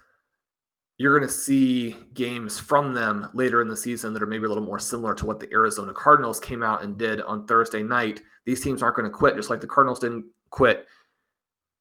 you're 0.98 1.18
going 1.18 1.28
to 1.28 1.34
see 1.34 1.96
games 2.14 2.60
from 2.60 2.94
them 2.94 3.30
later 3.34 3.62
in 3.62 3.70
the 3.70 3.76
season 3.76 4.14
that 4.14 4.22
are 4.22 4.28
maybe 4.28 4.46
a 4.46 4.50
little 4.50 4.64
more 4.64 4.80
similar 4.80 5.16
to 5.16 5.26
what 5.26 5.40
the 5.40 5.52
Arizona 5.52 5.94
Cardinals 5.94 6.40
came 6.40 6.62
out 6.62 6.84
and 6.84 6.98
did 6.98 7.22
on 7.22 7.48
Thursday 7.48 7.82
night. 7.82 8.22
These 8.46 8.62
teams 8.62 8.84
aren't 8.84 8.98
going 8.98 9.10
to 9.10 9.18
quit, 9.18 9.36
just 9.36 9.50
like 9.50 9.62
the 9.62 9.68
Cardinals 9.68 10.00
didn't 10.00 10.26
quit. 10.50 10.86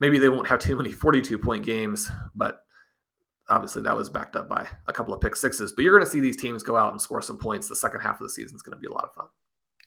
Maybe 0.01 0.21
they 0.21 0.29
won't 0.29 0.47
have 0.47 0.61
too 0.61 0.77
many 0.77 0.93
42 0.93 1.37
point 1.37 1.65
games, 1.65 2.11
but 2.37 2.61
obviously 3.49 3.83
that 3.83 3.97
was 3.97 4.11
backed 4.11 4.37
up 4.37 4.49
by 4.49 4.67
a 4.87 4.93
couple 4.93 5.15
of 5.15 5.21
pick 5.21 5.37
sixes. 5.37 5.73
But 5.73 5.83
you're 5.83 5.95
going 5.95 6.05
to 6.05 6.11
see 6.11 6.21
these 6.21 6.37
teams 6.37 6.63
go 6.63 6.77
out 6.77 6.93
and 6.93 7.01
score 7.01 7.23
some 7.23 7.39
points. 7.39 7.69
The 7.69 7.77
second 7.77 8.01
half 8.01 8.21
of 8.21 8.27
the 8.27 8.33
season 8.33 8.57
is 8.57 8.63
going 8.63 8.77
to 8.77 8.81
be 8.81 8.89
a 8.89 8.93
lot 8.93 9.05
of 9.05 9.15
fun. 9.15 9.27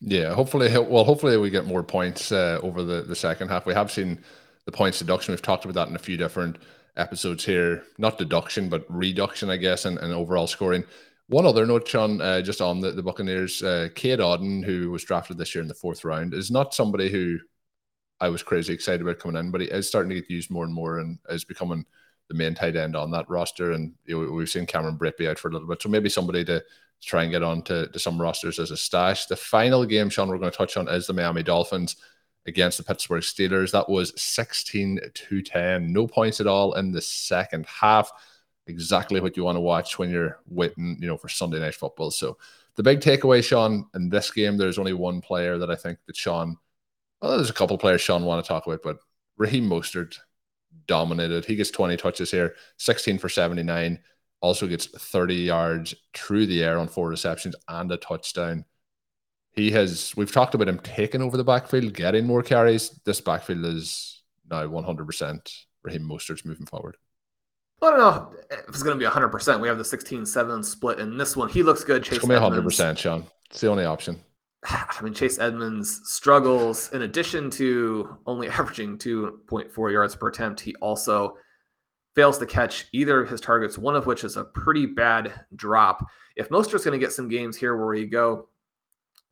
Yeah, 0.01 0.34
hopefully, 0.34 0.68
well, 0.78 1.03
hopefully 1.03 1.38
we 1.38 1.51
get 1.51 1.68
more 1.68 1.84
points 1.84 2.32
uh, 2.32 2.59
over 2.64 2.84
the 2.84 3.03
the 3.03 3.16
second 3.16 3.49
half. 3.49 3.68
We 3.68 3.74
have 3.74 3.91
seen 3.91 4.20
the 4.66 4.72
points 4.72 4.97
deduction. 4.99 5.32
We've 5.32 5.41
talked 5.41 5.64
about 5.66 5.76
that 5.76 5.89
in 5.89 5.95
a 5.95 5.99
few 5.99 6.18
different 6.18 6.57
episodes 6.97 7.45
here. 7.45 7.84
Not 7.99 8.18
deduction, 8.18 8.68
but 8.68 8.84
reduction, 8.89 9.49
I 9.51 9.57
guess, 9.57 9.86
and, 9.86 9.99
and 9.99 10.12
overall 10.12 10.47
scoring. 10.47 10.84
One 11.28 11.45
other 11.45 11.66
note, 11.66 11.88
Sean, 11.88 12.20
uh, 12.20 12.41
just 12.41 12.62
on 12.62 12.82
the, 12.82 12.91
the 12.91 13.03
Buccaneers, 13.03 13.64
uh, 13.64 13.89
Cade 13.95 14.20
Otton, 14.20 14.66
who 14.66 14.91
was 14.91 15.03
drafted 15.03 15.38
this 15.38 15.55
year 15.55 15.62
in 15.62 15.68
the 15.68 15.74
fourth 15.74 16.03
round, 16.03 16.34
is 16.34 16.51
not 16.51 16.74
somebody 16.74 17.09
who 17.09 17.38
I 18.20 18.28
was 18.28 18.43
crazy 18.43 18.74
excited 18.74 19.01
about 19.01 19.20
coming 19.20 19.39
in, 19.39 19.49
but 19.49 19.62
he 19.62 19.68
is 19.68 19.88
starting 19.88 20.09
to 20.09 20.16
get 20.16 20.30
used 20.30 20.51
more 20.51 20.66
and 20.66 20.74
more 20.74 20.97
and 20.97 21.20
is 21.30 21.45
becoming– 21.45 21.86
the 22.32 22.38
main 22.38 22.55
tight 22.55 22.77
end 22.77 22.95
on 22.95 23.11
that 23.11 23.29
roster. 23.29 23.73
And 23.73 23.93
you 24.05 24.25
know, 24.25 24.32
we've 24.32 24.49
seen 24.49 24.65
Cameron 24.65 24.97
Brate 24.97 25.17
be 25.17 25.27
out 25.27 25.38
for 25.38 25.49
a 25.49 25.51
little 25.51 25.67
bit. 25.67 25.82
So 25.82 25.89
maybe 25.89 26.07
somebody 26.07 26.45
to, 26.45 26.59
to 26.59 26.65
try 27.07 27.23
and 27.23 27.32
get 27.32 27.43
on 27.43 27.61
to, 27.63 27.88
to 27.88 27.99
some 27.99 28.21
rosters 28.21 28.57
as 28.57 28.71
a 28.71 28.77
stash. 28.77 29.25
The 29.25 29.36
final 29.36 29.86
game, 29.86 30.09
Sean, 30.09 30.29
we're 30.29 30.38
going 30.38 30.51
to 30.51 30.57
touch 30.57 30.77
on 30.77 30.88
is 30.88 31.07
the 31.07 31.13
Miami 31.13 31.43
Dolphins 31.43 31.97
against 32.45 32.77
the 32.77 32.86
Pittsburgh 32.86 33.21
Steelers. 33.21 33.71
That 33.71 33.89
was 33.89 34.13
16 34.19 35.01
to 35.13 35.41
10. 35.41 35.91
No 35.91 36.07
points 36.07 36.39
at 36.39 36.47
all 36.47 36.73
in 36.75 36.91
the 36.91 37.01
second 37.01 37.65
half. 37.65 38.09
Exactly 38.67 39.19
what 39.19 39.36
you 39.36 39.43
want 39.43 39.57
to 39.57 39.61
watch 39.61 39.99
when 39.99 40.09
you're 40.09 40.39
waiting, 40.47 40.97
you 41.01 41.07
know, 41.07 41.17
for 41.17 41.27
Sunday 41.27 41.59
night 41.59 41.75
football. 41.75 42.11
So 42.11 42.38
the 42.75 42.84
big 42.84 43.01
takeaway, 43.01 43.43
Sean, 43.43 43.88
in 43.93 44.07
this 44.07 44.32
game, 44.32 44.55
there's 44.55 44.79
only 44.79 44.93
one 44.93 45.19
player 45.19 45.57
that 45.57 45.69
I 45.69 45.75
think 45.75 45.99
that 46.07 46.15
Sean, 46.15 46.57
well, 47.21 47.36
there's 47.36 47.49
a 47.49 47.53
couple 47.53 47.77
players 47.77 47.99
Sean 47.99 48.23
want 48.23 48.43
to 48.43 48.47
talk 48.47 48.65
about, 48.65 48.84
but 48.84 48.99
Raheem 49.38 49.67
Mostert 49.67 50.15
dominated. 50.88 51.45
He 51.45 51.55
gets 51.55 51.72
20 51.72 51.97
touches 51.97 52.32
here, 52.32 52.55
16 52.78 53.17
for 53.17 53.30
79. 53.30 53.99
Also 54.41 54.67
gets 54.67 54.88
30 54.88 55.36
yards 55.36 55.93
through 56.15 56.47
the 56.47 56.63
air 56.63 56.80
on 56.80 56.88
four 56.88 57.09
receptions 57.09 57.55
and 57.67 57.91
a 57.91 57.97
touchdown. 57.97 58.65
He 59.51 59.72
has, 59.72 60.15
we've 60.15 60.32
talked 60.32 60.55
about 60.55 60.69
him 60.69 60.80
taking 60.80 61.22
over 61.22 61.38
the 61.38 61.43
backfield, 61.43 61.93
getting 61.93 62.26
more 62.26 62.41
carries. 62.41 62.89
This 63.05 63.22
backfield 63.22 63.65
is 63.65 64.24
now 64.49 64.65
100% 64.65 65.53
Raheem 65.84 66.03
Mostert's 66.03 66.45
moving 66.45 66.65
forward. 66.65 66.97
I 67.84 67.89
don't 67.89 67.99
know 67.99 68.34
if 68.51 68.69
it's 68.69 68.84
going 68.84 68.97
to 68.97 69.03
be 69.03 69.09
100%. 69.09 69.59
We 69.59 69.67
have 69.67 69.78
the 69.78 69.86
16 69.86 70.26
7 70.26 70.63
split 70.63 70.99
in 70.99 71.17
this 71.17 71.36
one. 71.36 71.49
He 71.49 71.63
looks 71.63 71.84
good. 71.84 72.03
Chase 72.03 72.17
it's 72.17 72.28
going 72.28 72.39
to 72.39 72.61
be 72.61 72.67
100%, 72.67 72.97
Sean. 72.97 73.26
It's 73.49 73.61
the 73.61 73.67
only 73.67 73.86
option. 73.86 74.22
I 74.70 75.01
mean, 75.01 75.14
Chase 75.14 75.39
Edmonds 75.39 76.01
struggles 76.03 76.91
in 76.93 77.03
addition 77.03 77.49
to 77.51 78.18
only 78.26 78.49
averaging 78.49 78.97
2.4 78.97 79.91
yards 79.91 80.16
per 80.16 80.28
attempt. 80.28 80.59
He 80.59 80.76
also 80.76 81.38
fails 82.16 82.38
to 82.38 82.45
catch 82.45 82.88
either 82.91 83.22
of 83.22 83.30
his 83.30 83.41
targets, 83.41 83.78
one 83.78 83.95
of 83.95 84.05
which 84.05 84.24
is 84.24 84.38
a 84.38 84.43
pretty 84.43 84.86
bad 84.86 85.34
drop. 85.55 86.05
If 86.36 86.49
Mostert's 86.49 86.84
going 86.84 86.99
to 86.99 87.03
get 87.03 87.14
some 87.14 87.30
games 87.30 87.55
here 87.55 87.78
where 87.78 87.93
he 87.93 88.05
go 88.05 88.49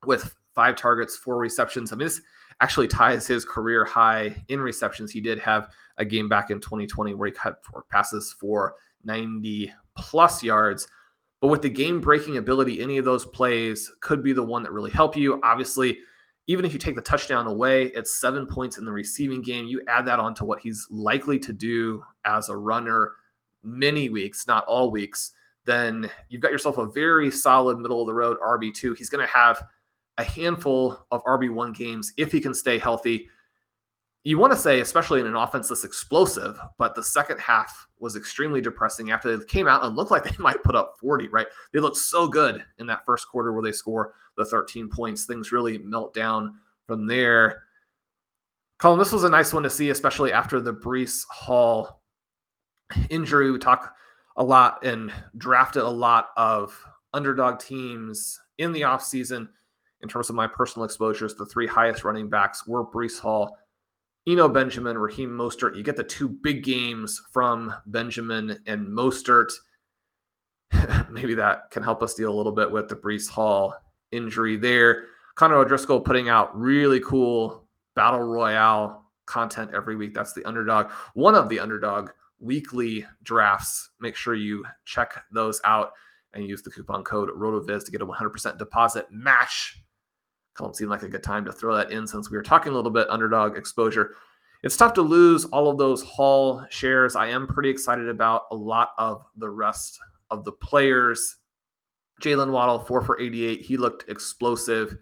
with 0.06 0.34
five 0.56 0.76
targets, 0.76 1.18
four 1.18 1.38
receptions, 1.38 1.92
I 1.92 1.98
mean, 1.98 2.08
this 2.08 2.22
actually 2.62 2.88
ties 2.88 3.28
his 3.28 3.46
career 3.46 3.86
high 3.86 4.44
in 4.48 4.60
receptions. 4.60 5.12
He 5.12 5.22
did 5.22 5.40
have 5.40 5.72
a 5.98 6.06
game 6.06 6.30
back 6.30 6.52
in 6.52 6.60
2020 6.60 7.14
where 7.14 7.28
he 7.28 7.34
cut 7.34 7.64
four 7.64 7.86
passes 7.90 8.34
for 8.38 8.76
90 9.04 9.74
plus 9.98 10.44
yards. 10.44 10.88
But 11.42 11.48
with 11.48 11.62
the 11.62 11.70
game 11.70 12.02
breaking 12.02 12.38
ability, 12.38 12.82
any 12.82 12.98
of 12.98 13.06
those 13.06 13.26
plays 13.26 13.92
could 14.02 14.22
be 14.22 14.34
the 14.34 14.44
one 14.44 14.64
that 14.64 14.74
really 14.74 14.92
help 14.92 15.16
you. 15.16 15.40
Obviously, 15.42 16.00
even 16.48 16.66
if 16.66 16.74
you 16.74 16.80
take 16.80 16.96
the 16.96 17.02
touchdown 17.02 17.48
away, 17.48 17.86
it's 17.88 18.20
seven 18.20 18.46
points 18.46 18.78
in 18.78 18.86
the 18.86 18.92
receiving 18.92 19.42
game. 19.42 19.66
You 19.66 19.82
add 19.88 20.06
that 20.08 20.20
on 20.20 20.34
to 20.36 20.46
what 20.46 20.60
he's 20.60 20.86
likely 20.90 21.40
to 21.40 21.54
do 21.54 22.04
as 22.26 22.50
a 22.50 22.58
runner 22.58 23.14
many 23.64 24.10
weeks, 24.10 24.48
not 24.48 24.66
all 24.66 24.92
weeks, 24.92 25.32
then 25.66 26.10
you've 26.30 26.42
got 26.42 26.52
yourself 26.52 26.78
a 26.78 26.88
very 26.88 27.30
solid 27.30 27.78
middle 27.78 28.02
of 28.02 28.08
the 28.08 28.14
road 28.14 28.38
RB2. 28.40 28.98
He's 28.98 29.10
going 29.10 29.26
to 29.26 29.32
have 29.32 29.64
a 30.18 30.24
handful 30.24 31.06
of 31.12 31.24
RB1 31.24 31.76
games 31.76 32.14
if 32.18 32.32
he 32.32 32.42
can 32.42 32.54
stay 32.54 32.78
healthy 32.78 33.30
you 34.24 34.38
want 34.38 34.52
to 34.52 34.60
say, 34.60 34.82
especially 34.82 35.22
in 35.22 35.28
an 35.28 35.36
offense 35.36 35.70
that's 35.70 35.86
explosive, 35.86 36.60
but 36.78 36.94
the 36.94 37.04
second 37.04 37.40
half 37.40 37.88
was 38.00 38.16
extremely 38.16 38.62
depressing 38.62 39.12
after 39.12 39.36
they 39.36 39.46
came 39.46 39.68
out 39.68 39.84
and 39.84 39.96
looked 39.96 40.12
like 40.12 40.24
they 40.24 40.36
might 40.40 40.62
put 40.64 40.76
up 40.76 40.96
40, 41.00 41.30
right? 41.30 41.48
They 41.74 41.80
looked 41.80 41.98
so 41.98 42.28
good 42.28 42.64
in 42.80 42.88
that 42.88 43.06
first 43.06 43.28
quarter 43.28 43.54
where 43.54 43.64
they 43.64 43.72
score 43.72 44.14
the 44.38 44.46
13 44.46 44.90
points. 44.90 45.26
Things 45.26 45.52
really 45.52 45.78
melt 45.78 46.14
down 46.14 46.56
from 46.86 47.08
there. 47.08 47.64
Colin, 48.78 49.00
this 49.00 49.12
was 49.12 49.26
a 49.26 49.30
nice 49.30 49.54
one 49.54 49.64
to 49.64 49.70
see, 49.70 49.90
especially 49.90 50.32
after 50.32 50.62
the 50.62 50.74
Breece 50.74 51.26
Hall 51.30 52.02
injury. 53.10 53.52
We 53.52 53.60
talk 53.60 53.94
a 54.38 54.44
lot 54.44 54.84
and 54.86 55.12
drafted 55.38 55.84
a 55.84 55.90
lot 55.90 56.30
of 56.38 56.82
underdog 57.14 57.60
teams 57.60 58.40
in 58.58 58.72
the 58.72 58.82
offseason. 58.82 59.50
In 60.02 60.08
terms 60.08 60.30
of 60.30 60.36
my 60.36 60.48
personal 60.48 60.86
exposures, 60.86 61.36
the 61.36 61.46
three 61.46 61.68
highest 61.68 62.06
running 62.06 62.30
backs 62.30 62.66
were 62.66 62.86
Breece 62.86 63.20
Hall, 63.20 63.58
Eno 64.30 64.48
Benjamin, 64.48 64.96
Raheem 64.96 65.32
Mostert. 65.32 65.76
You 65.76 65.82
get 65.82 65.96
the 65.96 66.04
two 66.04 66.30
big 66.30 66.64
games 66.64 67.20
from 67.32 67.74
Benjamin 67.88 68.60
and 68.68 68.88
Mostert. 68.88 69.52
Maybe 71.10 71.34
that 71.34 71.72
can 71.72 71.82
help 71.82 72.04
us 72.04 72.14
deal 72.14 72.32
a 72.32 72.38
little 72.38 72.52
bit 72.52 72.70
with 72.70 72.90
the 72.90 72.96
Breece 72.96 73.28
Hall 73.28 73.74
injury 74.12 74.56
there. 74.56 75.06
Connor 75.34 75.56
O'Driscoll 75.56 76.02
putting 76.02 76.30
out 76.30 76.56
really 76.56 77.00
cool 77.00 77.68
battle 77.96 78.20
royale 78.20 79.06
content 79.26 79.72
every 79.74 79.96
week. 79.96 80.14
That's 80.14 80.34
the 80.34 80.46
underdog, 80.46 80.92
one 81.16 81.34
of 81.34 81.50
the 81.50 81.60
underdog 81.60 82.12
weekly 82.40 83.08
drafts. 83.24 83.90
Make 84.00 84.16
sure 84.16 84.36
you 84.36 84.64
check 84.86 85.24
those 85.32 85.60
out 85.64 85.94
and 86.34 86.46
use 86.46 86.62
the 86.62 86.70
coupon 86.70 87.04
code 87.04 87.30
RotoViz 87.30 87.84
to 87.86 87.92
get 87.92 88.04
a 88.04 88.06
100% 88.06 88.60
deposit 88.60 89.08
match 89.10 89.82
don't 90.60 90.76
seem 90.76 90.90
like 90.90 91.04
a 91.04 91.10
good 91.10 91.24
time 91.24 91.46
to 91.46 91.52
throw 91.52 91.76
that 91.76 91.92
in 91.92 92.06
since 92.06 92.30
we 92.30 92.38
were 92.38 92.44
talking 92.44 92.72
a 92.72 92.76
little 92.76 92.92
bit 92.92 93.10
underdog 93.10 93.58
exposure. 93.58 94.16
It's 94.62 94.76
tough 94.76 94.94
to 94.94 95.02
lose 95.02 95.46
all 95.46 95.70
of 95.70 95.78
those 95.78 96.04
Hall 96.04 96.66
shares. 96.70 97.16
I 97.16 97.28
am 97.28 97.48
pretty 97.48 97.70
excited 97.70 98.10
about 98.10 98.44
a 98.52 98.56
lot 98.56 98.90
of 98.98 99.26
the 99.38 99.50
rest 99.50 100.00
of 100.30 100.44
the 100.44 100.52
players. 100.52 101.38
Jaylen 102.22 102.52
Waddle, 102.52 102.80
four 102.80 103.02
for 103.02 103.20
88. 103.20 103.62
He 103.62 103.78
looked 103.78 104.10
explosive. 104.10 104.98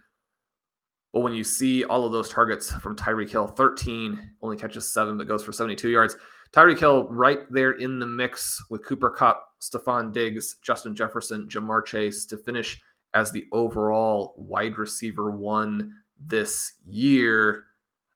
But 1.11 1.21
when 1.21 1.33
you 1.33 1.43
see 1.43 1.83
all 1.83 2.05
of 2.05 2.11
those 2.11 2.29
targets 2.29 2.71
from 2.71 2.95
Tyreek 2.95 3.31
Hill, 3.31 3.47
13, 3.47 4.31
only 4.43 4.57
catches 4.57 4.93
seven, 4.93 5.17
but 5.17 5.27
goes 5.27 5.43
for 5.43 5.51
72 5.51 5.89
yards. 5.89 6.15
Tyreek 6.53 6.79
Hill 6.79 7.07
right 7.09 7.39
there 7.49 7.71
in 7.71 7.97
the 7.97 8.05
mix 8.05 8.63
with 8.69 8.85
Cooper 8.85 9.09
Kupp, 9.09 9.43
Stefon 9.59 10.13
Diggs, 10.13 10.57
Justin 10.61 10.95
Jefferson, 10.95 11.47
Ja'Marr 11.49 11.83
Chase 11.83 12.27
to 12.27 12.37
finish 12.37 12.79
as 13.13 13.31
the 13.31 13.45
overall 13.51 14.35
wide 14.37 14.77
receiver 14.77 15.31
one 15.31 15.93
this 16.19 16.73
year, 16.85 17.65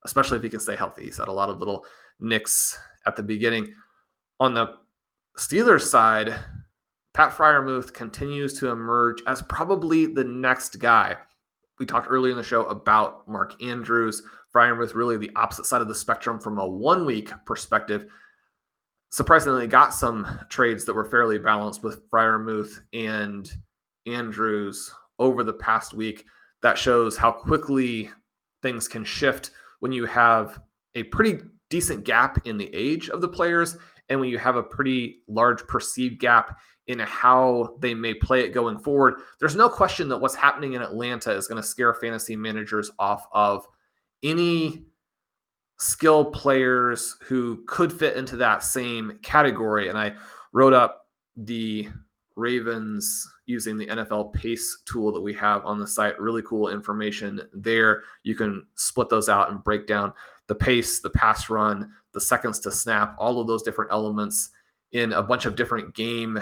especially 0.06 0.38
if 0.38 0.44
he 0.44 0.50
can 0.50 0.60
stay 0.60 0.76
healthy. 0.76 1.06
He's 1.06 1.18
had 1.18 1.28
a 1.28 1.34
lot 1.34 1.50
of 1.50 1.60
little 1.60 1.86
nicks 2.20 2.78
at 3.06 3.16
the 3.16 3.24
beginning. 3.24 3.74
On 4.40 4.54
the 4.54 4.76
Steelers 5.38 5.82
side, 5.82 6.36
Pat 7.14 7.32
Freiermuth 7.32 7.94
continues 7.94 8.58
to 8.60 8.70
emerge 8.70 9.22
as 9.28 9.42
probably 9.44 10.06
the 10.06 10.24
next 10.24 10.80
guy. 10.80 11.18
We 11.80 11.86
talked 11.86 12.08
earlier 12.10 12.32
in 12.32 12.38
the 12.38 12.44
show 12.44 12.66
about 12.66 13.28
Mark 13.28 13.62
Andrews. 13.62 14.24
Freiermuth 14.54 14.94
really 14.94 15.18
the 15.18 15.32
opposite 15.36 15.66
side 15.66 15.82
of 15.82 15.88
the 15.88 15.96
spectrum 15.96 16.40
from 16.40 16.60
a 16.60 16.68
one 16.68 17.06
week 17.06 17.32
perspective. 17.46 18.06
Surprisingly, 19.10 19.68
got 19.68 19.94
some 19.94 20.28
trades 20.50 20.86
that 20.86 20.94
were 20.94 21.10
fairly 21.10 21.38
balanced 21.38 21.84
with 21.84 22.10
Freiermuth 22.10 22.80
and 22.94 23.52
Andrews 24.06 24.92
over 25.20 25.44
the 25.44 25.54
past 25.54 25.94
week 25.94 26.26
that 26.62 26.78
shows 26.78 27.18
how 27.18 27.32
quickly 27.32 28.10
things 28.62 28.88
can 28.88 29.04
shift 29.04 29.52
when 29.80 29.92
you 29.92 30.06
have 30.06 30.60
a 30.96 31.04
pretty 31.04 31.44
decent 31.70 32.04
gap 32.04 32.46
in 32.46 32.58
the 32.58 32.70
age 32.74 33.10
of 33.10 33.22
the 33.22 33.28
players 33.28 33.78
and 34.10 34.20
when 34.20 34.30
you 34.30 34.38
have 34.38 34.56
a 34.58 34.64
pretty 34.64 35.22
large 35.28 35.66
perceived 35.68 36.20
gap 36.20 36.60
in 36.88 37.00
how 37.00 37.76
they 37.80 37.94
may 37.94 38.14
play 38.14 38.42
it 38.42 38.54
going 38.54 38.78
forward. 38.78 39.16
There's 39.40 39.56
no 39.56 39.70
question 39.70 40.10
that 40.10 40.18
what's 40.18 40.36
happening 40.36 40.74
in 40.74 40.82
Atlanta 40.82 41.32
is 41.32 41.48
going 41.48 41.62
to 41.62 41.68
scare 41.68 41.94
fantasy 41.94 42.36
managers 42.36 42.92
off 43.00 43.26
of 43.32 43.66
any 44.24 44.84
skill 45.80 46.26
players 46.26 47.16
who 47.24 47.64
could 47.68 47.94
fit 47.94 48.18
into 48.18 48.36
that 48.38 48.64
same 48.64 49.18
category. 49.24 49.88
And 49.90 49.98
I 49.98 50.14
wrote 50.54 50.74
up 50.74 51.08
the 51.38 51.90
Ravens 52.42 53.26
using 53.46 53.78
the 53.78 53.86
NFL 53.86 54.34
pace 54.34 54.82
tool 54.86 55.12
that 55.12 55.22
we 55.22 55.34
have 55.36 55.64
on 55.66 55.80
the 55.80 55.88
site. 55.88 56.20
Really 56.20 56.42
cool 56.42 56.70
information 56.70 57.40
there. 57.54 58.02
You 58.24 58.36
can 58.36 58.66
split 58.76 59.10
those 59.10 59.30
out 59.30 59.52
and 59.52 59.64
break 59.64 59.86
down 59.86 60.12
the 60.48 60.56
pace, 60.56 61.00
the 61.00 61.12
pass 61.12 61.50
run, 61.50 61.92
the 62.14 62.20
seconds 62.20 62.60
to 62.62 62.72
snap, 62.72 63.16
all 63.18 63.40
of 63.40 63.48
those 63.48 63.64
different 63.64 63.92
elements 63.92 64.50
in 64.92 65.14
a 65.14 65.24
bunch 65.24 65.46
of 65.46 65.56
different 65.56 65.94
game 65.94 66.40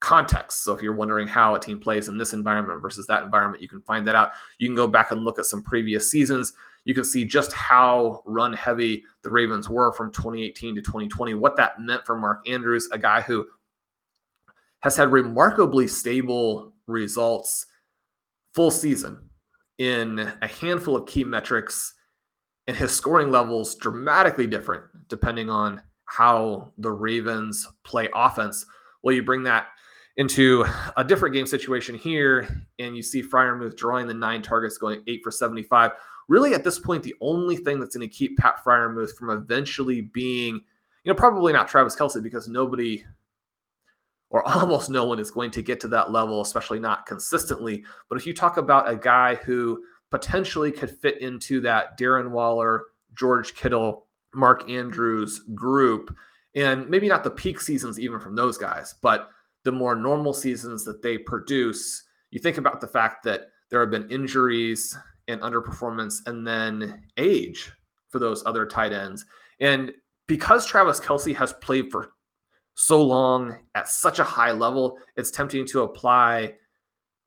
contexts. 0.00 0.62
So 0.62 0.74
if 0.74 0.82
you're 0.82 0.94
wondering 0.94 1.26
how 1.26 1.54
a 1.54 1.60
team 1.60 1.80
plays 1.80 2.08
in 2.08 2.18
this 2.18 2.32
environment 2.32 2.82
versus 2.82 3.06
that 3.06 3.22
environment, 3.22 3.62
you 3.62 3.68
can 3.68 3.80
find 3.82 4.06
that 4.06 4.14
out. 4.14 4.32
You 4.58 4.68
can 4.68 4.76
go 4.76 4.86
back 4.86 5.10
and 5.10 5.24
look 5.24 5.38
at 5.38 5.46
some 5.46 5.62
previous 5.62 6.10
seasons. 6.10 6.52
You 6.84 6.94
can 6.94 7.04
see 7.04 7.24
just 7.24 7.52
how 7.52 8.22
run 8.26 8.52
heavy 8.52 9.04
the 9.22 9.30
Ravens 9.30 9.68
were 9.68 9.92
from 9.92 10.12
2018 10.12 10.74
to 10.76 10.82
2020, 10.82 11.34
what 11.34 11.56
that 11.56 11.80
meant 11.80 12.04
for 12.04 12.16
Mark 12.16 12.48
Andrews, 12.48 12.88
a 12.92 12.98
guy 12.98 13.20
who 13.20 13.46
has 14.86 14.96
had 14.96 15.10
remarkably 15.10 15.88
stable 15.88 16.72
results 16.86 17.66
full 18.54 18.70
season 18.70 19.18
in 19.78 20.32
a 20.42 20.46
handful 20.46 20.94
of 20.94 21.06
key 21.06 21.24
metrics 21.24 21.92
and 22.68 22.76
his 22.76 22.94
scoring 22.94 23.32
levels 23.32 23.74
dramatically 23.74 24.46
different 24.46 24.84
depending 25.08 25.50
on 25.50 25.82
how 26.04 26.70
the 26.78 26.92
Ravens 26.92 27.66
play 27.82 28.08
offense. 28.14 28.64
Well, 29.02 29.12
you 29.12 29.24
bring 29.24 29.42
that 29.42 29.66
into 30.18 30.64
a 30.96 31.02
different 31.02 31.34
game 31.34 31.46
situation 31.46 31.96
here, 31.96 32.48
and 32.78 32.96
you 32.96 33.02
see 33.02 33.24
Freiermuth 33.24 33.76
drawing 33.76 34.06
the 34.06 34.14
nine 34.14 34.40
targets, 34.40 34.78
going 34.78 35.02
eight 35.08 35.20
for 35.24 35.32
75. 35.32 35.90
Really, 36.28 36.54
at 36.54 36.62
this 36.62 36.78
point, 36.78 37.02
the 37.02 37.16
only 37.20 37.56
thing 37.56 37.80
that's 37.80 37.96
going 37.96 38.08
to 38.08 38.16
keep 38.16 38.38
Pat 38.38 38.60
Freiermuth 38.64 39.16
from 39.16 39.30
eventually 39.30 40.02
being, 40.02 40.54
you 41.02 41.12
know, 41.12 41.14
probably 41.16 41.52
not 41.52 41.66
Travis 41.66 41.96
Kelce 41.96 42.22
because 42.22 42.46
nobody 42.46 43.04
or 44.30 44.46
almost 44.48 44.90
no 44.90 45.04
one 45.04 45.18
is 45.18 45.30
going 45.30 45.50
to 45.52 45.62
get 45.62 45.80
to 45.80 45.88
that 45.88 46.12
level, 46.12 46.40
especially 46.40 46.80
not 46.80 47.06
consistently. 47.06 47.84
But 48.08 48.18
if 48.18 48.26
you 48.26 48.34
talk 48.34 48.56
about 48.56 48.88
a 48.88 48.96
guy 48.96 49.36
who 49.36 49.82
potentially 50.10 50.72
could 50.72 50.90
fit 50.90 51.20
into 51.20 51.60
that 51.62 51.98
Darren 51.98 52.30
Waller, 52.30 52.84
George 53.14 53.54
Kittle, 53.54 54.06
Mark 54.34 54.68
Andrews 54.70 55.40
group, 55.54 56.14
and 56.54 56.88
maybe 56.88 57.08
not 57.08 57.24
the 57.24 57.30
peak 57.30 57.60
seasons 57.60 57.98
even 57.98 58.20
from 58.20 58.34
those 58.34 58.56
guys, 58.56 58.94
but 59.02 59.30
the 59.64 59.72
more 59.72 59.94
normal 59.94 60.32
seasons 60.32 60.84
that 60.84 61.02
they 61.02 61.18
produce, 61.18 62.04
you 62.30 62.38
think 62.38 62.56
about 62.56 62.80
the 62.80 62.86
fact 62.86 63.24
that 63.24 63.48
there 63.70 63.80
have 63.80 63.90
been 63.90 64.08
injuries 64.10 64.96
and 65.28 65.40
underperformance 65.40 66.26
and 66.26 66.46
then 66.46 67.02
age 67.16 67.72
for 68.08 68.18
those 68.18 68.44
other 68.46 68.64
tight 68.64 68.92
ends. 68.92 69.26
And 69.60 69.92
because 70.28 70.66
Travis 70.66 71.00
Kelce 71.00 71.34
has 71.34 71.52
played 71.54 71.90
for 71.90 72.12
so 72.76 73.02
long 73.02 73.56
at 73.74 73.88
such 73.88 74.18
a 74.18 74.24
high 74.24 74.52
level, 74.52 74.98
it's 75.16 75.30
tempting 75.30 75.66
to 75.66 75.82
apply 75.82 76.54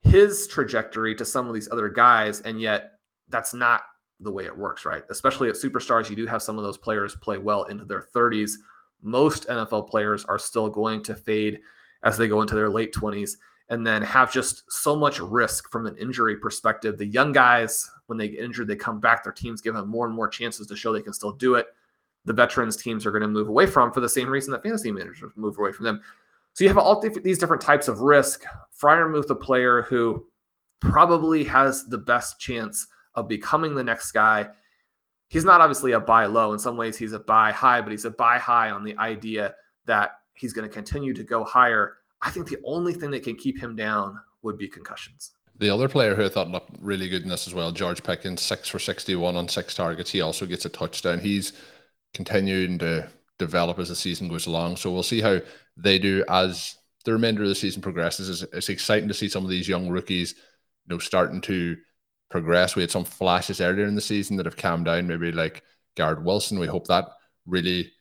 his 0.03 0.47
trajectory 0.47 1.15
to 1.15 1.25
some 1.25 1.47
of 1.47 1.55
these 1.55 1.69
other 1.71 1.89
guys. 1.89 2.41
And 2.41 2.61
yet, 2.61 2.91
that's 3.29 3.53
not 3.53 3.81
the 4.19 4.31
way 4.31 4.45
it 4.45 4.55
works, 4.55 4.85
right? 4.85 5.03
Especially 5.09 5.49
at 5.49 5.55
superstars, 5.55 6.09
you 6.09 6.15
do 6.15 6.27
have 6.27 6.43
some 6.43 6.57
of 6.59 6.63
those 6.63 6.77
players 6.77 7.15
play 7.15 7.39
well 7.39 7.63
into 7.63 7.83
their 7.83 8.05
30s. 8.15 8.51
Most 9.01 9.47
NFL 9.47 9.89
players 9.89 10.23
are 10.25 10.37
still 10.37 10.69
going 10.69 11.01
to 11.03 11.15
fade 11.15 11.59
as 12.03 12.15
they 12.15 12.27
go 12.27 12.41
into 12.41 12.53
their 12.53 12.69
late 12.69 12.93
20s 12.93 13.31
and 13.69 13.85
then 13.85 14.03
have 14.03 14.31
just 14.31 14.71
so 14.71 14.95
much 14.95 15.19
risk 15.19 15.71
from 15.71 15.87
an 15.87 15.97
injury 15.97 16.35
perspective. 16.35 16.97
The 16.97 17.05
young 17.05 17.31
guys, 17.31 17.89
when 18.05 18.19
they 18.19 18.29
get 18.29 18.43
injured, 18.43 18.67
they 18.67 18.75
come 18.75 18.99
back, 18.99 19.23
their 19.23 19.33
teams 19.33 19.61
give 19.61 19.73
them 19.73 19.89
more 19.89 20.05
and 20.05 20.15
more 20.15 20.27
chances 20.27 20.67
to 20.67 20.75
show 20.75 20.93
they 20.93 21.01
can 21.01 21.13
still 21.13 21.31
do 21.31 21.55
it 21.55 21.67
the 22.25 22.33
veterans 22.33 22.75
teams 22.75 23.05
are 23.05 23.11
going 23.11 23.21
to 23.21 23.27
move 23.27 23.47
away 23.47 23.65
from 23.65 23.91
for 23.91 24.01
the 24.01 24.09
same 24.09 24.29
reason 24.29 24.51
that 24.51 24.63
fantasy 24.63 24.91
managers 24.91 25.31
move 25.35 25.57
away 25.57 25.71
from 25.71 25.85
them. 25.85 26.01
So 26.53 26.63
you 26.63 26.69
have 26.69 26.77
all 26.77 26.99
these 26.99 27.37
different 27.37 27.61
types 27.61 27.87
of 27.87 28.01
risk. 28.01 28.43
Freiermuth, 28.81 29.29
a 29.29 29.35
player 29.35 29.83
who 29.83 30.25
probably 30.79 31.43
has 31.45 31.85
the 31.85 31.97
best 31.97 32.39
chance 32.39 32.87
of 33.15 33.27
becoming 33.27 33.75
the 33.75 33.83
next 33.83 34.11
guy. 34.11 34.47
He's 35.27 35.45
not 35.45 35.61
obviously 35.61 35.91
a 35.91 35.99
buy 35.99 36.25
low. 36.25 36.53
In 36.53 36.59
some 36.59 36.77
ways, 36.77 36.97
he's 36.97 37.13
a 37.13 37.19
buy 37.19 37.51
high, 37.51 37.81
but 37.81 37.91
he's 37.91 38.05
a 38.05 38.11
buy 38.11 38.37
high 38.37 38.71
on 38.71 38.83
the 38.83 38.97
idea 38.97 39.53
that 39.85 40.11
he's 40.33 40.53
going 40.53 40.67
to 40.67 40.73
continue 40.73 41.13
to 41.13 41.23
go 41.23 41.43
higher. 41.43 41.97
I 42.21 42.31
think 42.31 42.47
the 42.47 42.59
only 42.65 42.93
thing 42.93 43.11
that 43.11 43.23
can 43.23 43.35
keep 43.35 43.59
him 43.59 43.75
down 43.75 44.19
would 44.41 44.57
be 44.57 44.67
concussions. 44.67 45.31
The 45.57 45.69
other 45.69 45.89
player 45.89 46.15
who 46.15 46.25
I 46.25 46.29
thought 46.29 46.49
looked 46.49 46.71
really 46.79 47.09
good 47.09 47.23
in 47.23 47.29
this 47.29 47.45
as 47.45 47.53
well, 47.53 47.71
George 47.71 48.01
Pickens, 48.01 48.41
six 48.41 48.69
for 48.69 48.79
61 48.79 49.35
on 49.35 49.47
six 49.49 49.75
targets. 49.75 50.09
He 50.09 50.21
also 50.21 50.45
gets 50.45 50.65
a 50.65 50.69
touchdown. 50.69 51.19
He's 51.19 51.53
continuing 52.13 52.77
to 52.79 53.07
develop 53.37 53.79
as 53.79 53.89
the 53.89 53.95
season 53.95 54.27
goes 54.27 54.47
along. 54.47 54.77
So 54.77 54.91
we'll 54.91 55.03
see 55.03 55.21
how 55.21 55.39
they 55.77 55.99
do 55.99 56.23
as 56.27 56.75
the 57.05 57.13
remainder 57.13 57.43
of 57.43 57.49
the 57.49 57.55
season 57.55 57.81
progresses. 57.81 58.41
It's, 58.41 58.53
it's 58.53 58.69
exciting 58.69 59.07
to 59.07 59.13
see 59.13 59.29
some 59.29 59.43
of 59.43 59.49
these 59.49 59.67
young 59.67 59.89
rookies, 59.89 60.33
you 60.33 60.95
know, 60.95 60.99
starting 60.99 61.41
to 61.41 61.77
progress. 62.29 62.75
We 62.75 62.83
had 62.83 62.91
some 62.91 63.05
flashes 63.05 63.61
earlier 63.61 63.85
in 63.85 63.95
the 63.95 64.01
season 64.01 64.37
that 64.37 64.45
have 64.45 64.57
calmed 64.57 64.85
down, 64.85 65.07
maybe 65.07 65.31
like 65.31 65.63
Garrett 65.95 66.23
Wilson. 66.23 66.59
We 66.59 66.67
hope 66.67 66.87
that 66.87 67.05
really 67.45 67.91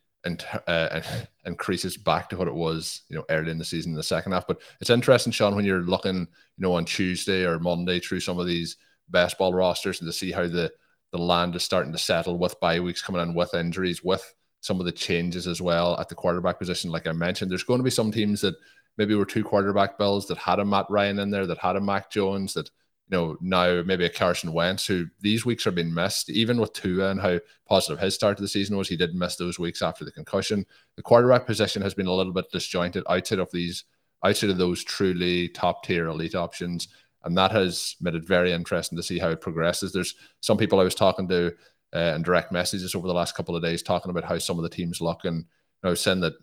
uh, 0.67 1.01
increases 1.47 1.97
back 1.97 2.29
to 2.31 2.37
what 2.37 2.49
it 2.49 2.55
was, 2.55 3.03
you 3.09 3.17
know, 3.17 3.25
early 3.31 3.51
in 3.51 3.59
the 3.59 3.65
season 3.65 3.93
in 3.93 3.97
the 3.97 4.03
second 4.03 4.33
half. 4.33 4.47
But 4.47 4.61
it's 4.81 4.91
interesting, 4.91 5.33
Sean, 5.33 5.55
when 5.55 5.65
you're 5.65 5.81
looking, 5.81 6.17
you 6.17 6.27
know, 6.59 6.75
on 6.75 6.85
Tuesday 6.85 7.45
or 7.45 7.59
Monday 7.59 8.01
through 8.01 8.21
some 8.21 8.39
of 8.39 8.47
these 8.47 8.77
best 9.09 9.39
ball 9.39 9.55
rosters 9.55 10.01
and 10.01 10.09
to 10.09 10.13
see 10.13 10.31
how 10.31 10.47
the 10.47 10.71
the 11.13 11.19
land 11.19 11.55
is 11.57 11.63
starting 11.63 11.93
to 11.93 11.99
settle 11.99 12.39
with 12.39 12.61
bye 12.61 12.81
weeks 12.81 13.03
coming 13.03 13.23
in, 13.23 13.35
with 13.35 13.55
injuries, 13.55 14.05
with 14.05 14.35
some 14.61 14.81
of 14.81 14.87
the 14.87 14.93
changes 14.93 15.47
as 15.47 15.63
well 15.63 15.99
at 15.99 16.09
the 16.09 16.15
quarterback 16.15 16.59
position. 16.59 16.91
Like 16.91 17.07
I 17.07 17.13
mentioned, 17.13 17.51
there's 17.51 17.65
going 17.65 17.79
to 17.79 17.85
be 17.85 17.91
some 17.91 18.11
teams 18.11 18.41
that 18.43 18.57
maybe 18.97 19.15
were 19.15 19.25
two 19.25 19.45
quarterback 19.45 19.97
bills 19.97 20.27
that 20.27 20.39
had 20.39 20.59
a 20.59 20.65
Matt 20.65 20.87
Ryan 20.91 21.21
in 21.21 21.31
there, 21.31 21.47
that 21.47 21.59
had 21.59 21.77
a 21.77 21.81
Mac 21.81 22.11
Jones, 22.11 22.55
that 22.55 22.67
you 23.11 23.17
know 23.17 23.37
now 23.41 23.83
maybe 23.83 24.05
a 24.05 24.11
Carson 24.11 24.53
Wentz, 24.53 24.87
who 24.87 25.07
these 25.21 25.47
weeks 25.47 25.67
are 25.67 25.73
being 25.73 25.95
missed. 25.95 26.29
Even 26.29 26.61
with 26.61 26.73
Tua 26.73 27.11
and 27.11 27.21
how 27.21 27.39
positive 27.67 28.01
his 28.01 28.15
start 28.15 28.37
to 28.37 28.43
the 28.43 28.49
season 28.49 28.77
was, 28.77 28.89
he 28.89 28.97
did 28.97 29.15
miss 29.15 29.37
those 29.37 29.59
weeks 29.59 29.81
after 29.81 30.05
the 30.05 30.13
concussion. 30.13 30.67
The 30.97 31.03
quarterback 31.03 31.47
position 31.47 31.81
has 31.83 31.95
been 31.95 32.07
a 32.07 32.13
little 32.13 32.33
bit 32.33 32.51
disjointed 32.53 33.05
outside 33.09 33.39
of 33.39 33.51
these, 33.53 33.85
outside 34.25 34.51
of 34.51 34.59
those 34.59 34.85
truly 34.85 35.49
top 35.49 35.85
tier 35.85 36.09
elite 36.09 36.35
options 36.35 36.89
and 37.25 37.37
that 37.37 37.51
has 37.51 37.97
made 38.01 38.15
it 38.15 38.25
very 38.25 38.53
interesting 38.53 38.97
to 38.97 39.03
see 39.03 39.19
how 39.19 39.29
it 39.29 39.41
progresses. 39.41 39.93
There's 39.93 40.15
some 40.41 40.57
people 40.57 40.81
I 40.81 40.85
was 40.85 40.95
talking 40.95 41.29
to 41.29 41.55
uh, 41.95 42.15
in 42.15 42.23
direct 42.23 42.53
messages 42.53 42.95
over 42.95 43.07
the 43.07 43.15
last 43.15 43.35
couple 43.35 43.57
of 43.57 43.63
days 43.63 43.83
talking 43.83 44.11
about 44.11 44.25
how 44.25 44.39
some 44.39 44.59
of 44.59 44.63
the 44.63 44.69
teams 44.69 45.01
look, 45.01 45.25
and 45.25 45.45
I 45.83 45.91
was 45.91 46.01
saying 46.01 46.21
that 46.21 46.35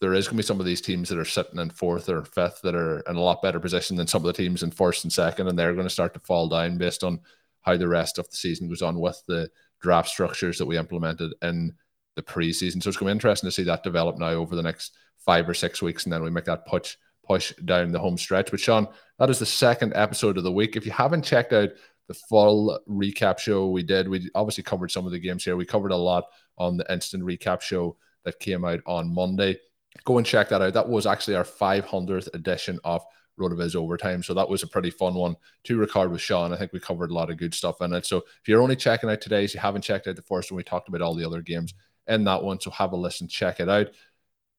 there 0.00 0.14
is 0.14 0.26
going 0.26 0.36
to 0.36 0.42
be 0.42 0.46
some 0.46 0.60
of 0.60 0.66
these 0.66 0.80
teams 0.80 1.08
that 1.08 1.18
are 1.18 1.24
sitting 1.24 1.58
in 1.58 1.70
fourth 1.70 2.08
or 2.08 2.24
fifth 2.24 2.60
that 2.62 2.74
are 2.74 3.00
in 3.00 3.16
a 3.16 3.20
lot 3.20 3.42
better 3.42 3.60
position 3.60 3.96
than 3.96 4.06
some 4.06 4.22
of 4.22 4.26
the 4.26 4.32
teams 4.32 4.62
in 4.62 4.70
first 4.70 5.04
and 5.04 5.12
second, 5.12 5.48
and 5.48 5.58
they're 5.58 5.74
going 5.74 5.86
to 5.86 5.90
start 5.90 6.14
to 6.14 6.20
fall 6.20 6.48
down 6.48 6.78
based 6.78 7.02
on 7.02 7.20
how 7.62 7.76
the 7.76 7.88
rest 7.88 8.18
of 8.18 8.28
the 8.28 8.36
season 8.36 8.68
goes 8.68 8.82
on 8.82 9.00
with 9.00 9.22
the 9.26 9.48
draft 9.80 10.08
structures 10.08 10.58
that 10.58 10.66
we 10.66 10.76
implemented 10.76 11.32
in 11.42 11.72
the 12.16 12.22
preseason. 12.22 12.82
So 12.82 12.88
it's 12.88 12.96
going 12.96 13.08
to 13.08 13.14
be 13.14 13.16
interesting 13.16 13.48
to 13.48 13.52
see 13.52 13.62
that 13.64 13.82
develop 13.82 14.18
now 14.18 14.30
over 14.30 14.54
the 14.54 14.62
next 14.62 14.96
five 15.18 15.48
or 15.48 15.54
six 15.54 15.80
weeks, 15.80 16.04
and 16.04 16.12
then 16.12 16.22
we 16.22 16.30
make 16.30 16.44
that 16.44 16.66
push 16.66 16.96
push 17.26 17.52
down 17.64 17.92
the 17.92 17.98
home 17.98 18.18
stretch. 18.18 18.50
But 18.50 18.60
Sean, 18.60 18.88
that 19.18 19.30
is 19.30 19.38
the 19.38 19.46
second 19.46 19.92
episode 19.94 20.36
of 20.36 20.44
the 20.44 20.52
week. 20.52 20.76
If 20.76 20.86
you 20.86 20.92
haven't 20.92 21.24
checked 21.24 21.52
out 21.52 21.70
the 22.08 22.14
full 22.14 22.78
recap 22.88 23.38
show 23.38 23.68
we 23.68 23.82
did, 23.82 24.08
we 24.08 24.30
obviously 24.34 24.64
covered 24.64 24.90
some 24.90 25.06
of 25.06 25.12
the 25.12 25.18
games 25.18 25.44
here. 25.44 25.56
We 25.56 25.64
covered 25.64 25.92
a 25.92 25.96
lot 25.96 26.24
on 26.58 26.76
the 26.76 26.92
instant 26.92 27.24
recap 27.24 27.60
show 27.60 27.96
that 28.24 28.40
came 28.40 28.64
out 28.64 28.80
on 28.86 29.14
Monday. 29.14 29.58
Go 30.04 30.18
and 30.18 30.26
check 30.26 30.48
that 30.48 30.62
out. 30.62 30.74
That 30.74 30.88
was 30.88 31.06
actually 31.06 31.36
our 31.36 31.44
500th 31.44 32.28
edition 32.34 32.78
of 32.84 33.04
RotoViz 33.38 33.76
Overtime. 33.76 34.22
So 34.22 34.34
that 34.34 34.48
was 34.48 34.62
a 34.62 34.68
pretty 34.68 34.90
fun 34.90 35.14
one 35.14 35.36
to 35.64 35.76
record 35.76 36.10
with 36.10 36.20
Sean. 36.20 36.52
I 36.52 36.56
think 36.56 36.72
we 36.72 36.80
covered 36.80 37.10
a 37.10 37.14
lot 37.14 37.30
of 37.30 37.36
good 37.36 37.54
stuff 37.54 37.80
in 37.80 37.92
it. 37.92 38.06
So 38.06 38.18
if 38.18 38.48
you're 38.48 38.62
only 38.62 38.76
checking 38.76 39.10
out 39.10 39.20
today's, 39.20 39.54
you 39.54 39.60
haven't 39.60 39.82
checked 39.82 40.06
out 40.06 40.16
the 40.16 40.22
first 40.22 40.50
one, 40.50 40.56
we 40.56 40.62
talked 40.62 40.88
about 40.88 41.00
all 41.00 41.14
the 41.14 41.26
other 41.26 41.42
games 41.42 41.74
in 42.06 42.24
that 42.24 42.42
one. 42.42 42.60
So 42.60 42.70
have 42.70 42.92
a 42.92 42.96
listen, 42.96 43.28
check 43.28 43.60
it 43.60 43.68
out. 43.68 43.88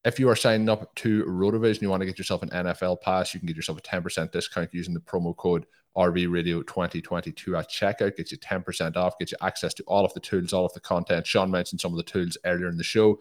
If 0.06 0.20
you 0.20 0.30
are 0.30 0.36
signing 0.36 0.70
up 0.70 0.94
to 0.96 1.26
RotoViz 1.26 1.74
and 1.74 1.82
you 1.82 1.90
want 1.90 2.02
to 2.02 2.06
get 2.06 2.20
yourself 2.20 2.44
an 2.44 2.50
NFL 2.50 3.02
pass, 3.02 3.34
you 3.34 3.40
can 3.40 3.48
get 3.48 3.56
yourself 3.56 3.80
a 3.80 3.82
10% 3.82 4.32
discount 4.32 4.72
using 4.72 4.94
the 4.94 5.00
promo 5.00 5.36
code 5.36 5.66
RV 5.98 6.32
Radio 6.32 6.62
2022 6.62 7.56
at 7.56 7.72
checkout. 7.72 8.16
Gets 8.16 8.32
you 8.32 8.38
10% 8.38 8.98
off, 8.98 9.18
gets 9.18 9.32
you 9.32 9.38
access 9.42 9.74
to 9.74 9.84
all 9.88 10.06
of 10.06 10.14
the 10.14 10.20
tools, 10.20 10.54
all 10.54 10.68
of 10.68 10.74
the 10.74 10.80
content. 10.80 11.26
Sean 11.26 11.50
mentioned 11.50 11.82
some 11.82 11.92
of 11.92 11.98
the 11.98 12.04
tools 12.04 12.38
earlier 12.46 12.68
in 12.68 12.78
the 12.78 12.84
show. 12.84 13.20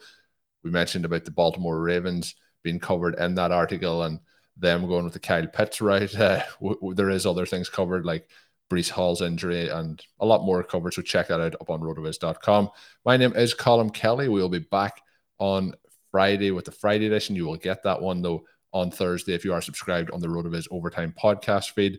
We 0.63 0.71
mentioned 0.71 1.07
about 1.07 1.25
the 1.25 1.31
Baltimore 1.31 1.81
Ravens 1.81 2.35
being 2.63 2.79
covered 2.79 3.19
in 3.19 3.35
that 3.37 3.51
article 3.51 4.03
and 4.03 4.21
them 4.59 4.87
going 4.87 5.05
with 5.05 5.15
the 5.15 5.21
Kyle 5.21 5.47
Pitts 5.47 5.81
right. 5.81 6.15
Uh, 6.21 6.43
w- 6.61 6.77
w- 6.77 6.95
there 6.95 7.09
is 7.09 7.25
other 7.25 7.47
things 7.47 7.71
covered 7.71 8.05
like 8.05 8.29
Breece 8.71 8.91
Hall's 8.91 9.23
injury 9.23 9.71
and 9.71 10.05
a 10.21 10.27
lot 10.27 10.45
more 10.45 10.63
covered. 10.63 10.93
So 10.93 11.01
check 11.01 11.29
that 11.29 11.41
out 11.41 11.55
up 11.59 11.71
on 11.71 11.81
rotoviz.com. 11.81 12.69
My 13.07 13.17
name 13.17 13.35
is 13.35 13.55
Colin 13.55 13.89
Kelly. 13.89 14.29
We'll 14.29 14.51
be 14.51 14.59
back 14.59 15.01
on 15.39 15.73
Friday 16.15 16.53
with 16.53 16.65
the 16.65 16.71
Friday 16.71 17.07
edition. 17.07 17.35
You 17.35 17.45
will 17.45 17.57
get 17.57 17.83
that 17.83 18.01
one 18.01 18.23
though 18.23 18.45
on 18.73 18.89
Thursday 18.89 19.35
if 19.35 19.45
you 19.45 19.53
are 19.53 19.61
subscribed 19.61 20.13
on 20.13 20.21
the 20.21 20.29
RotoViz 20.29 20.69
Overtime 20.71 21.13
podcast 21.21 21.73
feed. 21.73 21.99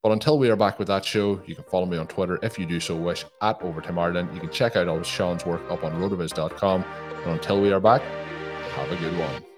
But 0.00 0.12
until 0.12 0.38
we 0.38 0.48
are 0.48 0.54
back 0.54 0.78
with 0.78 0.86
that 0.86 1.04
show, 1.04 1.42
you 1.44 1.56
can 1.56 1.64
follow 1.64 1.84
me 1.84 1.96
on 1.96 2.06
Twitter 2.06 2.38
if 2.44 2.56
you 2.56 2.66
do 2.66 2.78
so 2.78 2.94
wish 2.94 3.24
at 3.42 3.60
Overtime 3.60 3.98
Ireland. 3.98 4.30
You 4.32 4.38
can 4.38 4.52
check 4.52 4.76
out 4.76 4.86
all 4.86 4.98
of 4.98 5.06
Sean's 5.08 5.44
work 5.44 5.68
up 5.72 5.82
on 5.82 5.90
rotoviz.com. 5.94 6.84
And 7.24 7.32
until 7.32 7.60
we 7.60 7.72
are 7.72 7.80
back, 7.80 8.00
have 8.76 8.92
a 8.92 8.96
good 8.96 9.18
one. 9.18 9.57